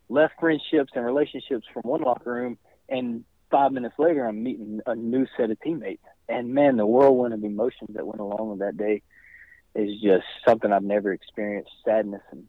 left 0.09 0.39
friendships 0.39 0.93
and 0.95 1.05
relationships 1.05 1.67
from 1.73 1.83
one 1.83 2.03
locker 2.03 2.33
room, 2.33 2.59
and 2.89 3.25
five 3.51 3.73
minutes 3.73 3.99
later, 3.99 4.27
I'm 4.27 4.43
meeting 4.43 4.81
a 4.87 4.95
new 4.95 5.27
set 5.37 5.51
of 5.51 5.61
teammates. 5.61 6.05
And 6.29 6.55
man, 6.55 6.77
the 6.77 6.87
whirlwind 6.87 7.35
of 7.35 7.45
emotions 7.45 7.91
that 7.95 8.07
went 8.07 8.21
along 8.21 8.51
with 8.51 8.59
that 8.61 8.77
day 8.77 9.03
is 9.75 10.01
just 10.01 10.25
something 10.47 10.73
I've 10.73 10.83
never 10.83 11.13
experienced. 11.13 11.71
Sadness 11.85 12.23
and 12.31 12.47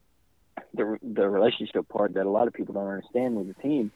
the 0.74 0.98
the 1.02 1.28
relationship 1.30 1.88
part 1.90 2.14
that 2.14 2.26
a 2.26 2.30
lot 2.30 2.48
of 2.48 2.54
people 2.54 2.74
don't 2.74 2.88
understand 2.88 3.36
with 3.36 3.48
the 3.48 3.62
team 3.62 3.92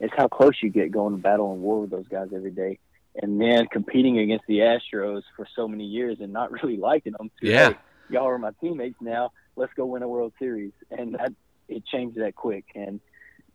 is 0.00 0.10
how 0.16 0.28
close 0.28 0.54
you 0.62 0.70
get 0.70 0.90
going 0.90 1.14
to 1.14 1.22
battle 1.22 1.52
and 1.52 1.62
war 1.62 1.80
with 1.82 1.90
those 1.90 2.08
guys 2.08 2.28
every 2.34 2.50
day 2.50 2.78
and 3.16 3.40
then 3.40 3.66
competing 3.66 4.18
against 4.18 4.46
the 4.46 4.58
Astros 4.58 5.22
for 5.36 5.46
so 5.54 5.68
many 5.68 5.84
years 5.84 6.18
and 6.20 6.32
not 6.32 6.52
really 6.62 6.76
liking 6.76 7.14
them. 7.18 7.30
To, 7.40 7.46
Yeah. 7.46 7.70
"Hey, 7.70 7.76
y'all 8.10 8.28
are 8.28 8.38
my 8.38 8.52
teammates 8.60 9.00
now. 9.00 9.32
Let's 9.56 9.72
go 9.74 9.86
win 9.86 10.02
a 10.02 10.08
World 10.08 10.32
Series. 10.38 10.72
And 10.90 11.14
that 11.14 11.32
it 11.68 11.84
changed 11.86 12.18
that 12.18 12.34
quick. 12.34 12.64
And 12.74 13.00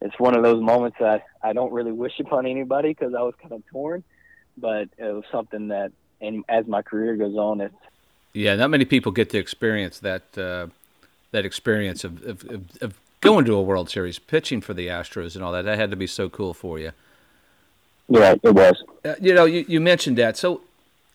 it's 0.02 0.18
one 0.20 0.36
of 0.36 0.44
those 0.44 0.62
moments 0.62 0.98
that 1.00 1.24
I 1.42 1.54
don't 1.54 1.72
really 1.72 1.92
wish 1.92 2.20
upon 2.20 2.46
anybody 2.46 2.90
because 2.90 3.14
I 3.14 3.22
was 3.22 3.34
kind 3.42 3.54
of 3.54 3.64
torn, 3.68 4.04
but 4.58 4.90
it 4.98 5.14
was 5.14 5.24
something 5.32 5.70
that, 5.70 5.92
and 6.22 6.44
as 6.50 6.68
my 6.68 6.82
career 6.82 7.16
goes 7.16 7.36
on, 7.36 7.62
it's 7.62 7.76
Yeah, 8.34 8.56
not 8.56 8.70
many 8.70 8.86
people 8.86 9.12
get 9.12 9.30
to 9.32 9.38
experience 9.38 10.00
that 10.00 10.38
uh, 10.38 10.68
that 11.32 11.46
experience 11.46 12.04
of, 12.04 12.24
of, 12.24 12.44
of, 12.46 12.62
of 12.82 13.00
going 13.22 13.46
to 13.46 13.56
a 13.56 13.62
World 13.62 13.90
Series, 13.90 14.20
pitching 14.20 14.62
for 14.62 14.74
the 14.74 14.88
Astros, 14.88 15.36
and 15.36 15.44
all 15.44 15.52
that. 15.54 15.64
That 15.64 15.78
had 15.80 15.92
to 15.92 15.98
be 15.98 16.08
so 16.08 16.30
cool 16.30 16.54
for 16.54 16.80
you. 16.80 16.92
yeah, 18.10 18.36
it 18.44 18.54
was. 18.56 18.84
Uh, 19.04 19.16
you 19.22 19.34
know, 19.34 19.46
you, 19.46 19.66
you 19.68 19.80
mentioned 19.80 20.18
that. 20.18 20.38
So, 20.38 20.62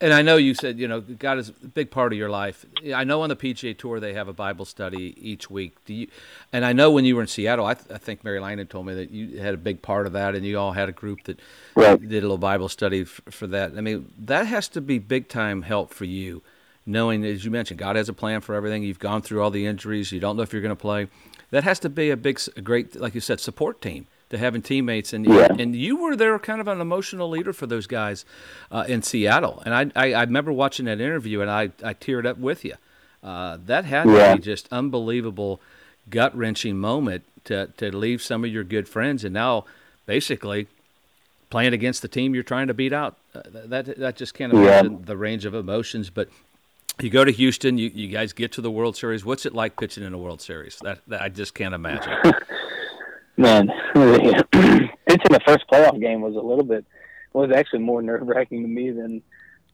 and 0.00 0.12
I 0.12 0.22
know 0.22 0.36
you 0.36 0.54
said, 0.54 0.78
you 0.78 0.88
know, 0.88 1.00
God 1.00 1.38
is 1.38 1.50
a 1.50 1.52
big 1.68 1.90
part 1.90 2.12
of 2.12 2.18
your 2.18 2.30
life. 2.30 2.64
I 2.94 3.04
know 3.04 3.22
on 3.22 3.28
the 3.28 3.36
PGA 3.36 3.76
Tour 3.76 4.00
they 4.00 4.14
have 4.14 4.28
a 4.28 4.32
Bible 4.32 4.64
study 4.64 5.14
each 5.20 5.50
week. 5.50 5.76
Do 5.84 5.92
you? 5.94 6.08
And 6.52 6.64
I 6.64 6.72
know 6.72 6.90
when 6.90 7.04
you 7.04 7.16
were 7.16 7.22
in 7.22 7.28
Seattle, 7.28 7.66
I, 7.66 7.74
th- 7.74 7.90
I 7.90 7.98
think 7.98 8.24
Mary 8.24 8.40
Lane 8.40 8.58
had 8.58 8.70
told 8.70 8.86
me 8.86 8.94
that 8.94 9.10
you 9.10 9.38
had 9.40 9.54
a 9.54 9.58
big 9.58 9.82
part 9.82 10.06
of 10.06 10.12
that, 10.14 10.34
and 10.34 10.44
you 10.46 10.58
all 10.58 10.72
had 10.72 10.88
a 10.88 10.92
group 10.92 11.24
that 11.24 11.38
Right. 11.74 12.00
did 12.00 12.18
a 12.18 12.22
little 12.22 12.38
Bible 12.38 12.68
study 12.68 13.02
f- 13.02 13.20
for 13.30 13.46
that. 13.48 13.72
I 13.76 13.80
mean, 13.80 14.10
that 14.18 14.46
has 14.46 14.68
to 14.68 14.80
be 14.80 14.98
big 14.98 15.28
time 15.28 15.62
help 15.62 15.92
for 15.92 16.04
you, 16.06 16.42
knowing 16.86 17.24
as 17.24 17.44
you 17.44 17.50
mentioned, 17.50 17.78
God 17.78 17.96
has 17.96 18.08
a 18.08 18.12
plan 18.14 18.40
for 18.40 18.54
everything. 18.54 18.82
You've 18.82 18.98
gone 18.98 19.22
through 19.22 19.42
all 19.42 19.50
the 19.50 19.66
injuries. 19.66 20.12
You 20.12 20.20
don't 20.20 20.36
know 20.36 20.42
if 20.42 20.52
you're 20.52 20.62
going 20.62 20.70
to 20.70 20.80
play. 20.80 21.08
That 21.50 21.64
has 21.64 21.78
to 21.80 21.88
be 21.90 22.10
a 22.10 22.16
big, 22.16 22.40
a 22.56 22.60
great, 22.60 22.96
like 22.96 23.14
you 23.14 23.20
said, 23.20 23.40
support 23.40 23.80
team 23.82 24.06
to 24.30 24.38
having 24.38 24.62
teammates. 24.62 25.12
And 25.12 25.26
Yeah. 25.26 25.48
and 25.58 25.76
you 25.76 25.96
were 25.96 26.16
there, 26.16 26.38
kind 26.38 26.60
of 26.60 26.68
an 26.68 26.80
emotional 26.80 27.28
leader 27.28 27.52
for 27.52 27.66
those 27.66 27.86
guys 27.86 28.24
uh, 28.70 28.84
in 28.88 29.02
Seattle. 29.02 29.62
And 29.64 29.74
I, 29.74 29.90
I 30.08 30.12
I 30.14 30.22
remember 30.22 30.52
watching 30.52 30.86
that 30.86 31.00
interview, 31.00 31.40
and 31.40 31.50
I 31.50 31.70
I 31.84 31.94
teared 31.94 32.26
up 32.26 32.38
with 32.38 32.64
you. 32.64 32.74
Uh, 33.22 33.58
that 33.66 33.84
had 33.84 34.08
Yeah. 34.08 34.30
to 34.32 34.36
be 34.36 34.42
just 34.42 34.66
unbelievable, 34.72 35.60
gut 36.08 36.34
wrenching 36.36 36.78
moment 36.78 37.24
to 37.44 37.66
to 37.76 37.94
leave 37.96 38.22
some 38.22 38.44
of 38.44 38.50
your 38.50 38.64
good 38.64 38.88
friends, 38.88 39.24
and 39.24 39.34
now 39.34 39.64
basically 40.06 40.66
playing 41.50 41.74
against 41.74 42.00
the 42.00 42.08
team 42.08 42.32
you're 42.34 42.44
trying 42.44 42.68
to 42.68 42.74
beat 42.74 42.92
out. 42.92 43.16
Uh, 43.34 43.42
that 43.66 43.98
that 43.98 44.16
just 44.16 44.34
can't 44.34 44.52
Yeah. 44.52 44.60
imagine 44.60 45.02
the 45.04 45.16
range 45.16 45.44
of 45.44 45.54
emotions. 45.54 46.08
But 46.10 46.28
you 47.00 47.10
go 47.10 47.24
to 47.24 47.32
Houston, 47.32 47.78
you, 47.78 47.90
you 47.94 48.08
guys 48.08 48.32
get 48.32 48.52
to 48.52 48.60
the 48.60 48.70
World 48.70 48.96
Series. 48.96 49.24
What's 49.24 49.44
it 49.46 49.54
like 49.54 49.76
pitching 49.76 50.04
in 50.04 50.12
a 50.12 50.18
World 50.18 50.40
Series? 50.42 50.76
That, 50.82 50.98
that 51.08 51.22
I 51.22 51.28
just 51.30 51.54
can't 51.54 51.74
imagine. 51.74 52.12
Man, 53.40 53.68
pitching 53.94 55.32
the 55.32 55.40
first 55.46 55.64
playoff 55.72 55.98
game 55.98 56.20
was 56.20 56.36
a 56.36 56.40
little 56.40 56.62
bit 56.62 56.84
was 57.32 57.50
actually 57.50 57.78
more 57.78 58.02
nerve 58.02 58.26
wracking 58.26 58.60
to 58.60 58.68
me 58.68 58.90
than 58.90 59.22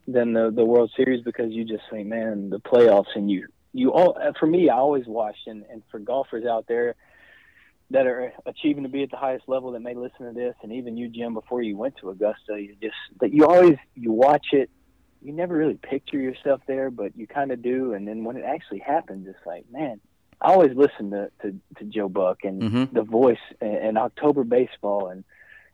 than 0.06 0.32
the 0.32 0.52
the 0.54 0.64
World 0.64 0.92
Series 0.96 1.24
because 1.24 1.50
you 1.50 1.64
just 1.64 1.82
think, 1.90 2.06
man, 2.06 2.48
the 2.48 2.60
playoffs 2.60 3.16
and 3.16 3.28
you 3.28 3.48
you 3.72 3.92
all 3.92 4.16
uh, 4.22 4.30
for 4.38 4.46
me, 4.46 4.70
I 4.70 4.76
always 4.76 5.04
watch 5.06 5.34
and 5.48 5.64
and 5.68 5.82
for 5.90 5.98
golfers 5.98 6.46
out 6.46 6.66
there 6.68 6.94
that 7.90 8.06
are 8.06 8.32
achieving 8.46 8.84
to 8.84 8.88
be 8.88 9.02
at 9.02 9.10
the 9.10 9.16
highest 9.16 9.48
level 9.48 9.72
that 9.72 9.80
may 9.80 9.94
listen 9.94 10.26
to 10.26 10.32
this, 10.32 10.54
and 10.62 10.72
even 10.72 10.96
you, 10.96 11.08
Jim, 11.08 11.34
before 11.34 11.60
you 11.60 11.76
went 11.76 11.96
to 11.96 12.10
Augusta, 12.10 12.60
you 12.60 12.76
just 12.80 12.94
that 13.20 13.32
you 13.32 13.46
always 13.46 13.78
you 13.96 14.12
watch 14.12 14.46
it. 14.52 14.70
You 15.22 15.32
never 15.32 15.56
really 15.56 15.74
picture 15.74 16.20
yourself 16.20 16.60
there, 16.68 16.88
but 16.88 17.16
you 17.16 17.26
kind 17.26 17.50
of 17.50 17.62
do. 17.62 17.94
And 17.94 18.06
then 18.06 18.22
when 18.22 18.36
it 18.36 18.44
actually 18.44 18.78
happens, 18.78 19.26
it's 19.26 19.44
like, 19.44 19.64
man, 19.72 19.98
I 20.40 20.52
always 20.52 20.76
listen 20.76 21.10
to 21.10 21.30
to, 21.42 21.58
to 21.78 21.84
Joe 21.84 22.08
Buck 22.08 22.44
and 22.44 22.62
Mhm. 22.62 22.92
the 22.92 23.02
voice 23.02 23.38
and, 23.60 23.76
and 23.76 23.98
October 23.98 24.44
baseball 24.44 25.08
and 25.08 25.24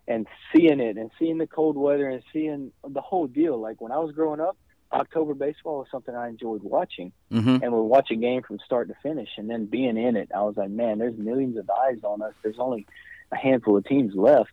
and 0.08 0.26
seeing 0.52 0.80
it 0.80 0.96
and 0.96 1.10
seeing 1.18 1.38
the 1.38 1.46
cold 1.46 1.76
weather 1.76 2.08
and 2.08 2.22
seeing 2.32 2.72
the 2.86 3.00
whole 3.00 3.26
deal. 3.26 3.58
Like 3.58 3.80
when 3.80 3.92
I 3.92 3.98
was 3.98 4.12
growing 4.12 4.40
up, 4.40 4.56
October 4.92 5.34
baseball 5.34 5.78
was 5.78 5.88
something 5.90 6.14
I 6.14 6.28
enjoyed 6.28 6.62
watching 6.62 7.12
hmm 7.30 7.58
and 7.62 7.72
we'll 7.72 7.86
watch 7.88 8.10
a 8.10 8.16
game 8.16 8.42
from 8.42 8.58
start 8.64 8.88
to 8.88 8.94
finish. 9.02 9.28
And 9.38 9.48
then 9.48 9.66
being 9.66 9.96
in 9.96 10.16
it 10.16 10.30
i 10.34 10.42
was 10.42 10.56
like 10.56 10.70
man 10.70 10.98
there's 10.98 11.16
millions 11.16 11.56
of 11.56 11.68
eyes 11.70 11.98
on 12.04 12.22
us. 12.22 12.34
There's 12.42 12.58
only 12.58 12.86
a 13.30 13.36
handful 13.36 13.76
of 13.76 13.84
teams 13.84 14.14
left. 14.14 14.52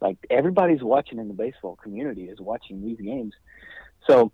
Like 0.00 0.16
everybody's 0.30 0.82
watching 0.82 1.18
in 1.18 1.28
the 1.28 1.34
baseball 1.34 1.76
community 1.76 2.24
is 2.24 2.40
watching 2.40 2.82
these 2.82 2.98
games. 2.98 3.34
So 4.08 4.32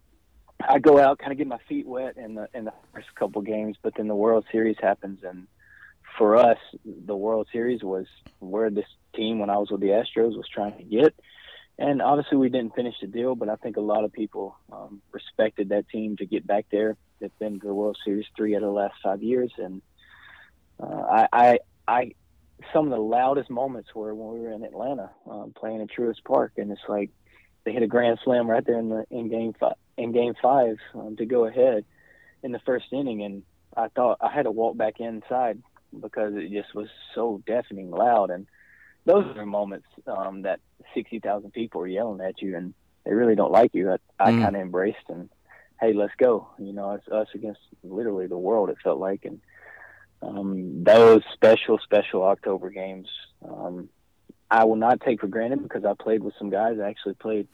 i 0.60 0.78
go 0.78 0.98
out 0.98 1.18
kind 1.18 1.32
of 1.32 1.38
get 1.38 1.46
my 1.46 1.58
feet 1.68 1.86
wet 1.86 2.16
in 2.16 2.34
the 2.34 2.48
in 2.54 2.64
the 2.64 2.72
first 2.92 3.14
couple 3.14 3.42
games 3.42 3.76
but 3.82 3.94
then 3.96 4.08
the 4.08 4.14
world 4.14 4.44
series 4.50 4.76
happens 4.80 5.20
and 5.22 5.46
for 6.18 6.36
us 6.36 6.58
the 6.84 7.16
world 7.16 7.46
series 7.52 7.82
was 7.82 8.06
where 8.38 8.70
this 8.70 8.86
team 9.14 9.38
when 9.38 9.50
i 9.50 9.56
was 9.56 9.70
with 9.70 9.80
the 9.80 9.88
astros 9.88 10.36
was 10.36 10.48
trying 10.52 10.76
to 10.76 10.84
get 10.84 11.14
and 11.78 12.00
obviously 12.00 12.38
we 12.38 12.48
didn't 12.48 12.74
finish 12.74 12.94
the 13.00 13.06
deal, 13.06 13.34
but 13.34 13.48
I 13.48 13.56
think 13.56 13.76
a 13.76 13.82
lot 13.82 14.04
of 14.04 14.12
people 14.12 14.56
um, 14.72 15.02
respected 15.12 15.68
that 15.70 15.88
team 15.88 16.16
to 16.16 16.26
get 16.26 16.46
back 16.46 16.66
there. 16.70 16.96
They've 17.20 17.38
been 17.38 17.60
to 17.60 17.66
the 17.66 17.74
World 17.74 17.98
Series 18.04 18.24
three 18.36 18.54
out 18.54 18.62
of 18.62 18.68
the 18.68 18.72
last 18.72 18.94
five 19.02 19.22
years, 19.22 19.52
and 19.58 19.82
uh, 20.80 20.86
I, 20.86 21.28
I, 21.32 21.58
I, 21.86 22.12
some 22.72 22.86
of 22.86 22.90
the 22.90 23.00
loudest 23.00 23.50
moments 23.50 23.94
were 23.94 24.14
when 24.14 24.34
we 24.34 24.40
were 24.40 24.52
in 24.52 24.64
Atlanta 24.64 25.10
um, 25.30 25.52
playing 25.54 25.82
at 25.82 25.88
Truist 25.88 26.24
Park, 26.24 26.52
and 26.56 26.70
it's 26.72 26.80
like 26.88 27.10
they 27.64 27.72
hit 27.72 27.82
a 27.82 27.86
grand 27.86 28.18
slam 28.24 28.48
right 28.48 28.64
there 28.64 28.78
in 28.78 28.88
the 28.88 29.04
in 29.10 29.28
game 29.28 29.54
five, 29.58 29.74
in 29.96 30.12
game 30.12 30.34
five 30.42 30.76
um, 30.94 31.16
to 31.16 31.26
go 31.26 31.46
ahead 31.46 31.84
in 32.42 32.52
the 32.52 32.60
first 32.66 32.86
inning, 32.92 33.22
and 33.22 33.42
I 33.76 33.88
thought 33.88 34.18
I 34.20 34.30
had 34.32 34.44
to 34.44 34.50
walk 34.50 34.76
back 34.76 35.00
inside 35.00 35.62
because 36.00 36.34
it 36.36 36.50
just 36.52 36.74
was 36.74 36.88
so 37.14 37.42
deafening 37.46 37.90
loud 37.90 38.30
and 38.30 38.46
those 39.06 39.24
are 39.36 39.46
moments 39.46 39.86
um, 40.06 40.42
that 40.42 40.60
60,000 40.94 41.52
people 41.52 41.80
are 41.80 41.86
yelling 41.86 42.20
at 42.20 42.42
you 42.42 42.56
and 42.56 42.74
they 43.04 43.12
really 43.14 43.36
don't 43.36 43.52
like 43.52 43.70
you. 43.72 43.90
I, 43.92 43.96
I 44.18 44.32
Mm. 44.32 44.42
kind 44.42 44.56
of 44.56 44.62
embraced 44.62 45.08
and, 45.08 45.30
hey, 45.80 45.92
let's 45.92 46.12
go. 46.18 46.48
You 46.58 46.72
know, 46.72 46.92
it's 46.92 47.08
us 47.08 47.28
against 47.34 47.60
literally 47.84 48.26
the 48.26 48.36
world, 48.36 48.68
it 48.68 48.78
felt 48.82 48.98
like. 48.98 49.24
And 49.24 49.40
um, 50.22 50.82
those 50.84 51.22
special, 51.34 51.78
special 51.78 52.24
October 52.24 52.70
games, 52.70 53.08
um, 53.48 53.88
I 54.50 54.64
will 54.64 54.76
not 54.76 55.00
take 55.00 55.20
for 55.20 55.28
granted 55.28 55.62
because 55.62 55.84
I 55.84 55.92
played 56.00 56.22
with 56.22 56.34
some 56.38 56.50
guys. 56.50 56.78
I 56.82 56.88
actually 56.88 57.14
played 57.14 57.48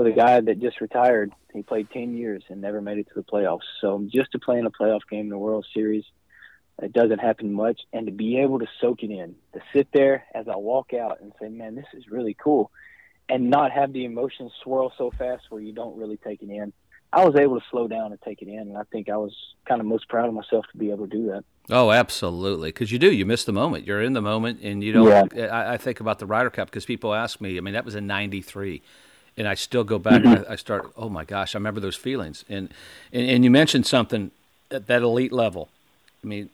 with 0.00 0.12
a 0.12 0.16
guy 0.16 0.40
that 0.40 0.60
just 0.60 0.80
retired. 0.80 1.32
He 1.52 1.62
played 1.62 1.90
10 1.90 2.16
years 2.16 2.42
and 2.48 2.60
never 2.60 2.80
made 2.80 2.98
it 2.98 3.08
to 3.08 3.14
the 3.14 3.22
playoffs. 3.22 3.68
So 3.80 4.06
just 4.10 4.32
to 4.32 4.38
play 4.38 4.58
in 4.58 4.64
a 4.64 4.70
playoff 4.70 5.00
game 5.10 5.26
in 5.26 5.28
the 5.28 5.38
World 5.38 5.66
Series, 5.74 6.04
it 6.80 6.92
doesn't 6.94 7.18
happen 7.18 7.52
much. 7.52 7.82
And 7.92 8.06
to 8.06 8.12
be 8.12 8.38
able 8.38 8.60
to 8.60 8.66
soak 8.80 9.02
it 9.02 9.10
in, 9.10 9.34
to 9.52 9.60
sit 9.74 9.88
there 9.92 10.24
as 10.34 10.48
I 10.48 10.56
walk 10.56 10.94
out 10.94 11.20
and 11.20 11.32
say, 11.38 11.48
man, 11.48 11.74
this 11.74 11.84
is 11.92 12.08
really 12.10 12.34
cool, 12.34 12.70
and 13.28 13.50
not 13.50 13.72
have 13.72 13.92
the 13.92 14.06
emotions 14.06 14.52
swirl 14.64 14.90
so 14.96 15.10
fast 15.10 15.44
where 15.50 15.60
you 15.60 15.72
don't 15.72 15.98
really 15.98 16.16
take 16.16 16.42
it 16.42 16.48
in. 16.48 16.72
I 17.12 17.24
was 17.24 17.34
able 17.36 17.58
to 17.58 17.66
slow 17.70 17.88
down 17.88 18.12
and 18.12 18.22
take 18.22 18.40
it 18.40 18.48
in, 18.48 18.60
and 18.60 18.78
I 18.78 18.84
think 18.84 19.10
I 19.10 19.16
was 19.16 19.36
kind 19.68 19.80
of 19.80 19.86
most 19.86 20.08
proud 20.08 20.28
of 20.28 20.34
myself 20.34 20.64
to 20.72 20.78
be 20.78 20.90
able 20.90 21.08
to 21.08 21.16
do 21.16 21.26
that. 21.26 21.44
Oh, 21.68 21.90
absolutely. 21.90 22.68
Because 22.68 22.92
you 22.92 22.98
do. 22.98 23.12
You 23.12 23.26
miss 23.26 23.44
the 23.44 23.52
moment. 23.52 23.84
You're 23.86 24.00
in 24.00 24.12
the 24.12 24.22
moment, 24.22 24.60
and 24.62 24.82
you 24.82 24.92
don't. 24.92 25.36
I, 25.38 25.74
I 25.74 25.76
think 25.76 26.00
about 26.00 26.20
the 26.20 26.26
Ryder 26.26 26.50
Cup 26.50 26.68
because 26.68 26.86
people 26.86 27.12
ask 27.12 27.40
me. 27.40 27.58
I 27.58 27.60
mean, 27.60 27.74
that 27.74 27.84
was 27.84 27.96
in 27.96 28.06
'93, 28.06 28.80
and 29.40 29.48
I 29.48 29.54
still 29.54 29.84
go 29.84 29.98
back 29.98 30.22
and 30.22 30.40
I, 30.40 30.52
I 30.52 30.56
start. 30.56 30.92
Oh 30.98 31.08
my 31.08 31.24
gosh, 31.24 31.54
I 31.54 31.58
remember 31.58 31.80
those 31.80 31.96
feelings. 31.96 32.44
And 32.50 32.68
and, 33.10 33.28
and 33.28 33.42
you 33.42 33.50
mentioned 33.50 33.86
something 33.86 34.30
at 34.70 34.86
that 34.86 35.00
elite 35.00 35.32
level. 35.32 35.70
I 36.22 36.26
mean, 36.26 36.50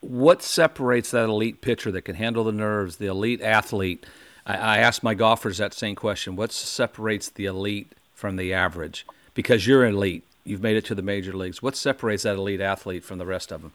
what 0.00 0.42
separates 0.42 1.10
that 1.10 1.28
elite 1.28 1.60
pitcher 1.60 1.92
that 1.92 2.02
can 2.02 2.14
handle 2.14 2.44
the 2.44 2.52
nerves, 2.52 2.96
the 2.96 3.08
elite 3.08 3.42
athlete? 3.42 4.06
I, 4.46 4.56
I 4.56 4.78
ask 4.78 5.02
my 5.02 5.12
golfers 5.12 5.58
that 5.58 5.74
same 5.74 5.94
question: 5.94 6.34
What 6.34 6.50
separates 6.50 7.28
the 7.28 7.44
elite 7.44 7.92
from 8.14 8.36
the 8.36 8.54
average? 8.54 9.06
Because 9.34 9.66
you're 9.66 9.84
elite, 9.84 10.24
you've 10.44 10.62
made 10.62 10.76
it 10.76 10.86
to 10.86 10.94
the 10.94 11.02
major 11.02 11.34
leagues. 11.34 11.62
What 11.62 11.76
separates 11.76 12.22
that 12.22 12.36
elite 12.36 12.62
athlete 12.62 13.04
from 13.04 13.18
the 13.18 13.26
rest 13.26 13.52
of 13.52 13.60
them? 13.60 13.72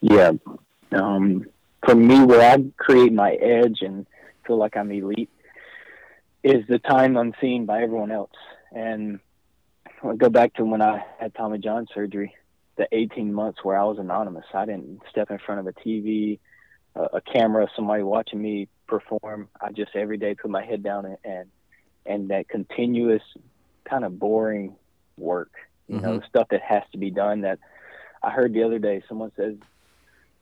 Yeah, 0.00 0.32
um, 0.90 1.46
for 1.84 1.94
me, 1.94 2.24
where 2.24 2.42
I 2.42 2.64
create 2.76 3.12
my 3.12 3.34
edge 3.34 3.82
and 3.82 4.04
feel 4.44 4.56
like 4.56 4.76
I'm 4.76 4.90
elite 4.90 5.30
is 6.42 6.66
the 6.68 6.78
time 6.78 7.16
unseen 7.16 7.66
by 7.66 7.82
everyone 7.82 8.10
else. 8.10 8.30
And 8.72 9.20
I 10.02 10.14
go 10.16 10.28
back 10.28 10.54
to 10.54 10.64
when 10.64 10.82
I 10.82 11.04
had 11.18 11.34
Tommy 11.34 11.58
John 11.58 11.86
surgery, 11.94 12.34
the 12.76 12.86
18 12.92 13.32
months 13.32 13.60
where 13.62 13.78
I 13.78 13.84
was 13.84 13.98
anonymous. 13.98 14.46
I 14.54 14.64
didn't 14.66 15.00
step 15.10 15.30
in 15.30 15.38
front 15.38 15.60
of 15.60 15.66
a 15.66 15.72
TV, 15.72 16.38
a, 16.94 17.02
a 17.14 17.20
camera, 17.20 17.66
somebody 17.76 18.02
watching 18.02 18.40
me 18.40 18.68
perform. 18.86 19.48
I 19.60 19.72
just 19.72 19.94
every 19.94 20.16
day 20.16 20.34
put 20.34 20.50
my 20.50 20.64
head 20.64 20.82
down 20.82 21.04
and 21.04 21.16
and, 21.24 21.48
and 22.06 22.30
that 22.30 22.48
continuous 22.48 23.22
kind 23.84 24.04
of 24.04 24.18
boring 24.18 24.76
work, 25.18 25.52
you 25.88 25.96
mm-hmm. 25.96 26.04
know, 26.04 26.20
stuff 26.28 26.48
that 26.50 26.62
has 26.62 26.82
to 26.92 26.98
be 26.98 27.10
done. 27.10 27.42
That 27.42 27.58
I 28.22 28.30
heard 28.30 28.54
the 28.54 28.62
other 28.62 28.78
day, 28.78 29.02
someone 29.08 29.32
says 29.36 29.56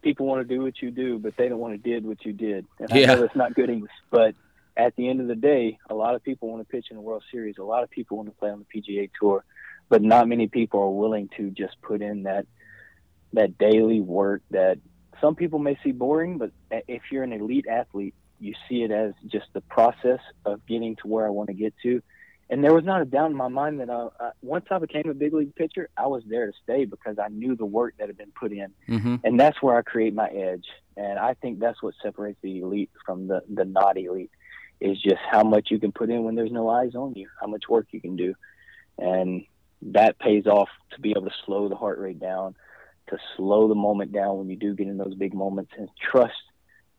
people 0.03 0.27
want 0.27 0.47
to 0.47 0.55
do 0.55 0.63
what 0.63 0.81
you 0.81 0.91
do, 0.91 1.19
but 1.19 1.37
they 1.37 1.49
don't 1.49 1.59
want 1.59 1.75
to 1.75 1.91
did 1.91 2.07
what 2.07 2.25
you 2.25 2.33
did. 2.33 2.67
And 2.79 2.91
yeah. 2.91 3.13
I 3.13 3.15
know 3.17 3.25
it's 3.25 3.37
not 3.37 3.55
good 3.55 3.71
English, 3.71 3.93
but 4.11 4.35
at 4.79 4.95
the 4.95 5.09
end 5.09 5.21
of 5.21 5.27
the 5.27 5.35
day, 5.35 5.77
a 5.91 5.95
lot 5.95 6.15
of 6.15 6.23
people 6.23 6.49
want 6.49 6.67
to 6.67 6.73
pitch 6.73 6.87
in 6.91 6.97
the 6.97 7.03
World 7.03 7.25
Series. 7.33 7.57
A 7.59 7.65
lot 7.65 7.83
of 7.83 7.91
people 7.91 8.17
want 8.17 8.29
to 8.29 8.35
play 8.37 8.51
on 8.51 8.65
the 8.65 8.81
PGA 8.81 9.11
Tour, 9.21 9.45
but 9.89 10.03
not 10.03 10.29
many 10.29 10.47
people 10.47 10.81
are 10.81 10.91
willing 10.91 11.29
to 11.37 11.51
just 11.51 11.81
put 11.83 12.01
in 12.01 12.23
that 12.23 12.47
that 13.35 13.59
daily 13.59 14.01
work 14.01 14.41
that 14.51 14.79
some 15.21 15.35
people 15.35 15.59
may 15.59 15.77
see 15.83 15.93
boring, 15.93 16.39
but 16.39 16.53
if 16.71 17.03
you're 17.11 17.25
an 17.25 17.33
elite 17.33 17.67
athlete, 17.69 18.15
you 18.41 18.55
see 18.69 18.83
it 18.83 18.91
as 18.93 19.13
just 19.27 19.47
the 19.53 19.61
process 19.61 20.21
of 20.47 20.65
getting 20.67 20.97
to 20.97 21.09
where 21.09 21.27
I 21.27 21.31
want 21.31 21.49
to 21.49 21.55
get 21.55 21.75
to. 21.83 22.01
And 22.49 22.65
there 22.65 22.73
was 22.73 22.85
not 22.85 23.03
a 23.03 23.05
doubt 23.05 23.31
in 23.31 23.37
my 23.37 23.49
mind 23.49 23.81
that 23.81 23.91
I, 23.91 24.09
I, 24.19 24.31
once 24.41 24.67
I 24.71 24.79
became 24.79 25.11
a 25.11 25.15
big 25.15 25.35
league 25.35 25.55
pitcher, 25.55 25.91
I 25.99 26.07
was 26.07 26.23
there 26.27 26.47
to 26.47 26.53
stay 26.63 26.87
because 26.87 27.19
I 27.19 27.29
knew 27.29 27.57
the 27.57 27.67
work 27.67 27.95
that 27.99 28.07
had 28.07 28.17
been 28.17 28.33
put 28.33 28.53
in, 28.53 28.73
mm-hmm. 28.89 29.17
and 29.25 29.39
that's 29.39 29.61
where 29.61 29.77
I 29.77 29.83
create 29.83 30.15
my 30.15 30.29
edge. 30.29 30.65
And 30.97 31.19
I 31.19 31.35
think 31.35 31.59
that's 31.59 31.83
what 31.83 31.95
separates 32.03 32.39
the 32.41 32.61
elite 32.61 32.91
from 33.05 33.29
the 33.29 33.43
the 33.53 33.67
not 33.67 33.99
elite 33.99 34.31
is 34.81 35.01
just 35.01 35.21
how 35.31 35.43
much 35.43 35.71
you 35.71 35.79
can 35.79 35.93
put 35.93 36.11
in 36.11 36.25
when 36.25 36.35
there's 36.35 36.53
no 36.53 36.69
eyes 36.69 36.95
on 36.95 37.15
you, 37.15 37.29
how 37.41 37.47
much 37.47 37.69
work 37.69 37.87
you 37.91 38.01
can 38.01 38.17
do, 38.17 38.35
and 38.99 39.45
that 39.83 40.19
pays 40.19 40.47
off 40.47 40.69
to 40.93 41.01
be 41.01 41.11
able 41.11 41.23
to 41.23 41.35
slow 41.47 41.69
the 41.69 41.77
heart 41.77 41.99
rate 41.99 42.21
down, 42.21 42.55
to 43.09 43.19
slow 43.37 43.69
the 43.69 43.75
moment 43.75 44.13
down 44.13 44.39
when 44.39 44.49
you 44.49 44.57
do 44.57 44.75
get 44.75 44.89
in 44.89 44.99
those 44.99 45.15
big 45.15 45.35
moments, 45.35 45.73
and 45.77 45.89
trust 46.11 46.35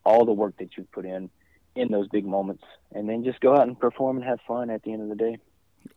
all 0.03 0.25
the 0.25 0.33
work 0.33 0.57
that 0.59 0.77
you've 0.77 0.91
put 0.91 1.05
in 1.05 1.29
in 1.75 1.89
those 1.89 2.07
big 2.07 2.25
moments, 2.25 2.63
and 2.93 3.07
then 3.07 3.23
just 3.23 3.39
go 3.39 3.55
out 3.55 3.67
and 3.67 3.79
perform 3.79 4.17
and 4.17 4.25
have 4.25 4.39
fun 4.47 4.69
at 4.69 4.83
the 4.83 4.91
end 4.91 5.01
of 5.01 5.09
the 5.09 5.15
day. 5.15 5.37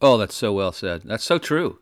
Oh, 0.01 0.17
that's 0.17 0.35
so 0.35 0.53
well 0.53 0.73
said. 0.73 1.03
That's 1.05 1.25
so 1.25 1.39
true. 1.39 1.79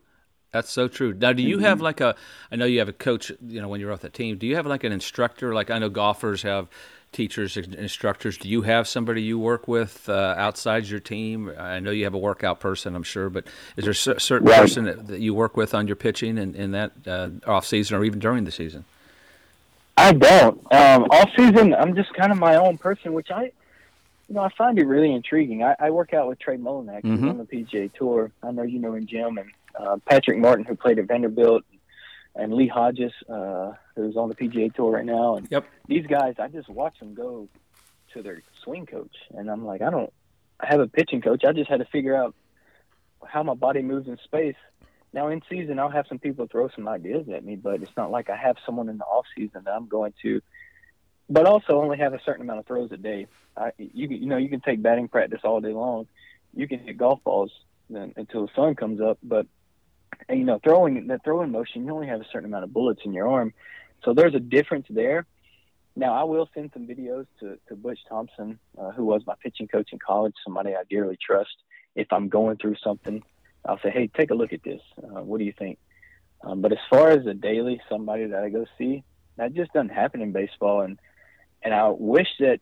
That's 0.53 0.71
so 0.71 0.89
true. 0.89 1.15
Now, 1.15 1.33
do 1.33 1.43
you 1.43 1.59
have 1.59 1.79
mm-hmm. 1.79 1.85
like 1.85 2.01
a? 2.01 2.17
I 2.51 2.57
know 2.57 2.65
you 2.65 2.81
have 2.81 2.89
a 2.89 2.93
coach. 2.93 3.31
You 3.47 3.61
know, 3.61 3.69
when 3.69 3.81
you're 3.81 3.93
off 3.93 4.01
the 4.01 4.11
team, 4.11 4.37
do 4.37 4.47
you 4.47 4.57
have 4.57 4.67
like 4.67 4.83
an 4.83 4.93
instructor? 4.93 5.55
Like 5.55 5.71
I 5.71 5.79
know 5.79 5.89
golfers 5.89 6.43
have 6.43 6.69
teachers, 7.13 7.57
instructors. 7.57 8.39
Do 8.39 8.49
you 8.49 8.63
have 8.63 8.87
somebody 8.87 9.23
you 9.23 9.39
work 9.39 9.67
with 9.67 10.09
uh, 10.09 10.35
outside 10.37 10.87
your 10.87 11.01
team? 11.01 11.53
I 11.59 11.81
know 11.81 11.91
you 11.91 12.05
have 12.05 12.15
a 12.15 12.19
workout 12.19 12.61
person, 12.61 12.95
I'm 12.95 13.03
sure, 13.03 13.29
but 13.31 13.47
is 13.77 13.85
there 13.85 14.15
a 14.15 14.21
certain 14.21 14.49
right. 14.49 14.61
person 14.61 14.85
that, 14.85 15.07
that, 15.09 15.21
you 15.21 15.35
work 15.35 15.57
with 15.57 15.75
on 15.75 15.87
your 15.87 15.97
pitching 15.97 16.39
in, 16.39 16.55
in 16.55 16.71
that 16.73 16.93
uh, 17.07 17.31
off 17.47 17.67
season 17.67 17.97
or 17.97 18.05
even 18.05 18.19
during 18.19 18.45
the 18.45 18.53
season? 18.53 18.85
I 19.97 20.13
don't. 20.13 20.59
Um, 20.73 21.05
off 21.11 21.31
season, 21.37 21.75
I'm 21.75 21.95
just 21.95 22.13
kind 22.15 22.33
of 22.33 22.39
my 22.39 22.57
own 22.57 22.79
person, 22.79 23.13
which 23.13 23.31
I, 23.31 23.53
you 24.29 24.35
know, 24.35 24.43
I 24.43 24.49
find 24.57 24.79
it 24.79 24.87
really 24.87 25.13
intriguing. 25.13 25.63
I, 25.63 25.75
I 25.79 25.91
work 25.91 26.15
out 26.15 26.29
with 26.29 26.39
Trey 26.39 26.57
Mullinax 26.57 27.03
mm-hmm. 27.03 27.29
on 27.29 27.39
the 27.39 27.45
PGA 27.45 27.93
Tour. 27.93 28.31
I 28.43 28.53
know 28.53 28.63
you 28.63 28.79
know 28.79 28.95
him, 28.95 29.07
Jim, 29.07 29.39
and 29.39 29.51
uh, 29.79 29.97
Patrick 30.09 30.39
Martin, 30.39 30.65
who 30.65 30.77
played 30.77 30.99
at 30.99 31.07
Vanderbilt, 31.07 31.65
and 32.35 32.53
Lee 32.53 32.69
Hodges, 32.69 33.13
uh, 33.29 33.73
who's 33.97 34.17
on 34.17 34.29
the 34.29 34.35
PGA 34.35 34.73
Tour 34.75 34.93
right 34.93 35.05
now. 35.05 35.37
And 35.37 35.49
yep. 35.51 35.67
these 35.87 36.07
guys, 36.07 36.35
I 36.39 36.49
just 36.49 36.69
watch 36.69 36.99
them 36.99 37.15
go 37.15 37.49
to 38.15 38.23
their 38.23 38.43
swing 38.65 38.87
coach, 38.87 39.15
and 39.31 39.51
I'm 39.51 39.65
like, 39.65 39.83
I 39.83 39.91
don't 39.91 40.13
I 40.61 40.67
have 40.69 40.81
a 40.81 40.87
pitching 40.87 41.21
coach. 41.21 41.45
I 41.45 41.53
just 41.53 41.71
had 41.71 41.79
to 41.79 41.87
figure 41.87 42.15
out 42.15 42.35
how 43.27 43.43
my 43.43 43.55
body 43.55 43.83
moves 43.83 44.09
in 44.09 44.19
space. 44.25 44.57
Now 45.13 45.29
in 45.29 45.43
season, 45.49 45.79
I'll 45.79 45.91
have 45.91 46.07
some 46.09 46.19
people 46.19 46.47
throw 46.47 46.69
some 46.69 46.87
ideas 46.87 47.29
at 47.29 47.45
me, 47.45 47.57
but 47.57 47.83
it's 47.83 47.97
not 47.97 48.11
like 48.11 48.31
I 48.31 48.37
have 48.37 48.57
someone 48.65 48.89
in 48.89 48.99
the 48.99 49.05
off 49.05 49.27
season 49.37 49.63
that 49.65 49.73
I'm 49.73 49.89
going 49.89 50.15
to. 50.23 50.41
But 51.29 51.47
also 51.47 51.81
only 51.81 51.99
have 51.99 52.13
a 52.13 52.21
certain 52.25 52.43
amount 52.43 52.61
of 52.61 52.67
throws 52.67 52.93
a 52.93 52.97
day. 52.97 53.27
I, 53.57 53.73
you 53.79 54.09
you 54.09 54.27
know 54.27 54.37
you 54.37 54.49
can 54.49 54.61
take 54.61 54.83
batting 54.83 55.09
practice 55.09 55.41
all 55.45 55.61
day 55.61 55.73
long. 55.73 56.07
You 56.55 56.67
can 56.67 56.81
hit 56.81 56.97
golf 56.97 57.23
balls 57.23 57.53
until 57.89 58.47
the 58.47 58.53
sun 58.55 58.75
comes 58.75 59.01
up, 59.01 59.19
but 59.23 59.47
and, 60.29 60.39
you 60.39 60.45
know, 60.45 60.61
throwing 60.63 61.07
the 61.07 61.19
throwing 61.25 61.51
motion, 61.51 61.85
you 61.85 61.93
only 61.93 62.07
have 62.07 62.21
a 62.21 62.27
certain 62.33 62.49
amount 62.49 62.65
of 62.65 62.73
bullets 62.73 63.03
in 63.05 63.13
your 63.13 63.29
arm, 63.29 63.53
so 64.05 64.15
there's 64.15 64.35
a 64.35 64.41
difference 64.41 64.87
there. 64.91 65.27
Now, 65.97 66.15
I 66.15 66.23
will 66.23 66.49
send 66.55 66.71
some 66.73 66.87
videos 66.87 67.27
to, 67.41 67.59
to 67.69 67.75
Butch 67.75 67.99
Thompson, 68.09 68.59
uh, 68.79 68.93
who 68.93 69.05
was 69.05 69.23
my 69.27 69.35
pitching 69.43 69.69
coach 69.69 69.91
in 69.93 69.99
college, 69.99 70.35
somebody 70.45 70.75
I 70.75 70.85
dearly 70.89 71.19
trust. 71.21 71.57
If 71.97 72.13
I'm 72.13 72.29
going 72.29 72.57
through 72.59 72.77
something, 72.83 73.23
I'll 73.65 73.81
say, 73.81 73.91
hey, 73.91 74.07
take 74.07 74.31
a 74.31 74.35
look 74.35 74.53
at 74.53 74.63
this. 74.63 74.81
Uh, 74.97 75.23
what 75.23 75.39
do 75.39 75.45
you 75.45 75.53
think? 75.53 75.79
Um, 76.43 76.63
but 76.63 76.73
as 76.73 76.79
far 76.89 77.11
as 77.11 77.27
a 77.27 77.35
daily 77.35 77.81
somebody 77.89 78.27
that 78.27 78.43
I 78.43 78.49
go 78.49 78.65
see, 78.79 79.03
that 79.37 79.53
just 79.53 79.73
doesn't 79.73 79.91
happen 79.91 80.23
in 80.23 80.33
baseball. 80.33 80.83
And 80.83 80.99
and 81.63 81.75
I 81.75 81.89
wish 81.89 82.29
that 82.39 82.61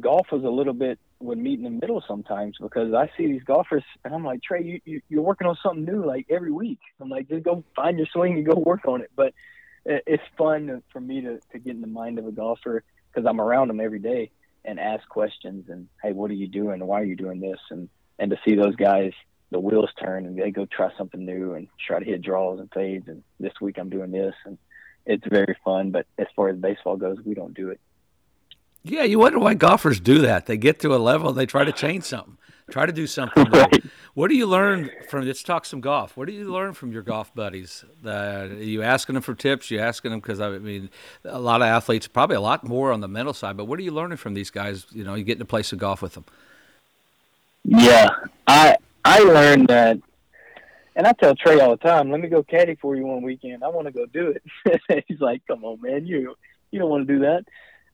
golf 0.00 0.28
was 0.32 0.44
a 0.44 0.48
little 0.48 0.72
bit 0.72 0.98
would 1.20 1.38
meet 1.38 1.58
in 1.58 1.64
the 1.64 1.70
middle 1.70 2.02
sometimes 2.06 2.56
because 2.60 2.94
I 2.94 3.10
see 3.16 3.26
these 3.26 3.42
golfers 3.42 3.82
and 4.04 4.14
I'm 4.14 4.24
like, 4.24 4.42
Trey, 4.42 4.62
you, 4.62 4.80
you 4.84 5.00
you're 5.08 5.22
working 5.22 5.46
on 5.46 5.56
something 5.62 5.84
new 5.84 6.04
like 6.04 6.26
every 6.30 6.52
week. 6.52 6.78
I'm 7.00 7.08
like, 7.08 7.28
just 7.28 7.44
go 7.44 7.64
find 7.74 7.98
your 7.98 8.06
swing 8.12 8.34
and 8.34 8.46
go 8.46 8.54
work 8.54 8.86
on 8.86 9.00
it. 9.00 9.10
But 9.16 9.34
it's 9.84 10.22
fun 10.36 10.82
for 10.92 11.00
me 11.00 11.20
to 11.22 11.40
to 11.52 11.58
get 11.58 11.74
in 11.74 11.80
the 11.80 11.86
mind 11.86 12.18
of 12.18 12.26
a 12.26 12.32
golfer 12.32 12.84
because 13.10 13.26
I'm 13.28 13.40
around 13.40 13.68
them 13.68 13.80
every 13.80 13.98
day 13.98 14.30
and 14.64 14.78
ask 14.78 15.08
questions 15.08 15.68
and 15.68 15.88
hey, 16.02 16.12
what 16.12 16.30
are 16.30 16.34
you 16.34 16.48
doing? 16.48 16.84
Why 16.86 17.00
are 17.00 17.04
you 17.04 17.16
doing 17.16 17.40
this? 17.40 17.58
And 17.70 17.88
and 18.18 18.30
to 18.30 18.38
see 18.44 18.54
those 18.54 18.76
guys, 18.76 19.12
the 19.50 19.60
wheels 19.60 19.90
turn 20.02 20.26
and 20.26 20.38
they 20.38 20.50
go 20.50 20.66
try 20.66 20.90
something 20.96 21.24
new 21.24 21.54
and 21.54 21.68
try 21.84 21.98
to 21.98 22.04
hit 22.04 22.22
draws 22.22 22.60
and 22.60 22.70
fades. 22.72 23.08
And 23.08 23.22
this 23.40 23.54
week 23.60 23.78
I'm 23.78 23.90
doing 23.90 24.12
this 24.12 24.34
and 24.44 24.58
it's 25.06 25.26
very 25.26 25.56
fun. 25.64 25.90
But 25.90 26.06
as 26.18 26.26
far 26.36 26.48
as 26.48 26.58
baseball 26.58 26.96
goes, 26.96 27.18
we 27.24 27.34
don't 27.34 27.54
do 27.54 27.70
it. 27.70 27.80
Yeah, 28.88 29.04
you 29.04 29.18
wonder 29.18 29.38
why 29.38 29.54
golfers 29.54 30.00
do 30.00 30.18
that. 30.20 30.46
They 30.46 30.56
get 30.56 30.80
to 30.80 30.94
a 30.94 30.96
level, 30.96 31.32
they 31.32 31.46
try 31.46 31.64
to 31.64 31.72
change 31.72 32.04
something, 32.04 32.36
try 32.70 32.86
to 32.86 32.92
do 32.92 33.06
something. 33.06 33.44
Right. 33.50 33.82
What 34.14 34.30
do 34.30 34.36
you 34.36 34.46
learn 34.46 34.90
from? 35.08 35.26
Let's 35.26 35.44
talk 35.44 35.64
some 35.64 35.80
golf. 35.80 36.16
What 36.16 36.26
do 36.26 36.32
you 36.32 36.50
learn 36.50 36.74
from 36.74 36.90
your 36.90 37.02
golf 37.02 37.32
buddies? 37.36 37.84
Uh, 38.04 38.10
are 38.10 38.46
you 38.54 38.82
asking 38.82 39.14
them 39.14 39.22
for 39.22 39.32
tips? 39.32 39.70
You 39.70 39.78
asking 39.78 40.10
them 40.10 40.18
because 40.18 40.40
I 40.40 40.58
mean, 40.58 40.90
a 41.24 41.38
lot 41.38 41.62
of 41.62 41.68
athletes, 41.68 42.08
probably 42.08 42.34
a 42.34 42.40
lot 42.40 42.64
more 42.64 42.90
on 42.90 43.00
the 43.00 43.06
mental 43.06 43.32
side. 43.32 43.56
But 43.56 43.66
what 43.66 43.78
are 43.78 43.82
you 43.82 43.92
learning 43.92 44.16
from 44.18 44.34
these 44.34 44.50
guys? 44.50 44.86
You 44.90 45.04
know, 45.04 45.14
you 45.14 45.22
get 45.22 45.38
to 45.38 45.44
play 45.44 45.62
some 45.62 45.78
golf 45.78 46.02
with 46.02 46.14
them. 46.14 46.24
Yeah, 47.64 48.08
I 48.48 48.76
I 49.04 49.20
learned 49.20 49.68
that, 49.68 49.98
and 50.96 51.06
I 51.06 51.12
tell 51.12 51.36
Trey 51.36 51.60
all 51.60 51.70
the 51.70 51.76
time, 51.76 52.10
"Let 52.10 52.20
me 52.20 52.28
go 52.28 52.42
caddy 52.42 52.74
for 52.74 52.96
you 52.96 53.06
one 53.06 53.22
weekend. 53.22 53.62
I 53.62 53.68
want 53.68 53.86
to 53.86 53.92
go 53.92 54.06
do 54.06 54.34
it." 54.64 55.04
He's 55.06 55.20
like, 55.20 55.46
"Come 55.46 55.64
on, 55.64 55.80
man, 55.80 56.06
you 56.06 56.34
you 56.72 56.80
don't 56.80 56.90
want 56.90 57.06
to 57.06 57.12
do 57.12 57.20
that." 57.20 57.44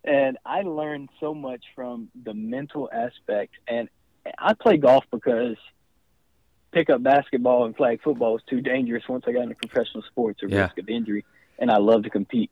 And 0.05 0.39
I 0.45 0.63
learned 0.63 1.09
so 1.19 1.35
much 1.35 1.65
from 1.75 2.09
the 2.25 2.35
mental 2.35 2.91
aspect. 2.93 3.55
And 3.67 3.89
I 4.39 4.53
play 4.55 4.77
golf 4.77 5.05
because 5.11 5.57
pickup 6.73 7.03
basketball 7.03 7.65
and 7.65 7.75
flag 7.75 8.03
football 8.03 8.35
was 8.35 8.43
too 8.49 8.61
dangerous 8.61 9.05
once 9.09 9.25
I 9.27 9.33
got 9.33 9.43
into 9.43 9.55
professional 9.55 10.03
sports 10.03 10.43
or 10.43 10.49
yeah. 10.49 10.65
risk 10.65 10.79
of 10.79 10.89
injury, 10.89 11.25
and 11.59 11.71
I 11.71 11.79
love 11.79 12.03
to 12.03 12.11
compete. 12.11 12.51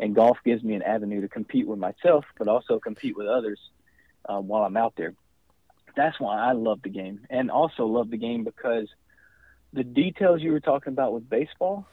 And 0.00 0.14
golf 0.14 0.38
gives 0.44 0.62
me 0.62 0.74
an 0.74 0.82
avenue 0.82 1.20
to 1.20 1.28
compete 1.28 1.66
with 1.66 1.78
myself, 1.78 2.24
but 2.36 2.48
also 2.48 2.78
compete 2.78 3.16
with 3.16 3.26
others 3.26 3.58
um, 4.28 4.48
while 4.48 4.64
I'm 4.64 4.76
out 4.76 4.94
there. 4.96 5.14
That's 5.96 6.18
why 6.20 6.38
I 6.38 6.52
love 6.52 6.82
the 6.82 6.88
game, 6.88 7.26
and 7.30 7.50
also 7.50 7.86
love 7.86 8.10
the 8.10 8.16
game 8.16 8.44
because 8.44 8.88
the 9.72 9.84
details 9.84 10.40
you 10.40 10.52
were 10.52 10.60
talking 10.60 10.92
about 10.92 11.12
with 11.12 11.28
baseball 11.28 11.86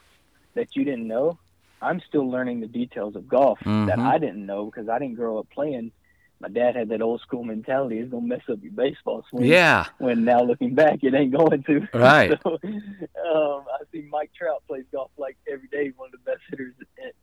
that 0.54 0.74
you 0.74 0.84
didn't 0.84 1.06
know 1.06 1.38
I'm 1.80 2.00
still 2.08 2.30
learning 2.30 2.60
the 2.60 2.66
details 2.66 3.16
of 3.16 3.28
golf 3.28 3.58
mm-hmm. 3.60 3.86
that 3.86 3.98
I 3.98 4.18
didn't 4.18 4.44
know 4.44 4.66
because 4.66 4.88
I 4.88 4.98
didn't 4.98 5.16
grow 5.16 5.38
up 5.38 5.48
playing. 5.50 5.92
My 6.40 6.48
dad 6.48 6.76
had 6.76 6.90
that 6.90 7.00
old 7.00 7.20
school 7.22 7.44
mentality: 7.44 7.98
it's 7.98 8.10
gonna 8.10 8.26
mess 8.26 8.42
up 8.50 8.58
your 8.62 8.72
baseball 8.72 9.24
swing. 9.30 9.46
Yeah. 9.46 9.86
When 9.98 10.24
now 10.24 10.42
looking 10.42 10.74
back, 10.74 10.98
it 11.02 11.14
ain't 11.14 11.36
going 11.36 11.62
to. 11.64 11.88
Right. 11.94 12.38
so, 12.42 12.52
um, 12.52 13.64
I 13.72 13.84
see 13.90 14.06
Mike 14.10 14.32
Trout 14.36 14.62
plays 14.66 14.84
golf 14.92 15.10
like 15.16 15.36
every 15.50 15.68
day. 15.68 15.92
One 15.96 16.10
of 16.12 16.12
the 16.12 16.30
best 16.30 16.42
hitters 16.50 16.74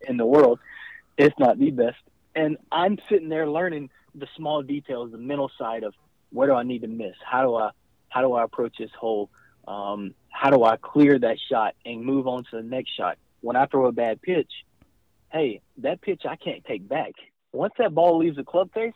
in, 0.08 0.18
the 0.18 0.26
world, 0.26 0.60
It's 1.18 1.38
not 1.38 1.60
the 1.60 1.72
best. 1.72 1.98
And 2.36 2.58
I'm 2.72 2.98
sitting 3.08 3.30
there 3.30 3.48
learning 3.48 3.92
the 4.16 4.28
small 4.36 4.64
details, 4.64 5.12
the 5.12 5.20
mental 5.20 5.52
side 5.60 5.84
of 5.84 5.94
where 6.32 6.48
do 6.48 6.56
I 6.56 6.64
need 6.64 6.82
to 6.82 6.88
miss? 6.88 7.16
How 7.24 7.44
do 7.44 7.56
I 7.56 7.70
how 8.10 8.22
do 8.22 8.34
I 8.34 8.44
approach 8.44 8.78
this 8.78 8.92
hole? 9.00 9.30
Um, 9.68 10.14
how 10.30 10.50
do 10.50 10.64
I 10.64 10.78
clear 10.78 11.18
that 11.18 11.38
shot 11.50 11.76
and 11.86 12.04
move 12.04 12.28
on 12.28 12.44
to 12.46 12.58
the 12.58 12.64
next 12.64 12.92
shot? 12.96 13.18
When 13.44 13.58
I 13.58 13.66
throw 13.66 13.88
a 13.88 13.92
bad 13.92 14.22
pitch, 14.22 14.52
hey, 15.32 15.62
that 15.80 16.02
pitch 16.02 16.24
I 16.28 16.38
can't 16.38 16.64
take 16.64 16.88
back. 16.88 17.12
Once 17.52 17.74
that 17.78 17.94
ball 17.94 18.18
leaves 18.18 18.38
the 18.38 18.44
club 18.44 18.72
face, 18.74 18.94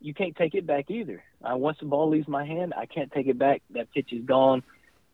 you 0.00 0.14
can't 0.14 0.34
take 0.34 0.54
it 0.54 0.66
back 0.66 0.90
either. 0.90 1.22
Uh, 1.44 1.56
once 1.56 1.76
the 1.78 1.86
ball 1.86 2.08
leaves 2.08 2.26
my 2.26 2.44
hand, 2.44 2.72
I 2.74 2.86
can't 2.86 3.12
take 3.12 3.26
it 3.26 3.38
back. 3.38 3.62
That 3.70 3.92
pitch 3.92 4.12
is 4.12 4.24
gone. 4.24 4.62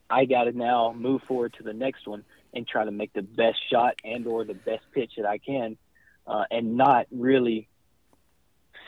I 0.09 0.23
got 0.25 0.45
to 0.45 0.53
now 0.53 0.93
move 0.97 1.21
forward 1.27 1.55
to 1.57 1.63
the 1.63 1.73
next 1.73 2.07
one 2.07 2.23
and 2.53 2.65
try 2.65 2.85
to 2.85 2.91
make 2.91 3.11
the 3.11 3.21
best 3.21 3.57
shot 3.69 3.95
and 4.03 4.25
or 4.25 4.45
the 4.45 4.53
best 4.53 4.83
pitch 4.93 5.11
that 5.17 5.25
I 5.25 5.39
can, 5.39 5.77
uh, 6.25 6.45
and 6.49 6.77
not 6.77 7.07
really 7.11 7.67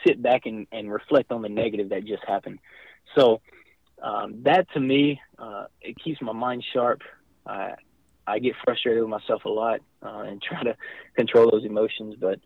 sit 0.06 0.22
back 0.22 0.46
and, 0.46 0.66
and 0.72 0.90
reflect 0.90 1.32
on 1.32 1.42
the 1.42 1.48
negative 1.50 1.90
that 1.90 2.06
just 2.06 2.24
happened. 2.26 2.60
So 3.14 3.42
um, 4.02 4.42
that 4.44 4.70
to 4.72 4.80
me, 4.80 5.20
uh, 5.38 5.66
it 5.82 5.96
keeps 6.02 6.22
my 6.22 6.32
mind 6.32 6.64
sharp. 6.72 7.02
I 7.44 7.74
I 8.26 8.38
get 8.38 8.54
frustrated 8.64 9.02
with 9.02 9.10
myself 9.10 9.44
a 9.44 9.48
lot 9.48 9.80
uh, 10.02 10.24
and 10.26 10.42
try 10.42 10.62
to 10.64 10.76
control 11.14 11.50
those 11.50 11.64
emotions, 11.64 12.16
but 12.18 12.40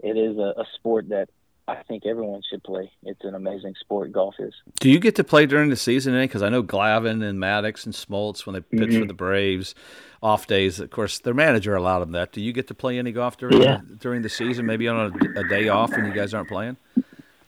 it 0.00 0.16
is 0.16 0.36
a, 0.36 0.60
a 0.60 0.64
sport 0.74 1.08
that 1.08 1.28
I 1.68 1.82
think 1.84 2.04
everyone 2.06 2.42
should 2.48 2.62
play. 2.64 2.90
It's 3.04 3.22
an 3.22 3.34
amazing 3.34 3.74
sport. 3.80 4.10
Golf 4.12 4.34
is. 4.38 4.52
Do 4.80 4.90
you 4.90 4.98
get 4.98 5.14
to 5.16 5.24
play 5.24 5.46
during 5.46 5.70
the 5.70 5.76
season? 5.76 6.18
Because 6.20 6.42
I 6.42 6.48
know 6.48 6.62
Glavine 6.62 7.22
and 7.22 7.38
Maddux 7.38 7.86
and 7.86 7.94
Smoltz 7.94 8.44
when 8.44 8.54
they 8.54 8.60
pitch 8.60 8.90
mm-hmm. 8.90 9.00
for 9.00 9.06
the 9.06 9.14
Braves, 9.14 9.74
off 10.22 10.46
days. 10.46 10.80
Of 10.80 10.90
course, 10.90 11.20
their 11.20 11.34
manager 11.34 11.74
allowed 11.74 12.00
them 12.00 12.12
that. 12.12 12.32
Do 12.32 12.40
you 12.40 12.52
get 12.52 12.66
to 12.68 12.74
play 12.74 12.98
any 12.98 13.12
golf 13.12 13.36
during 13.36 13.62
yeah. 13.62 13.80
the, 13.88 13.96
during 13.96 14.22
the 14.22 14.28
season? 14.28 14.66
Maybe 14.66 14.88
on 14.88 15.12
a, 15.12 15.40
a, 15.40 15.48
day 15.48 15.68
off 15.68 15.90
when 15.90 16.04
you 16.04 16.12
guys 16.12 16.34
aren't 16.34 16.48
playing. 16.48 16.76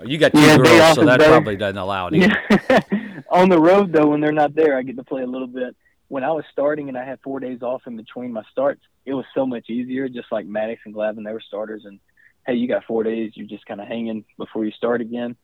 You 0.05 0.18
got 0.18 0.32
two 0.32 0.41
yeah, 0.41 0.57
girls, 0.59 0.95
so 0.95 1.05
that 1.05 1.18
better. 1.18 1.30
probably 1.30 1.57
doesn't 1.57 1.78
allow 1.78 2.09
it. 2.09 2.14
Yeah. 2.14 2.80
on 3.30 3.49
the 3.49 3.61
road 3.61 3.93
though, 3.93 4.07
when 4.07 4.20
they're 4.20 4.32
not 4.32 4.55
there, 4.55 4.76
I 4.76 4.82
get 4.82 4.97
to 4.97 5.05
play 5.05 5.22
a 5.22 5.26
little 5.26 5.47
bit. 5.47 5.76
When 6.09 6.24
I 6.24 6.30
was 6.32 6.44
starting 6.52 6.88
and 6.88 6.98
I 6.98 7.05
had 7.05 7.20
four 7.22 7.40
days 7.40 7.62
off 7.62 7.82
in 7.86 7.96
between 7.96 8.32
my 8.32 8.42
starts, 8.52 8.82
it 9.05 9.14
was 9.14 9.24
so 9.34 9.46
much 9.46 9.70
easier. 9.70 10.09
Just 10.09 10.30
like 10.30 10.46
Maddux 10.46 10.78
and 10.84 10.94
Glavine, 10.94 11.24
they 11.24 11.32
were 11.32 11.40
starters 11.40 11.84
and 11.84 11.98
hey, 12.46 12.55
you 12.55 12.68
got 12.68 12.84
four 12.84 13.02
days, 13.02 13.32
you're 13.34 13.46
just 13.46 13.66
kind 13.66 13.80
of 13.80 13.88
hanging 13.88 14.24
before 14.36 14.64
you 14.64 14.70
start 14.72 15.00
again. 15.00 15.36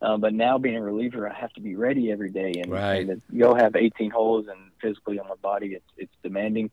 Uh, 0.00 0.16
but 0.16 0.32
now 0.32 0.58
being 0.58 0.76
a 0.76 0.82
reliever, 0.82 1.28
I 1.28 1.34
have 1.34 1.52
to 1.54 1.60
be 1.60 1.74
ready 1.74 2.12
every 2.12 2.30
day, 2.30 2.54
and, 2.62 2.70
right. 2.70 3.08
and 3.08 3.20
you'll 3.32 3.56
have 3.56 3.74
18 3.74 4.10
holes, 4.10 4.46
and 4.46 4.70
physically 4.80 5.18
on 5.18 5.28
my 5.28 5.34
body, 5.42 5.74
it's 5.74 5.90
it's 5.96 6.14
demanding. 6.22 6.70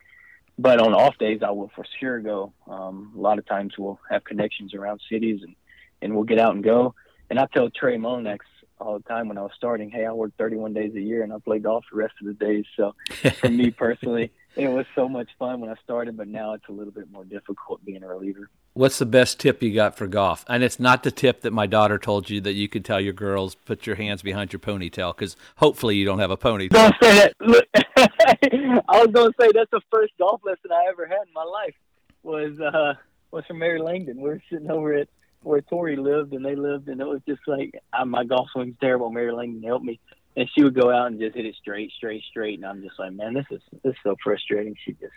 But 0.60 0.80
on 0.80 0.94
off 0.94 1.18
days, 1.18 1.42
I 1.42 1.50
will 1.50 1.72
for 1.76 1.86
sure 2.00 2.20
go. 2.20 2.54
Um, 2.68 3.14
a 3.18 3.20
lot 3.20 3.40
of 3.40 3.46
times 3.48 3.74
we'll 3.78 4.00
have 4.12 4.24
connections 4.24 4.76
around 4.76 5.02
cities, 5.10 5.42
and 5.42 5.56
and 6.04 6.14
we'll 6.14 6.24
get 6.24 6.38
out 6.40 6.54
and 6.54 6.64
go. 6.64 6.94
And 7.32 7.40
I 7.40 7.48
tell 7.52 7.72
Trey 7.72 7.98
Mullinax 7.98 8.40
all 8.80 8.98
the 8.98 9.04
time 9.04 9.28
when 9.28 9.38
I 9.38 9.42
was 9.42 9.52
starting, 9.56 9.90
hey, 9.90 10.06
I 10.06 10.12
work 10.12 10.32
31 10.38 10.74
days 10.74 10.94
a 10.96 11.02
year 11.02 11.24
and 11.24 11.32
I 11.32 11.38
play 11.40 11.60
golf 11.60 11.86
the 11.92 11.98
rest 11.98 12.14
of 12.22 12.28
the 12.28 12.34
days. 12.34 12.66
So 12.76 12.94
for 13.40 13.50
me 13.50 13.72
personally, 13.78 14.32
it 14.56 14.68
was 14.68 14.86
so 14.96 15.10
much 15.10 15.30
fun 15.38 15.62
when 15.62 15.70
I 15.70 15.76
started, 15.84 16.18
but 16.18 16.28
now 16.28 16.54
it's 16.54 16.68
a 16.70 16.72
little 16.72 16.92
bit 16.92 17.12
more 17.12 17.26
difficult 17.26 17.84
being 17.86 18.04
a 18.04 18.08
reliever. 18.08 18.50
What's 18.74 19.00
the 19.00 19.06
best 19.06 19.40
tip 19.40 19.62
you 19.64 19.74
got 19.74 19.98
for 19.98 20.08
golf? 20.08 20.46
And 20.48 20.64
it's 20.64 20.80
not 20.80 21.04
the 21.04 21.12
tip 21.12 21.42
that 21.42 21.52
my 21.52 21.66
daughter 21.66 21.98
told 21.98 22.30
you 22.30 22.42
that 22.42 22.54
you 22.54 22.68
could 22.68 22.86
tell 22.86 23.00
your 23.00 23.14
girls 23.14 23.56
put 23.56 23.86
your 23.86 23.96
hands 23.96 24.22
behind 24.22 24.54
your 24.54 24.60
ponytail 24.60 25.16
because 25.16 25.36
hopefully 25.58 25.96
you 25.96 26.06
don't 26.06 26.20
have 26.20 26.32
a 26.32 26.38
ponytail. 26.38 26.70
Don't 26.70 26.96
say 27.02 27.16
that. 27.16 27.34
Look, 27.40 27.66
I 27.76 29.00
was 29.00 29.08
going 29.14 29.32
to 29.32 29.34
say 29.40 29.52
that's 29.54 29.72
the 29.72 29.82
first 29.92 30.14
golf 30.20 30.42
lesson 30.44 30.72
I 30.72 30.86
ever 30.90 31.06
had 31.06 31.28
in 31.28 31.34
my 31.34 31.44
life 31.44 31.76
was 32.24 32.60
uh 32.60 32.96
was 33.32 33.46
from 33.46 33.60
Mary 33.60 33.80
Langdon. 33.80 34.18
We 34.18 34.30
were 34.30 34.42
sitting 34.50 34.72
over 34.72 34.94
at 34.94 35.10
where 35.46 35.62
Tori 35.62 35.96
lived, 35.96 36.34
and 36.34 36.44
they 36.44 36.56
lived, 36.56 36.90
and 36.90 37.00
it 37.00 37.08
was 37.08 37.22
just 37.28 37.42
like 37.48 37.80
I, 37.94 38.04
my 38.04 38.24
golf 38.24 38.50
swing's 38.52 38.76
terrible. 38.82 39.12
Mary 39.12 39.32
Langdon 39.32 39.64
helped 39.64 39.86
me, 39.86 40.00
and 40.36 40.50
she 40.54 40.64
would 40.64 40.74
go 40.74 40.92
out 40.92 41.08
and 41.08 41.20
just 41.20 41.36
hit 41.36 41.46
it 41.46 41.56
straight, 41.56 41.92
straight, 41.92 42.24
straight, 42.30 42.58
and 42.58 42.66
I'm 42.66 42.82
just 42.82 42.98
like, 42.98 43.14
man, 43.14 43.34
this 43.36 43.46
is 43.52 43.62
this 43.84 43.92
is 43.92 44.00
so 44.04 44.16
frustrating. 44.24 44.76
She 44.84 44.94
just, 44.94 45.14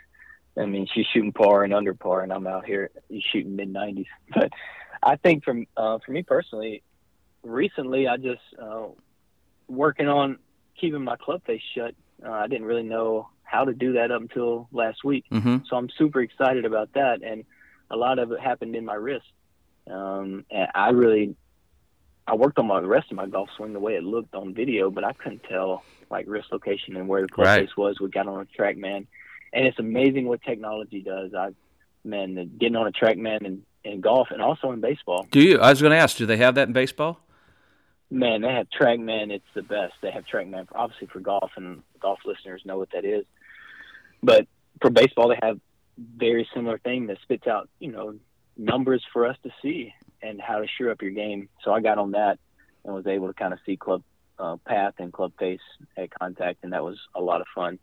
I 0.56 0.66
mean, 0.66 0.86
she's 0.94 1.06
shooting 1.12 1.32
par 1.32 1.64
and 1.64 1.72
under 1.72 1.94
par, 1.94 2.22
and 2.22 2.32
I'm 2.32 2.46
out 2.46 2.66
here 2.66 2.90
shooting 3.32 3.56
mid 3.56 3.72
90s. 3.72 4.06
But 4.34 4.50
I 5.02 5.16
think 5.16 5.44
from 5.44 5.66
uh, 5.76 5.98
for 6.04 6.12
me 6.12 6.22
personally, 6.22 6.82
recently 7.42 8.06
I 8.06 8.18
just 8.18 8.42
uh, 8.60 8.88
working 9.66 10.08
on 10.08 10.38
keeping 10.78 11.04
my 11.04 11.16
club 11.16 11.42
face 11.46 11.62
shut. 11.74 11.94
Uh, 12.24 12.32
I 12.32 12.48
didn't 12.48 12.66
really 12.66 12.82
know 12.82 13.28
how 13.44 13.64
to 13.64 13.72
do 13.72 13.94
that 13.94 14.10
up 14.10 14.20
until 14.20 14.68
last 14.72 15.04
week, 15.04 15.24
mm-hmm. 15.32 15.58
so 15.70 15.76
I'm 15.76 15.88
super 15.96 16.20
excited 16.20 16.66
about 16.66 16.92
that, 16.92 17.22
and 17.22 17.44
a 17.90 17.96
lot 17.96 18.18
of 18.18 18.30
it 18.32 18.40
happened 18.40 18.76
in 18.76 18.84
my 18.84 18.94
wrist. 18.94 19.24
Um, 19.90 20.44
and 20.50 20.68
I 20.74 20.90
really, 20.90 21.36
I 22.26 22.34
worked 22.34 22.58
on 22.58 22.66
my 22.66 22.80
rest 22.80 23.10
of 23.10 23.16
my 23.16 23.26
golf 23.26 23.48
swing 23.56 23.72
the 23.72 23.80
way 23.80 23.94
it 23.94 24.04
looked 24.04 24.34
on 24.34 24.54
video, 24.54 24.90
but 24.90 25.04
I 25.04 25.12
couldn't 25.12 25.44
tell 25.44 25.82
like 26.10 26.26
wrist 26.28 26.48
location 26.52 26.96
and 26.96 27.08
where 27.08 27.22
the 27.22 27.28
club 27.28 27.46
right. 27.46 27.60
face 27.60 27.76
was. 27.76 28.00
We 28.00 28.08
got 28.08 28.26
on 28.26 28.40
a 28.40 28.60
TrackMan, 28.60 29.06
and 29.52 29.66
it's 29.66 29.78
amazing 29.78 30.26
what 30.26 30.42
technology 30.42 31.00
does. 31.00 31.34
I, 31.34 31.50
man, 32.04 32.50
getting 32.58 32.76
on 32.76 32.86
a 32.86 32.92
TrackMan 32.92 33.44
in, 33.44 33.62
in 33.84 34.00
golf 34.00 34.28
and 34.30 34.42
also 34.42 34.72
in 34.72 34.80
baseball. 34.80 35.26
Do 35.30 35.40
you? 35.40 35.58
I 35.58 35.70
was 35.70 35.80
going 35.80 35.92
to 35.92 35.98
ask. 35.98 36.16
Do 36.16 36.26
they 36.26 36.36
have 36.38 36.54
that 36.56 36.68
in 36.68 36.72
baseball? 36.72 37.20
Man, 38.10 38.40
they 38.40 38.52
have 38.52 38.68
TrackMan. 38.70 39.30
It's 39.30 39.44
the 39.54 39.62
best. 39.62 39.94
They 40.00 40.10
have 40.10 40.24
TrackMan, 40.24 40.68
obviously 40.74 41.08
for 41.08 41.20
golf, 41.20 41.50
and 41.56 41.82
golf 42.00 42.20
listeners 42.24 42.62
know 42.64 42.78
what 42.78 42.90
that 42.92 43.04
is. 43.04 43.26
But 44.22 44.46
for 44.80 44.90
baseball, 44.90 45.28
they 45.28 45.38
have 45.42 45.60
very 46.16 46.48
similar 46.54 46.78
thing 46.78 47.06
that 47.08 47.18
spits 47.22 47.46
out, 47.46 47.68
you 47.80 47.90
know, 47.92 48.14
numbers 48.58 49.02
for 49.12 49.26
us 49.26 49.36
to 49.44 49.50
see 49.62 49.94
and 50.20 50.40
how 50.40 50.58
to 50.58 50.66
sure 50.66 50.90
up 50.90 51.00
your 51.00 51.12
game. 51.12 51.48
So 51.64 51.72
I 51.72 51.80
got 51.80 51.98
on 51.98 52.10
that 52.10 52.38
and 52.84 52.94
was 52.94 53.06
able 53.06 53.28
to 53.28 53.34
kind 53.34 53.52
of 53.52 53.60
see 53.64 53.76
club 53.76 54.02
uh, 54.38 54.56
path 54.66 54.94
and 54.98 55.12
club 55.12 55.32
face 55.38 55.60
at 55.96 56.10
contact, 56.10 56.58
and 56.62 56.72
that 56.72 56.84
was 56.84 56.98
a 57.14 57.20
lot 57.20 57.40
of 57.40 57.46
fun. 57.54 57.78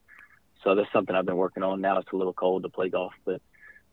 So 0.64 0.76
that's 0.76 0.92
something 0.92 1.16
I've 1.16 1.26
been 1.26 1.38
working 1.38 1.64
on. 1.64 1.82
Now 1.82 2.00
it's 2.00 2.12
a 2.12 2.16
little 2.16 2.34
cold 2.34 2.64
to 2.64 2.70
play 2.70 2.90
golf, 2.90 3.14
but 3.24 3.42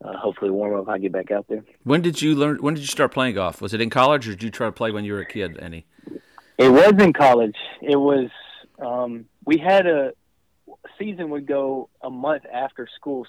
uh, 0.04 0.16
hopefully 0.16 0.50
warm 0.50 0.78
up. 0.80 0.88
I 0.88 0.98
get 0.98 1.12
back 1.12 1.30
out 1.30 1.46
there. 1.48 1.64
When 1.84 2.02
did 2.02 2.22
you 2.22 2.34
learn? 2.34 2.58
When 2.58 2.74
did 2.74 2.80
you 2.80 2.86
start 2.86 3.12
playing 3.12 3.34
golf? 3.34 3.60
Was 3.60 3.74
it 3.74 3.80
in 3.80 3.90
college, 3.90 4.26
or 4.26 4.32
did 4.32 4.42
you 4.42 4.50
try 4.50 4.66
to 4.66 4.72
play 4.72 4.90
when 4.90 5.04
you 5.04 5.12
were 5.12 5.20
a 5.20 5.26
kid? 5.26 5.58
Any? 5.60 5.86
It 6.58 6.68
was 6.68 6.94
in 6.98 7.12
college. 7.12 7.56
It 7.80 7.96
was. 7.96 8.30
Um, 8.78 9.26
we 9.44 9.58
had 9.58 9.86
a 9.86 10.12
season 10.98 11.30
would 11.30 11.46
go 11.46 11.88
a 12.00 12.10
month 12.10 12.44
after 12.52 12.88
school 12.96 13.26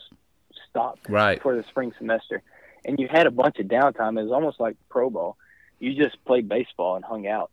stopped 0.69 1.07
right. 1.09 1.41
for 1.41 1.55
the 1.55 1.63
spring 1.69 1.93
semester 1.97 2.41
and 2.85 2.99
you 2.99 3.07
had 3.07 3.27
a 3.27 3.31
bunch 3.31 3.59
of 3.59 3.67
downtime. 3.67 4.19
It 4.19 4.23
was 4.23 4.31
almost 4.31 4.59
like 4.59 4.77
pro 4.89 5.09
ball. 5.09 5.37
You 5.79 5.93
just 5.93 6.23
played 6.25 6.47
baseball 6.47 6.95
and 6.95 7.03
hung 7.03 7.27
out, 7.27 7.51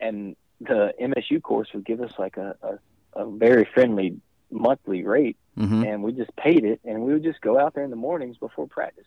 and 0.00 0.36
the 0.60 0.94
MSU 1.00 1.42
course 1.42 1.68
would 1.74 1.84
give 1.84 2.00
us 2.00 2.12
like 2.18 2.36
a, 2.36 2.56
a, 2.62 3.22
a 3.22 3.30
very 3.30 3.68
friendly 3.74 4.20
monthly 4.50 5.04
rate, 5.04 5.36
mm-hmm. 5.58 5.84
and 5.84 6.02
we 6.02 6.12
just 6.12 6.34
paid 6.36 6.64
it, 6.64 6.80
and 6.84 7.02
we 7.02 7.12
would 7.12 7.24
just 7.24 7.40
go 7.40 7.58
out 7.58 7.74
there 7.74 7.84
in 7.84 7.90
the 7.90 7.96
mornings 7.96 8.36
before 8.38 8.66
practice. 8.66 9.06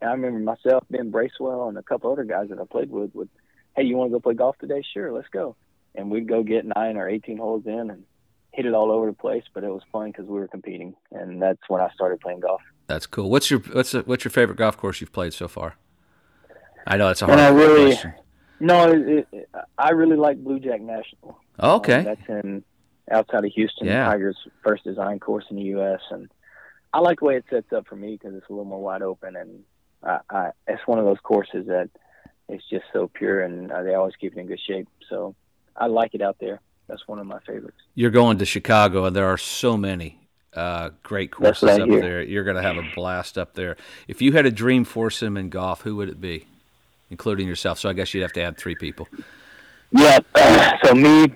And 0.00 0.10
I 0.10 0.14
remember 0.14 0.40
myself, 0.40 0.84
Ben 0.90 1.10
Bracewell, 1.10 1.68
and 1.68 1.78
a 1.78 1.82
couple 1.82 2.10
other 2.10 2.24
guys 2.24 2.48
that 2.48 2.58
I 2.58 2.64
played 2.64 2.90
with 2.90 3.14
would, 3.14 3.28
hey, 3.76 3.84
you 3.84 3.96
want 3.96 4.10
to 4.10 4.16
go 4.16 4.20
play 4.20 4.34
golf 4.34 4.58
today? 4.58 4.82
Sure, 4.92 5.12
let's 5.12 5.28
go. 5.28 5.54
And 5.94 6.10
we'd 6.10 6.28
go 6.28 6.42
get 6.42 6.64
nine 6.64 6.96
or 6.96 7.08
eighteen 7.08 7.38
holes 7.38 7.66
in 7.66 7.90
and 7.90 8.04
hit 8.52 8.66
it 8.66 8.74
all 8.74 8.90
over 8.90 9.06
the 9.06 9.12
place, 9.12 9.44
but 9.54 9.64
it 9.64 9.70
was 9.70 9.82
fun 9.92 10.10
because 10.10 10.26
we 10.26 10.38
were 10.38 10.48
competing, 10.48 10.94
and 11.10 11.40
that's 11.40 11.62
when 11.68 11.80
I 11.80 11.90
started 11.94 12.20
playing 12.20 12.40
golf. 12.40 12.62
That's 12.92 13.06
cool. 13.06 13.30
What's 13.30 13.50
your 13.50 13.60
what's 13.60 13.94
what's 13.94 14.22
your 14.22 14.30
favorite 14.30 14.58
golf 14.58 14.76
course 14.76 15.00
you've 15.00 15.12
played 15.12 15.32
so 15.32 15.48
far? 15.48 15.76
I 16.86 16.98
know 16.98 17.08
it's 17.08 17.22
a 17.22 17.26
hard 17.26 17.38
and 17.38 17.46
I 17.46 17.48
really, 17.48 17.92
question. 17.92 18.12
No, 18.60 18.90
it, 18.90 19.26
it, 19.32 19.48
I 19.78 19.90
really 19.92 20.16
like 20.16 20.36
Blue 20.44 20.60
Jack 20.60 20.82
National. 20.82 21.38
Oh, 21.58 21.76
okay, 21.76 22.00
um, 22.00 22.04
that's 22.04 22.28
in 22.28 22.64
outside 23.10 23.46
of 23.46 23.52
Houston. 23.52 23.86
Yeah. 23.86 24.04
Tiger's 24.04 24.36
first 24.62 24.84
design 24.84 25.20
course 25.20 25.46
in 25.48 25.56
the 25.56 25.62
U.S. 25.62 26.00
and 26.10 26.28
I 26.92 26.98
like 26.98 27.20
the 27.20 27.24
way 27.24 27.36
it 27.36 27.46
sets 27.48 27.72
up 27.72 27.86
for 27.86 27.96
me 27.96 28.18
because 28.20 28.34
it's 28.34 28.46
a 28.50 28.52
little 28.52 28.66
more 28.66 28.82
wide 28.82 29.00
open 29.00 29.36
and 29.36 29.64
I, 30.02 30.18
I 30.28 30.50
it's 30.68 30.86
one 30.86 30.98
of 30.98 31.06
those 31.06 31.20
courses 31.22 31.68
that 31.68 31.88
it's 32.50 32.68
just 32.68 32.84
so 32.92 33.08
pure 33.08 33.40
and 33.40 33.72
uh, 33.72 33.82
they 33.82 33.94
always 33.94 34.16
keep 34.16 34.36
it 34.36 34.38
in 34.38 34.48
good 34.48 34.60
shape. 34.60 34.86
So 35.08 35.34
I 35.74 35.86
like 35.86 36.14
it 36.14 36.20
out 36.20 36.36
there. 36.40 36.60
That's 36.88 37.08
one 37.08 37.18
of 37.18 37.26
my 37.26 37.38
favorites. 37.46 37.78
You're 37.94 38.10
going 38.10 38.36
to 38.36 38.44
Chicago, 38.44 39.06
and 39.06 39.16
there 39.16 39.28
are 39.28 39.38
so 39.38 39.78
many 39.78 40.21
uh, 40.54 40.90
great 41.02 41.30
courses 41.30 41.78
up 41.78 41.88
there. 41.88 42.22
You're 42.22 42.44
going 42.44 42.56
to 42.56 42.62
have 42.62 42.76
a 42.76 42.88
blast 42.94 43.38
up 43.38 43.54
there. 43.54 43.76
If 44.08 44.20
you 44.20 44.32
had 44.32 44.46
a 44.46 44.50
dream 44.50 44.84
foursome 44.84 45.36
in 45.36 45.48
golf, 45.48 45.82
who 45.82 45.96
would 45.96 46.08
it 46.08 46.20
be, 46.20 46.46
including 47.10 47.48
yourself? 47.48 47.78
So 47.78 47.88
I 47.88 47.92
guess 47.92 48.12
you'd 48.12 48.22
have 48.22 48.32
to 48.34 48.42
add 48.42 48.58
three 48.58 48.74
people. 48.74 49.08
Yeah. 49.90 50.18
So 50.84 50.96
me, 50.96 51.32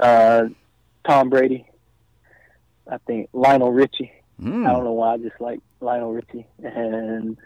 uh, 0.00 0.46
Tom 1.06 1.30
Brady. 1.30 1.66
I 2.90 2.98
think 3.06 3.28
Lionel 3.32 3.72
Richie. 3.72 4.12
Mm. 4.42 4.66
I 4.66 4.72
don't 4.72 4.84
know 4.84 4.92
why 4.92 5.14
I 5.14 5.18
just 5.18 5.40
like 5.40 5.60
Lionel 5.80 6.12
Richie, 6.12 6.46
and 6.62 7.38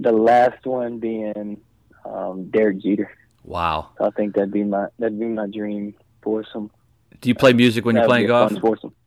the 0.00 0.12
last 0.12 0.64
one 0.66 0.98
being 0.98 1.60
um, 2.04 2.50
Derek 2.50 2.78
Jeter. 2.78 3.10
Wow. 3.44 3.90
So 3.98 4.06
I 4.06 4.10
think 4.10 4.34
that'd 4.34 4.52
be 4.52 4.64
my 4.64 4.86
that'd 4.98 5.18
be 5.18 5.26
my 5.26 5.46
dream 5.46 5.94
foursome. 6.22 6.70
Do 7.24 7.30
you 7.30 7.34
play 7.34 7.54
music 7.54 7.86
when 7.86 7.96
you're 7.96 8.04
playing 8.04 8.26
golf? 8.26 8.52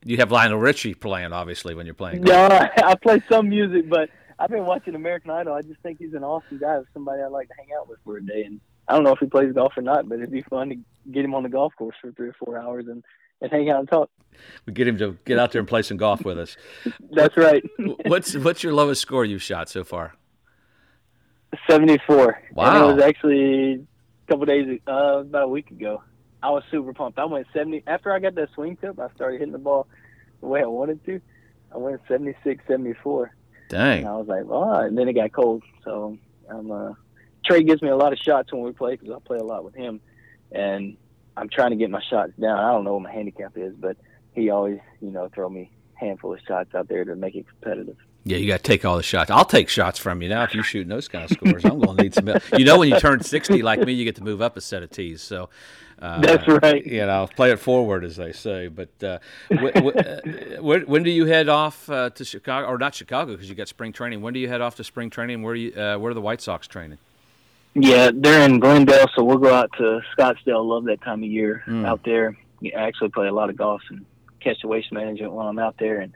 You 0.03 0.17
have 0.17 0.31
Lionel 0.31 0.57
Richie 0.57 0.95
playing, 0.95 1.33
obviously, 1.33 1.75
when 1.75 1.85
you're 1.85 1.93
playing 1.93 2.23
golf. 2.23 2.51
Yeah, 2.51 2.67
I 2.83 2.95
play 2.95 3.21
some 3.29 3.47
music, 3.47 3.87
but 3.87 4.09
I've 4.39 4.49
been 4.49 4.65
watching 4.65 4.95
American 4.95 5.29
Idol. 5.29 5.53
I 5.53 5.61
just 5.61 5.79
think 5.81 5.99
he's 5.99 6.15
an 6.15 6.23
awesome 6.23 6.57
guy, 6.57 6.79
somebody 6.95 7.21
I'd 7.21 7.27
like 7.27 7.47
to 7.49 7.53
hang 7.55 7.67
out 7.79 7.87
with 7.87 7.99
for 8.03 8.17
a 8.17 8.25
day. 8.25 8.41
And 8.43 8.59
I 8.87 8.95
don't 8.95 9.03
know 9.03 9.11
if 9.11 9.19
he 9.19 9.27
plays 9.27 9.53
golf 9.53 9.73
or 9.77 9.83
not, 9.83 10.09
but 10.09 10.15
it'd 10.15 10.31
be 10.31 10.41
fun 10.41 10.69
to 10.69 10.77
get 11.11 11.25
him 11.25 11.35
on 11.35 11.43
the 11.43 11.49
golf 11.49 11.75
course 11.77 11.95
for 12.01 12.11
three 12.13 12.29
or 12.29 12.35
four 12.43 12.57
hours 12.57 12.87
and, 12.87 13.03
and 13.39 13.51
hang 13.51 13.69
out 13.69 13.81
and 13.81 13.87
talk. 13.87 14.09
We 14.65 14.73
get 14.73 14.87
him 14.87 14.97
to 14.97 15.15
get 15.25 15.37
out 15.37 15.51
there 15.51 15.59
and 15.59 15.67
play 15.67 15.83
some 15.83 15.97
golf 15.97 16.25
with 16.25 16.39
us. 16.39 16.57
That's 17.11 17.37
right. 17.37 17.63
what's 18.07 18.35
what's 18.35 18.63
your 18.63 18.73
lowest 18.73 18.99
score 18.99 19.25
you've 19.25 19.43
shot 19.43 19.69
so 19.69 19.83
far? 19.83 20.15
Seventy 21.69 21.99
four. 22.07 22.41
Wow. 22.51 22.73
And 22.73 22.83
it 22.83 22.95
was 22.95 23.03
actually 23.03 23.73
A 23.73 24.27
couple 24.27 24.47
days, 24.47 24.79
uh, 24.87 25.19
about 25.19 25.43
a 25.43 25.47
week 25.47 25.69
ago. 25.69 26.01
I 26.41 26.51
was 26.51 26.63
super 26.69 26.93
pumped. 26.93 27.17
I 27.17 27.25
went 27.25 27.47
70 27.53 27.83
after 27.87 28.13
I 28.13 28.19
got 28.19 28.35
that 28.35 28.49
swing 28.53 28.77
tip. 28.77 28.99
I 28.99 29.09
started 29.15 29.39
hitting 29.39 29.53
the 29.53 29.59
ball 29.59 29.87
the 30.41 30.47
way 30.47 30.61
I 30.61 30.67
wanted 30.67 31.03
to. 31.05 31.19
I 31.73 31.77
went 31.77 32.01
76, 32.07 32.63
74. 32.67 33.33
Dang. 33.69 33.99
And 33.99 34.07
I 34.07 34.15
was 34.15 34.27
like, 34.27 34.45
oh, 34.47 34.71
and 34.73 34.97
then 34.97 35.09
it 35.09 35.13
got 35.13 35.31
cold. 35.33 35.63
So 35.83 36.17
I'm 36.49 36.71
uh, 36.71 36.93
Trey 37.45 37.63
gives 37.63 37.81
me 37.81 37.89
a 37.89 37.95
lot 37.95 38.13
of 38.13 38.19
shots 38.19 38.51
when 38.51 38.61
we 38.61 38.71
play 38.71 38.95
because 38.95 39.15
I 39.15 39.19
play 39.25 39.37
a 39.37 39.43
lot 39.43 39.63
with 39.63 39.75
him, 39.75 39.99
and 40.51 40.97
I'm 41.35 41.49
trying 41.49 41.71
to 41.71 41.75
get 41.77 41.89
my 41.89 42.01
shots 42.01 42.33
down. 42.39 42.57
I 42.57 42.71
don't 42.71 42.83
know 42.83 42.93
what 42.93 43.03
my 43.03 43.11
handicap 43.11 43.53
is, 43.55 43.73
but 43.75 43.97
he 44.33 44.49
always, 44.49 44.79
you 45.01 45.11
know, 45.11 45.29
throw 45.33 45.49
me 45.49 45.71
handful 45.93 46.33
of 46.33 46.39
shots 46.47 46.75
out 46.75 46.87
there 46.87 47.03
to 47.05 47.15
make 47.15 47.35
it 47.35 47.45
competitive. 47.47 47.97
Yeah, 48.23 48.37
you 48.37 48.47
got 48.47 48.57
to 48.57 48.63
take 48.63 48.83
all 48.83 48.97
the 48.97 49.03
shots. 49.03 49.31
I'll 49.31 49.45
take 49.45 49.69
shots 49.69 49.97
from 49.97 50.21
you 50.21 50.27
now 50.27 50.43
if 50.43 50.53
you're 50.53 50.63
shooting 50.63 50.89
those 50.89 51.07
kind 51.07 51.23
of 51.23 51.31
scores. 51.31 51.63
I'm 51.63 51.79
going 51.79 51.95
to 51.95 52.03
need 52.03 52.13
some. 52.13 52.29
You 52.57 52.65
know, 52.65 52.77
when 52.77 52.89
you 52.89 52.99
turn 52.99 53.21
60 53.21 53.61
like 53.61 53.79
me, 53.79 53.93
you 53.93 54.03
get 54.03 54.15
to 54.17 54.23
move 54.23 54.41
up 54.41 54.57
a 54.57 54.61
set 54.61 54.83
of 54.83 54.89
tees. 54.89 55.21
So 55.21 55.49
uh, 56.01 56.19
that's 56.21 56.47
right. 56.47 56.85
You 56.85 57.05
know, 57.05 57.27
play 57.35 57.51
it 57.51 57.59
forward, 57.59 58.03
as 58.03 58.15
they 58.17 58.31
say. 58.31 58.67
But 58.67 58.89
uh, 59.03 59.19
w- 59.49 59.71
w- 59.71 59.97
uh, 59.97 60.85
when 60.85 61.03
do 61.03 61.09
you 61.09 61.25
head 61.25 61.49
off 61.49 61.89
uh, 61.89 62.09
to 62.11 62.25
Chicago, 62.25 62.67
or 62.67 62.77
not 62.77 62.93
Chicago, 62.95 63.31
because 63.31 63.49
you 63.49 63.55
got 63.55 63.67
spring 63.67 63.93
training? 63.93 64.21
When 64.21 64.33
do 64.33 64.39
you 64.39 64.47
head 64.47 64.61
off 64.61 64.75
to 64.75 64.83
spring 64.83 65.09
training? 65.09 65.41
Where 65.41 65.55
you, 65.55 65.73
uh, 65.73 65.97
where 65.97 66.11
are 66.11 66.13
the 66.13 66.21
White 66.21 66.41
Sox 66.41 66.67
training? 66.67 66.99
Yeah, 67.73 68.11
they're 68.13 68.43
in 68.43 68.59
Glendale, 68.59 69.07
so 69.15 69.23
we'll 69.23 69.37
go 69.37 69.53
out 69.53 69.71
to 69.77 70.01
Scottsdale. 70.17 70.67
Love 70.67 70.85
that 70.85 71.01
time 71.01 71.23
of 71.23 71.29
year 71.29 71.63
mm. 71.67 71.85
out 71.85 72.03
there. 72.03 72.35
I 72.63 72.79
actually 72.79 73.09
play 73.09 73.27
a 73.27 73.33
lot 73.33 73.49
of 73.49 73.55
golf 73.55 73.81
and 73.89 74.05
catch 74.39 74.61
the 74.61 74.67
waste 74.67 74.91
management 74.91 75.31
while 75.31 75.47
I'm 75.47 75.59
out 75.59 75.75
there. 75.79 75.99
And 75.99 76.13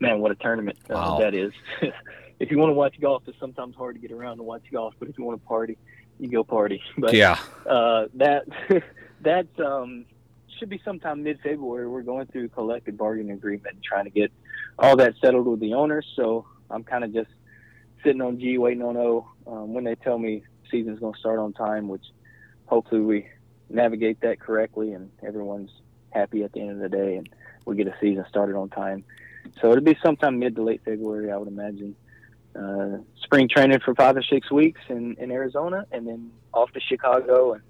man, 0.00 0.20
what 0.20 0.30
a 0.30 0.34
tournament 0.36 0.78
wow. 0.88 1.18
that 1.18 1.34
is! 1.34 1.52
if 2.40 2.50
you 2.50 2.58
want 2.58 2.70
to 2.70 2.74
watch 2.74 2.98
golf, 3.00 3.22
it's 3.26 3.38
sometimes 3.38 3.76
hard 3.76 3.94
to 3.94 4.00
get 4.00 4.10
around 4.10 4.38
to 4.38 4.42
watch 4.42 4.62
golf, 4.72 4.94
but 4.98 5.08
if 5.08 5.16
you 5.16 5.24
want 5.24 5.40
to 5.40 5.46
party, 5.46 5.76
you 6.18 6.28
go 6.28 6.44
party. 6.44 6.82
But 6.98 7.14
yeah, 7.14 7.38
uh, 7.66 8.06
that 8.14 8.46
that 9.22 9.46
um, 9.60 10.04
should 10.58 10.68
be 10.68 10.80
sometime 10.84 11.22
mid-February. 11.22 11.88
We're 11.88 12.02
going 12.02 12.26
through 12.26 12.48
collective 12.50 12.96
bargaining 12.96 13.32
agreement 13.32 13.74
and 13.74 13.82
trying 13.82 14.04
to 14.04 14.10
get 14.10 14.32
all 14.78 14.96
that 14.96 15.14
settled 15.20 15.46
with 15.46 15.60
the 15.60 15.74
owners. 15.74 16.06
So 16.16 16.46
I'm 16.70 16.84
kind 16.84 17.04
of 17.04 17.12
just 17.12 17.30
sitting 18.04 18.22
on 18.22 18.38
G, 18.38 18.58
waiting 18.58 18.82
on 18.82 18.96
O. 18.96 19.28
Um, 19.46 19.74
when 19.74 19.84
they 19.84 19.94
tell 19.94 20.18
me 20.18 20.44
season's 20.70 21.00
going 21.00 21.14
to 21.14 21.18
start 21.20 21.38
on 21.38 21.52
time, 21.52 21.88
which 21.88 22.04
hopefully 22.66 23.00
we 23.00 23.28
navigate 23.68 24.20
that 24.20 24.40
correctly 24.40 24.92
and 24.92 25.10
everyone's 25.26 25.70
happy 26.10 26.42
at 26.42 26.52
the 26.52 26.60
end 26.60 26.70
of 26.70 26.78
the 26.78 26.88
day 26.88 27.16
and 27.16 27.28
we 27.64 27.76
get 27.76 27.86
a 27.86 27.94
season 28.00 28.24
started 28.28 28.56
on 28.56 28.68
time. 28.68 29.04
So 29.60 29.70
it'll 29.70 29.84
be 29.84 29.96
sometime 30.02 30.38
mid 30.38 30.56
to 30.56 30.62
late 30.62 30.82
February, 30.84 31.30
I 31.30 31.36
would 31.36 31.48
imagine. 31.48 31.96
Uh, 32.54 32.98
spring 33.22 33.48
training 33.48 33.80
for 33.80 33.94
five 33.94 34.16
or 34.16 34.22
six 34.22 34.50
weeks 34.50 34.80
in, 34.88 35.16
in 35.18 35.30
Arizona 35.30 35.86
and 35.90 36.06
then 36.06 36.30
off 36.52 36.70
to 36.72 36.80
Chicago 36.80 37.54
and 37.54 37.62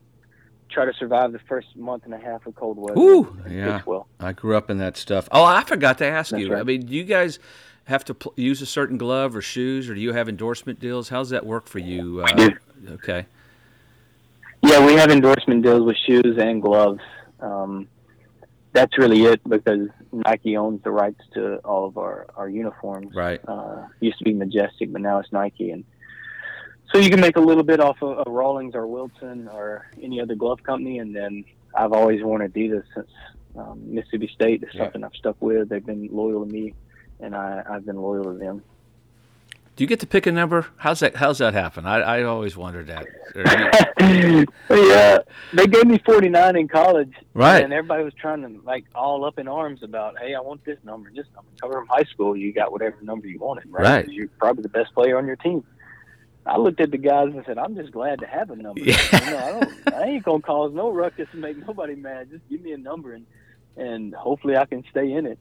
try 0.73 0.85
to 0.85 0.93
survive 0.95 1.33
the 1.33 1.39
first 1.41 1.77
month 1.77 2.05
and 2.05 2.15
a 2.15 2.19
half 2.19 2.47
of 2.47 2.55
cold 2.55 2.79
weather. 2.79 2.99
Ooh, 2.99 3.37
yeah. 3.49 3.83
Well. 3.85 4.07
I 4.19 4.33
grew 4.33 4.57
up 4.57 4.71
in 4.71 4.79
that 4.79 4.97
stuff. 4.97 5.29
Oh, 5.31 5.45
I 5.45 5.63
forgot 5.65 5.99
to 5.99 6.07
ask 6.07 6.31
That's 6.31 6.43
you. 6.43 6.53
Right. 6.53 6.61
I 6.61 6.65
mean, 6.65 6.87
do 6.87 6.95
you 6.95 7.05
guys 7.05 7.39
have 7.85 8.05
to 8.07 8.15
pl- 8.15 8.35
use 8.37 8.63
a 8.63 8.67
certain 8.67 8.97
glove 8.97 9.37
or 9.37 9.43
shoes, 9.43 9.89
or 9.89 9.95
do 9.95 10.01
you 10.01 10.13
have 10.13 10.29
endorsement 10.29 10.81
deals? 10.81 11.09
How's 11.09 11.31
that 11.31 11.45
work 11.45 11.67
for 11.67 11.79
you? 11.79 12.23
Uh, 12.23 12.51
okay. 12.91 13.27
Yeah, 14.63 14.87
we 14.87 14.95
have 14.95 15.11
endorsement 15.11 15.63
deals 15.63 15.83
with 15.83 15.97
shoes 16.07 16.39
and 16.39 16.63
gloves. 16.63 17.01
Um, 17.41 17.89
that's 18.73 18.97
really 18.97 19.25
it 19.25 19.41
because 19.47 19.89
Nike 20.13 20.57
owns 20.57 20.83
the 20.83 20.91
rights 20.91 21.21
to 21.35 21.57
all 21.59 21.87
of 21.87 21.99
our, 21.99 22.27
our 22.37 22.49
uniforms. 22.49 23.15
Right. 23.15 23.41
Uh, 23.47 23.87
used 24.01 24.19
to 24.19 24.25
be 24.25 24.33
Majestic, 24.33 24.93
but 24.93 25.03
now 25.03 25.19
it's 25.19 25.33
Nike, 25.33 25.71
and 25.71 25.85
so 26.93 26.99
you 26.99 27.11
can 27.11 27.21
make 27.21 27.37
a 27.37 27.41
little 27.41 27.63
bit 27.63 27.81
off 27.81 28.03
of, 28.03 28.19
of 28.19 28.33
Rawlings 28.33 28.75
or 28.75 28.87
Wilson 28.87 29.49
or 29.49 29.91
any 30.03 30.21
other 30.21 30.35
glove 30.35 30.63
company, 30.63 30.99
and 30.99 31.15
then 31.15 31.45
I've 31.75 31.93
always 31.93 32.23
worn 32.23 32.47
Adidas 32.47 32.85
since 32.95 33.11
um, 33.57 33.81
Mississippi 33.87 34.31
State. 34.35 34.63
It's 34.63 34.75
yeah. 34.75 34.85
something 34.85 35.05
I've 35.05 35.15
stuck 35.15 35.37
with. 35.41 35.69
They've 35.69 35.85
been 35.85 36.09
loyal 36.13 36.45
to 36.45 36.53
me, 36.53 36.75
and 37.21 37.35
I, 37.35 37.63
I've 37.69 37.87
been 37.87 38.01
loyal 38.01 38.25
to 38.25 38.39
them. 38.39 38.63
Do 39.75 39.85
you 39.85 39.89
get 39.89 40.01
to 40.01 40.07
pick 40.07 40.27
a 40.27 40.33
number? 40.33 40.67
How's 40.77 41.01
that? 41.01 41.17
How's 41.17 41.39
that 41.39 41.55
happen? 41.55 41.87
I, 41.87 42.01
I 42.01 42.23
always 42.25 42.59
wondered 42.59 42.89
that. 42.89 43.07
yeah, 44.71 45.19
they 45.55 45.67
gave 45.67 45.87
me 45.87 45.99
49 46.05 46.57
in 46.57 46.69
college, 46.69 47.15
right? 47.33 47.65
And 47.65 47.73
everybody 47.73 48.05
was 48.05 48.13
trying 48.13 48.43
to 48.43 48.61
like 48.67 48.85
all 48.95 49.25
up 49.25 49.39
in 49.39 49.49
arms 49.49 49.83
about, 49.83 50.19
hey, 50.19 50.35
I 50.35 50.41
want 50.41 50.63
this 50.67 50.77
number, 50.85 51.11
this 51.15 51.27
number. 51.35 51.49
Cover 51.59 51.73
from 51.73 51.87
high 51.89 52.05
school, 52.05 52.37
you 52.37 52.53
got 52.53 52.71
whatever 52.71 52.99
number 53.01 53.27
you 53.29 53.39
wanted, 53.39 53.65
right? 53.71 53.83
Right. 53.83 54.09
You're 54.09 54.29
probably 54.39 54.63
the 54.63 54.69
best 54.69 54.93
player 54.93 55.17
on 55.17 55.27
your 55.27 55.37
team. 55.37 55.65
I 56.45 56.57
looked 56.57 56.81
at 56.81 56.91
the 56.91 56.99
guys 56.99 57.29
and 57.33 57.45
said, 57.47 57.59
"I'm 57.59 57.77
just 57.77 57.93
glad 57.93 58.21
to 58.21 58.27
have 58.27 58.51
a 58.51 58.57
number. 58.57 58.81
Yeah. 58.81 58.99
You 59.13 59.31
know, 59.31 59.39
I, 59.39 59.51
don't, 59.53 59.95
I 59.95 60.03
ain't 60.07 60.25
gonna 60.25 60.43
cause 60.43 60.73
no 60.73 60.91
ruckus 60.91 61.29
and 61.33 61.41
make 61.41 61.57
nobody 61.67 61.95
mad. 61.95 62.31
Just 62.31 62.49
give 62.49 62.61
me 62.61 62.73
a 62.73 62.79
number 62.79 63.15
and 63.15 63.27
and 63.77 64.15
hopefully 64.15 64.57
I 64.57 64.67
can 64.67 64.85
stay 64.91 65.13
in 65.13 65.27
it." 65.27 65.39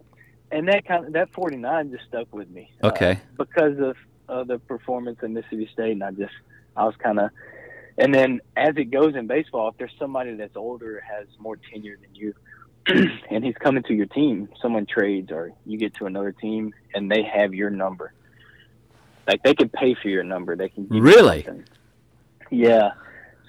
And 0.51 0.67
that 0.67 0.85
kind 0.85 1.05
of 1.05 1.13
that 1.13 1.33
49 1.33 1.91
just 1.91 2.05
stuck 2.07 2.33
with 2.33 2.49
me. 2.49 2.71
Okay. 2.83 3.11
Uh, 3.11 3.43
because 3.43 3.79
of 3.79 3.95
uh, 4.29 4.43
the 4.43 4.59
performance 4.59 5.19
in 5.23 5.33
Mississippi 5.33 5.69
State, 5.73 5.93
and 5.93 6.03
I 6.03 6.11
just 6.11 6.33
I 6.75 6.85
was 6.85 6.95
kind 6.97 7.19
of. 7.19 7.31
And 7.97 8.13
then 8.13 8.39
as 8.55 8.75
it 8.77 8.85
goes 8.85 9.15
in 9.15 9.27
baseball, 9.27 9.69
if 9.69 9.77
there's 9.77 9.93
somebody 9.99 10.35
that's 10.35 10.55
older, 10.55 11.03
has 11.07 11.27
more 11.39 11.57
tenure 11.57 11.97
than 12.01 12.15
you, 12.15 12.33
and 13.29 13.43
he's 13.43 13.55
coming 13.55 13.83
to 13.83 13.93
your 13.93 14.05
team, 14.07 14.49
someone 14.61 14.85
trades 14.85 15.31
or 15.31 15.51
you 15.65 15.77
get 15.77 15.93
to 15.95 16.05
another 16.05 16.31
team 16.31 16.73
and 16.93 17.11
they 17.11 17.23
have 17.23 17.53
your 17.53 17.69
number 17.69 18.13
like 19.27 19.43
they 19.43 19.53
can 19.53 19.69
pay 19.69 19.93
for 19.93 20.09
your 20.09 20.23
number. 20.23 20.55
They 20.55 20.69
can 20.69 20.87
really. 20.89 21.47
Yeah. 22.49 22.91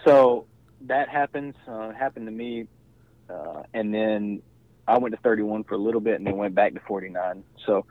So 0.04 0.46
that 0.82 1.08
happens. 1.08 1.54
Uh, 1.66 1.92
happened 1.92 2.26
to 2.26 2.32
me, 2.32 2.66
uh, 3.28 3.62
and 3.72 3.94
then 3.94 4.42
I 4.86 4.98
went 4.98 5.14
to 5.14 5.20
31 5.20 5.64
for 5.64 5.74
a 5.74 5.78
little 5.78 6.00
bit, 6.00 6.16
and 6.16 6.26
then 6.26 6.36
went 6.36 6.54
back 6.54 6.74
to 6.74 6.80
49. 6.80 7.44
So 7.66 7.86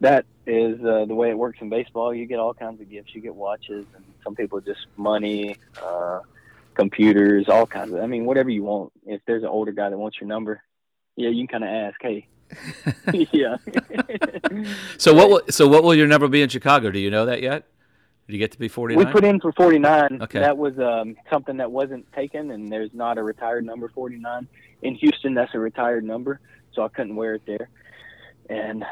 that 0.00 0.26
is 0.46 0.78
uh, 0.84 1.04
the 1.06 1.14
way 1.14 1.30
it 1.30 1.38
works 1.38 1.58
in 1.60 1.68
baseball. 1.68 2.14
You 2.14 2.26
get 2.26 2.38
all 2.38 2.54
kinds 2.54 2.80
of 2.80 2.90
gifts. 2.90 3.14
You 3.14 3.20
get 3.20 3.34
watches, 3.34 3.86
and 3.94 4.04
some 4.22 4.34
people 4.34 4.60
just 4.60 4.86
money, 4.96 5.56
uh, 5.82 6.20
computers, 6.74 7.48
all 7.48 7.66
kinds 7.66 7.92
of. 7.92 8.00
I 8.00 8.06
mean, 8.06 8.24
whatever 8.24 8.50
you 8.50 8.62
want. 8.62 8.92
If 9.04 9.22
there's 9.26 9.42
an 9.42 9.48
older 9.48 9.72
guy 9.72 9.90
that 9.90 9.98
wants 9.98 10.20
your 10.20 10.28
number, 10.28 10.62
yeah, 11.16 11.30
you 11.30 11.46
can 11.46 11.60
kind 11.60 11.64
of 11.64 11.70
ask, 11.70 12.00
hey, 12.00 12.26
yeah. 13.32 13.56
so 14.98 15.14
what? 15.14 15.30
Will, 15.30 15.42
so 15.50 15.68
what 15.68 15.82
will 15.82 15.94
your 15.94 16.06
number 16.06 16.28
be 16.28 16.42
in 16.42 16.48
Chicago? 16.48 16.90
Do 16.90 16.98
you 16.98 17.10
know 17.10 17.26
that 17.26 17.42
yet? 17.42 17.66
Did 18.26 18.32
you 18.32 18.38
get 18.38 18.52
to 18.52 18.58
be 18.58 18.68
forty 18.68 18.96
nine? 18.96 19.06
We 19.06 19.12
put 19.12 19.24
in 19.24 19.40
for 19.40 19.52
forty 19.52 19.78
nine. 19.78 20.18
Okay. 20.22 20.40
That 20.40 20.56
was 20.56 20.78
um, 20.78 21.16
something 21.30 21.56
that 21.58 21.70
wasn't 21.70 22.10
taken, 22.12 22.50
and 22.50 22.70
there's 22.70 22.90
not 22.92 23.18
a 23.18 23.22
retired 23.22 23.64
number 23.64 23.88
forty 23.88 24.16
nine 24.16 24.48
in 24.82 24.94
Houston. 24.96 25.34
That's 25.34 25.54
a 25.54 25.58
retired 25.58 26.04
number, 26.04 26.40
so 26.72 26.82
I 26.82 26.88
couldn't 26.88 27.16
wear 27.16 27.34
it 27.34 27.42
there. 27.46 27.68
And 28.48 28.84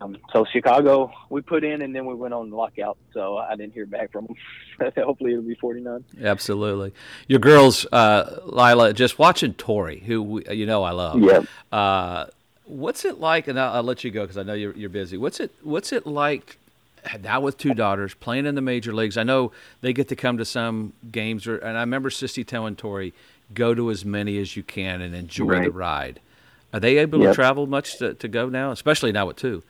um, 0.00 0.16
so 0.32 0.44
Chicago, 0.52 1.12
we 1.28 1.40
put 1.40 1.64
in, 1.64 1.82
and 1.82 1.94
then 1.94 2.06
we 2.06 2.14
went 2.14 2.34
on 2.34 2.50
lockout. 2.50 2.98
So 3.12 3.36
I 3.36 3.56
didn't 3.56 3.72
hear 3.72 3.86
back 3.86 4.12
from 4.12 4.26
them. 4.26 4.92
Hopefully, 4.96 5.32
it'll 5.32 5.42
be 5.42 5.56
49. 5.56 6.04
Absolutely. 6.22 6.92
Your 7.26 7.40
girls, 7.40 7.84
uh, 7.90 8.38
Lila, 8.44 8.92
just 8.92 9.18
watching 9.18 9.54
Tori, 9.54 10.00
who 10.00 10.22
we, 10.22 10.44
you 10.50 10.66
know 10.66 10.84
I 10.84 10.92
love. 10.92 11.20
Yeah. 11.20 11.42
Uh, 11.76 12.26
What's 12.64 13.04
it 13.04 13.20
like? 13.20 13.48
And 13.48 13.58
I'll, 13.58 13.74
I'll 13.74 13.82
let 13.82 14.04
you 14.04 14.10
go 14.10 14.22
because 14.22 14.38
I 14.38 14.42
know 14.42 14.54
you're, 14.54 14.74
you're 14.74 14.90
busy. 14.90 15.16
What's 15.16 15.40
it 15.40 15.52
What's 15.62 15.92
it 15.92 16.06
like 16.06 16.58
now 17.20 17.40
with 17.40 17.58
two 17.58 17.74
daughters 17.74 18.14
playing 18.14 18.46
in 18.46 18.54
the 18.54 18.60
major 18.60 18.92
leagues? 18.92 19.16
I 19.16 19.22
know 19.22 19.52
they 19.80 19.92
get 19.92 20.08
to 20.08 20.16
come 20.16 20.38
to 20.38 20.44
some 20.44 20.92
games, 21.10 21.46
or, 21.46 21.58
and 21.58 21.76
I 21.76 21.80
remember 21.80 22.10
Sissy 22.10 22.46
telling 22.46 22.76
Tori, 22.76 23.12
"Go 23.54 23.74
to 23.74 23.90
as 23.90 24.04
many 24.04 24.38
as 24.38 24.56
you 24.56 24.62
can 24.62 25.00
and 25.00 25.14
enjoy 25.14 25.46
right. 25.46 25.64
the 25.64 25.70
ride." 25.70 26.20
Are 26.72 26.80
they 26.80 26.98
able 26.98 27.20
yep. 27.20 27.30
to 27.30 27.34
travel 27.34 27.66
much 27.66 27.98
to, 27.98 28.14
to 28.14 28.28
go 28.28 28.48
now, 28.48 28.70
especially 28.70 29.12
now 29.12 29.26
with 29.26 29.36
two? 29.36 29.62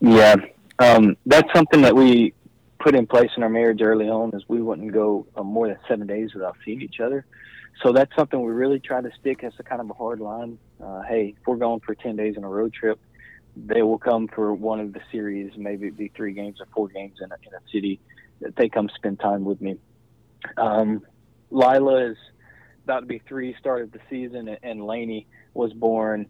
Yeah, 0.00 0.36
um, 0.78 1.16
that's 1.26 1.52
something 1.52 1.82
that 1.82 1.96
we 1.96 2.32
put 2.78 2.94
in 2.94 3.06
place 3.06 3.30
in 3.36 3.42
our 3.42 3.48
marriage 3.48 3.82
early 3.82 4.08
on. 4.08 4.34
Is 4.34 4.48
we 4.48 4.62
wouldn't 4.62 4.92
go 4.92 5.26
uh, 5.36 5.42
more 5.42 5.68
than 5.68 5.78
seven 5.88 6.06
days 6.06 6.34
without 6.34 6.56
seeing 6.64 6.82
each 6.82 7.00
other 7.00 7.24
so 7.82 7.92
that's 7.92 8.14
something 8.16 8.40
we 8.40 8.52
really 8.52 8.80
try 8.80 9.00
to 9.00 9.10
stick 9.20 9.42
as 9.42 9.52
a 9.58 9.62
kind 9.62 9.80
of 9.80 9.88
a 9.90 9.94
hard 9.94 10.20
line. 10.20 10.58
Uh, 10.82 11.02
hey, 11.02 11.34
if 11.38 11.46
we're 11.46 11.56
going 11.56 11.80
for 11.80 11.94
10 11.94 12.16
days 12.16 12.36
on 12.36 12.44
a 12.44 12.48
road 12.48 12.72
trip, 12.72 12.98
they 13.56 13.82
will 13.82 13.98
come 13.98 14.28
for 14.28 14.52
one 14.54 14.80
of 14.80 14.92
the 14.92 15.00
series, 15.10 15.52
maybe 15.56 15.88
it 15.88 15.96
be 15.96 16.08
three 16.14 16.32
games 16.32 16.60
or 16.60 16.66
four 16.74 16.88
games 16.88 17.18
in 17.20 17.30
a, 17.30 17.34
in 17.46 17.54
a 17.54 17.70
city. 17.72 18.00
That 18.40 18.56
they 18.56 18.68
come 18.70 18.88
spend 18.94 19.20
time 19.20 19.44
with 19.44 19.60
me. 19.60 19.76
Um, 20.56 21.02
Lila 21.50 22.10
is 22.10 22.16
about 22.84 23.00
to 23.00 23.06
be 23.06 23.20
three, 23.28 23.54
started 23.58 23.92
the 23.92 24.00
season, 24.08 24.48
and, 24.48 24.58
and 24.62 24.86
Laney 24.86 25.26
was 25.52 25.72
born 25.74 26.26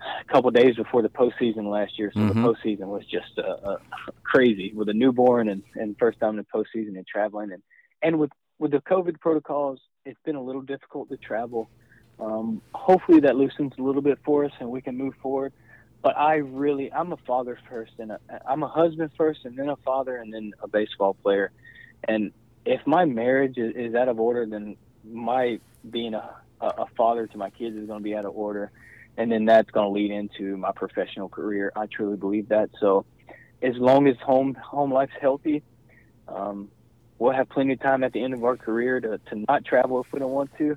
a 0.00 0.32
couple 0.32 0.50
days 0.50 0.76
before 0.76 1.02
the 1.02 1.08
postseason 1.08 1.70
last 1.70 1.98
year. 1.98 2.10
So 2.12 2.20
mm-hmm. 2.20 2.42
the 2.42 2.48
postseason 2.48 2.86
was 2.86 3.04
just 3.06 3.38
uh, 3.38 3.42
uh, 3.42 3.76
crazy 4.22 4.72
with 4.74 4.88
a 4.88 4.94
newborn 4.94 5.48
and, 5.48 5.62
and 5.74 5.96
first 5.98 6.20
time 6.20 6.38
in 6.38 6.44
the 6.44 6.46
postseason 6.54 6.96
and 6.96 7.06
traveling 7.06 7.52
and 7.52 7.62
and 8.02 8.18
with 8.18 8.30
with 8.58 8.72
the 8.72 8.80
COVID 8.80 9.20
protocols 9.20 9.80
it's 10.04 10.20
been 10.24 10.36
a 10.36 10.42
little 10.42 10.62
difficult 10.62 11.08
to 11.10 11.16
travel. 11.16 11.68
Um, 12.20 12.62
hopefully 12.74 13.20
that 13.20 13.36
loosens 13.36 13.72
a 13.78 13.82
little 13.82 14.02
bit 14.02 14.18
for 14.24 14.44
us 14.44 14.52
and 14.60 14.70
we 14.70 14.80
can 14.80 14.96
move 14.96 15.14
forward. 15.22 15.52
But 16.02 16.16
I 16.16 16.36
really, 16.36 16.92
I'm 16.92 17.12
a 17.12 17.16
father 17.16 17.58
first, 17.68 17.92
and 17.98 18.12
i 18.12 18.18
am 18.52 18.64
a 18.64 18.68
husband 18.68 19.12
first, 19.16 19.44
and 19.44 19.56
then 19.56 19.68
a 19.68 19.76
father, 19.76 20.16
and 20.16 20.34
then 20.34 20.52
a 20.60 20.66
baseball 20.66 21.14
player. 21.14 21.52
And 22.08 22.32
if 22.64 22.84
my 22.88 23.04
marriage 23.04 23.56
is, 23.56 23.76
is 23.76 23.94
out 23.94 24.08
of 24.08 24.18
order, 24.18 24.44
then 24.44 24.76
my 25.04 25.60
being 25.88 26.14
a, 26.14 26.34
a 26.60 26.86
father 26.96 27.28
to 27.28 27.38
my 27.38 27.50
kids 27.50 27.76
is 27.76 27.86
going 27.86 28.00
to 28.00 28.04
be 28.04 28.16
out 28.16 28.24
of 28.24 28.36
order. 28.36 28.72
And 29.16 29.30
then 29.30 29.44
that's 29.44 29.70
going 29.70 29.86
to 29.86 29.92
lead 29.92 30.10
into 30.10 30.56
my 30.56 30.72
professional 30.72 31.28
career. 31.28 31.72
I 31.76 31.86
truly 31.86 32.16
believe 32.16 32.48
that. 32.48 32.70
So 32.80 33.04
as 33.62 33.76
long 33.76 34.08
as 34.08 34.16
home, 34.16 34.54
home 34.54 34.92
life's 34.92 35.12
healthy, 35.20 35.62
um, 36.26 36.68
we'll 37.22 37.32
have 37.32 37.48
plenty 37.48 37.72
of 37.72 37.80
time 37.80 38.02
at 38.02 38.12
the 38.12 38.20
end 38.20 38.34
of 38.34 38.42
our 38.42 38.56
career 38.56 39.00
to, 39.00 39.16
to 39.18 39.44
not 39.48 39.64
travel 39.64 40.00
if 40.00 40.12
we 40.12 40.18
don't 40.18 40.32
want 40.32 40.50
to. 40.58 40.76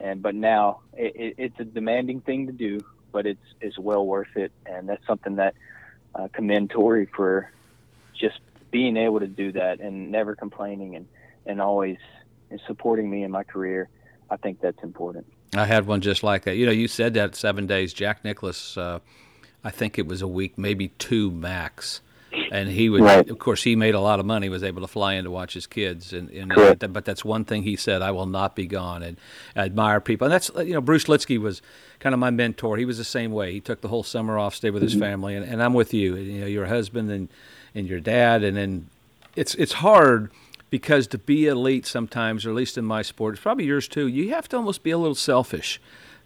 And, 0.00 0.22
but 0.22 0.34
now 0.34 0.80
it, 0.94 1.14
it, 1.14 1.34
it's 1.36 1.60
a 1.60 1.64
demanding 1.64 2.22
thing 2.22 2.46
to 2.46 2.52
do, 2.52 2.80
but 3.12 3.26
it's, 3.26 3.44
it's 3.60 3.78
well 3.78 4.06
worth 4.06 4.34
it. 4.34 4.52
And 4.64 4.88
that's 4.88 5.06
something 5.06 5.36
that 5.36 5.54
uh, 6.14 6.28
commend 6.32 6.70
Tori 6.70 7.04
for 7.14 7.52
just 8.18 8.40
being 8.70 8.96
able 8.96 9.20
to 9.20 9.26
do 9.26 9.52
that 9.52 9.80
and 9.80 10.10
never 10.10 10.34
complaining 10.34 10.96
and, 10.96 11.06
and 11.44 11.60
always 11.60 11.98
supporting 12.66 13.10
me 13.10 13.22
in 13.22 13.30
my 13.30 13.44
career. 13.44 13.90
I 14.30 14.38
think 14.38 14.62
that's 14.62 14.82
important. 14.82 15.26
I 15.54 15.66
had 15.66 15.86
one 15.86 16.00
just 16.00 16.22
like 16.22 16.44
that. 16.44 16.56
You 16.56 16.64
know, 16.64 16.72
you 16.72 16.88
said 16.88 17.12
that 17.14 17.36
seven 17.36 17.66
days. 17.66 17.92
Jack 17.92 18.24
Nicklaus, 18.24 18.78
uh, 18.78 19.00
I 19.62 19.70
think 19.70 19.98
it 19.98 20.06
was 20.06 20.22
a 20.22 20.28
week, 20.28 20.56
maybe 20.56 20.88
two 20.88 21.30
max. 21.30 22.00
And 22.50 22.68
he 22.68 22.88
would, 22.88 23.02
right. 23.02 23.28
of 23.28 23.38
course, 23.38 23.62
he 23.62 23.76
made 23.76 23.94
a 23.94 24.00
lot 24.00 24.20
of 24.20 24.26
money. 24.26 24.48
Was 24.48 24.62
able 24.62 24.82
to 24.82 24.88
fly 24.88 25.14
in 25.14 25.24
to 25.24 25.30
watch 25.30 25.54
his 25.54 25.66
kids, 25.66 26.12
and, 26.12 26.30
and 26.30 26.52
uh, 26.52 26.74
but 26.88 27.04
that's 27.04 27.24
one 27.24 27.44
thing 27.44 27.62
he 27.62 27.76
said: 27.76 28.02
"I 28.02 28.10
will 28.10 28.26
not 28.26 28.56
be 28.56 28.66
gone." 28.66 29.02
And 29.02 29.18
I 29.56 29.64
admire 29.64 30.00
people, 30.00 30.26
and 30.26 30.32
that's 30.32 30.50
you 30.56 30.72
know, 30.72 30.80
Bruce 30.80 31.04
Lietzke 31.04 31.38
was 31.38 31.62
kind 32.00 32.14
of 32.14 32.18
my 32.18 32.30
mentor. 32.30 32.76
He 32.76 32.84
was 32.84 32.98
the 32.98 33.04
same 33.04 33.32
way. 33.32 33.52
He 33.52 33.60
took 33.60 33.80
the 33.80 33.88
whole 33.88 34.02
summer 34.02 34.38
off, 34.38 34.54
stayed 34.54 34.70
with 34.70 34.82
his 34.82 34.92
mm-hmm. 34.92 35.02
family, 35.02 35.36
and, 35.36 35.44
and 35.44 35.62
I'm 35.62 35.74
with 35.74 35.94
you. 35.94 36.16
You 36.16 36.40
know, 36.40 36.46
your 36.46 36.66
husband 36.66 37.10
and 37.10 37.28
and 37.74 37.86
your 37.86 38.00
dad, 38.00 38.42
and 38.44 38.56
then 38.56 38.88
it's 39.36 39.54
it's 39.54 39.74
hard 39.74 40.30
because 40.70 41.06
to 41.08 41.18
be 41.18 41.46
elite 41.46 41.86
sometimes, 41.86 42.46
or 42.46 42.50
at 42.50 42.56
least 42.56 42.78
in 42.78 42.84
my 42.84 43.02
sport, 43.02 43.34
it's 43.34 43.42
probably 43.42 43.66
yours 43.66 43.88
too. 43.88 44.08
You 44.08 44.30
have 44.30 44.48
to 44.48 44.56
almost 44.56 44.82
be 44.82 44.90
a 44.90 44.98
little 44.98 45.14
selfish 45.14 45.80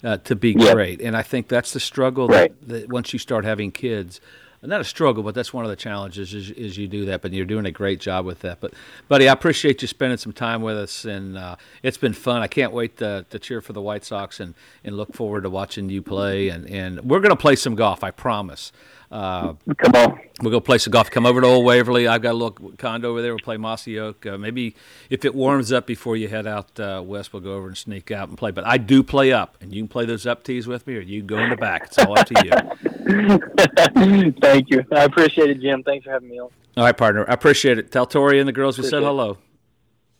uh, 0.05 0.19
to 0.19 0.37
be 0.37 0.53
yep. 0.53 0.75
great, 0.75 1.01
and 1.01 1.17
I 1.17 1.23
think 1.23 1.49
that's 1.49 1.73
the 1.73 1.81
struggle 1.81 2.29
right. 2.29 2.55
that, 2.61 2.69
that 2.69 2.89
once 2.89 3.13
you 3.13 3.19
start 3.19 3.45
having 3.45 3.73
kids 3.73 4.21
not 4.67 4.81
a 4.81 4.85
struggle, 4.85 5.23
but 5.23 5.35
that's 5.35 5.53
one 5.53 5.65
of 5.65 5.71
the 5.71 5.77
challenges 5.77 6.35
is, 6.35 6.51
is, 6.51 6.77
you 6.77 6.89
do 6.89 7.05
that. 7.07 7.23
But 7.23 7.33
you're 7.33 7.47
doing 7.47 7.67
a 7.67 7.71
great 7.71 8.01
job 8.01 8.27
with 8.27 8.41
that. 8.41 8.61
But, 8.61 8.75
buddy, 9.09 9.29
I 9.29 9.33
appreciate 9.33 9.83
you 9.83 9.89
spending 9.89 10.19
some 10.19 10.33
time 10.33 10.63
with 10.63 10.77
us, 10.77 11.05
and 11.05 11.37
uh, 11.37 11.57
it's 11.83 11.99
been 11.99 12.13
fun. 12.13 12.43
I 12.43 12.47
can't 12.47 12.73
wait 12.73 12.99
to, 12.99 13.25
to 13.31 13.39
cheer 13.39 13.61
for 13.61 13.73
the 13.73 13.83
White 13.83 14.05
Sox 14.05 14.41
and, 14.41 14.55
and 14.85 14.97
look 14.97 15.15
forward 15.15 15.43
to 15.43 15.51
watching 15.51 15.89
you 15.89 16.03
play. 16.03 16.49
And, 16.49 16.69
and 16.69 17.01
we're 17.03 17.21
going 17.21 17.31
to 17.31 17.37
play 17.37 17.57
some 17.57 17.75
golf, 17.75 18.05
I 18.05 18.11
promise. 18.11 18.73
Uh, 19.11 19.55
Come 19.79 19.95
on. 19.95 20.21
We'll 20.43 20.51
go 20.51 20.61
play 20.61 20.79
some 20.79 20.91
golf. 20.91 21.11
Come 21.11 21.27
over 21.27 21.41
to 21.41 21.47
Old 21.47 21.65
Waverly. 21.65 22.09
I've 22.09 22.23
got 22.23 22.33
a 22.33 22.39
little 22.39 22.73
condo 22.77 23.11
over 23.11 23.23
there. 23.23 23.33
We'll 23.33 23.39
play 23.39 23.57
Mossy 23.57 23.99
Oak. 23.99 24.27
Uh, 24.27 24.37
maybe 24.37 24.75
if 25.11 25.25
it 25.25 25.35
warms 25.35 25.73
up 25.73 25.87
before 25.87 26.17
you 26.17 26.29
head 26.29 26.47
out 26.47 26.79
uh, 26.79 27.03
west, 27.05 27.33
we'll 27.33 27.43
go 27.43 27.55
over 27.55 27.69
and 27.69 27.77
sneak 27.77 28.11
out 28.11 28.29
and 28.29 28.37
play. 28.37 28.51
But 28.51 28.67
I 28.67 28.79
do 28.79 29.03
play 29.03 29.33
up, 29.33 29.57
and 29.61 29.73
you 29.73 29.83
can 29.83 29.89
play 29.89 30.05
those 30.05 30.27
up 30.27 30.43
tees 30.45 30.67
with 30.67 30.87
me, 30.87 30.97
or 30.97 31.01
you 31.01 31.23
go 31.23 31.39
in 31.39 31.51
the 31.51 31.57
back. 31.57 31.85
It's 31.87 31.99
all 31.99 32.19
up 32.19 32.27
to 32.27 32.35
you. 32.45 34.33
Thank 34.41 34.71
you. 34.71 34.85
I 34.93 35.05
appreciate 35.05 35.51
it, 35.51 35.61
Jim. 35.61 35.83
Thanks 35.83 36.05
for 36.05 36.11
having 36.11 36.29
me 36.29 36.41
on. 36.41 36.51
All 36.77 36.85
right, 36.85 36.97
partner. 36.97 37.25
I 37.29 37.33
appreciate 37.33 37.79
it. 37.79 37.91
Tell 37.91 38.07
Tori 38.07 38.39
and 38.39 38.49
the 38.49 38.53
girls 38.53 38.77
we 38.77 38.85
said 38.85 39.03
hello. 39.03 39.39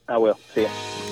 I 0.09 0.17
will. 0.19 0.39
See 0.55 0.63
ya. 0.63 1.06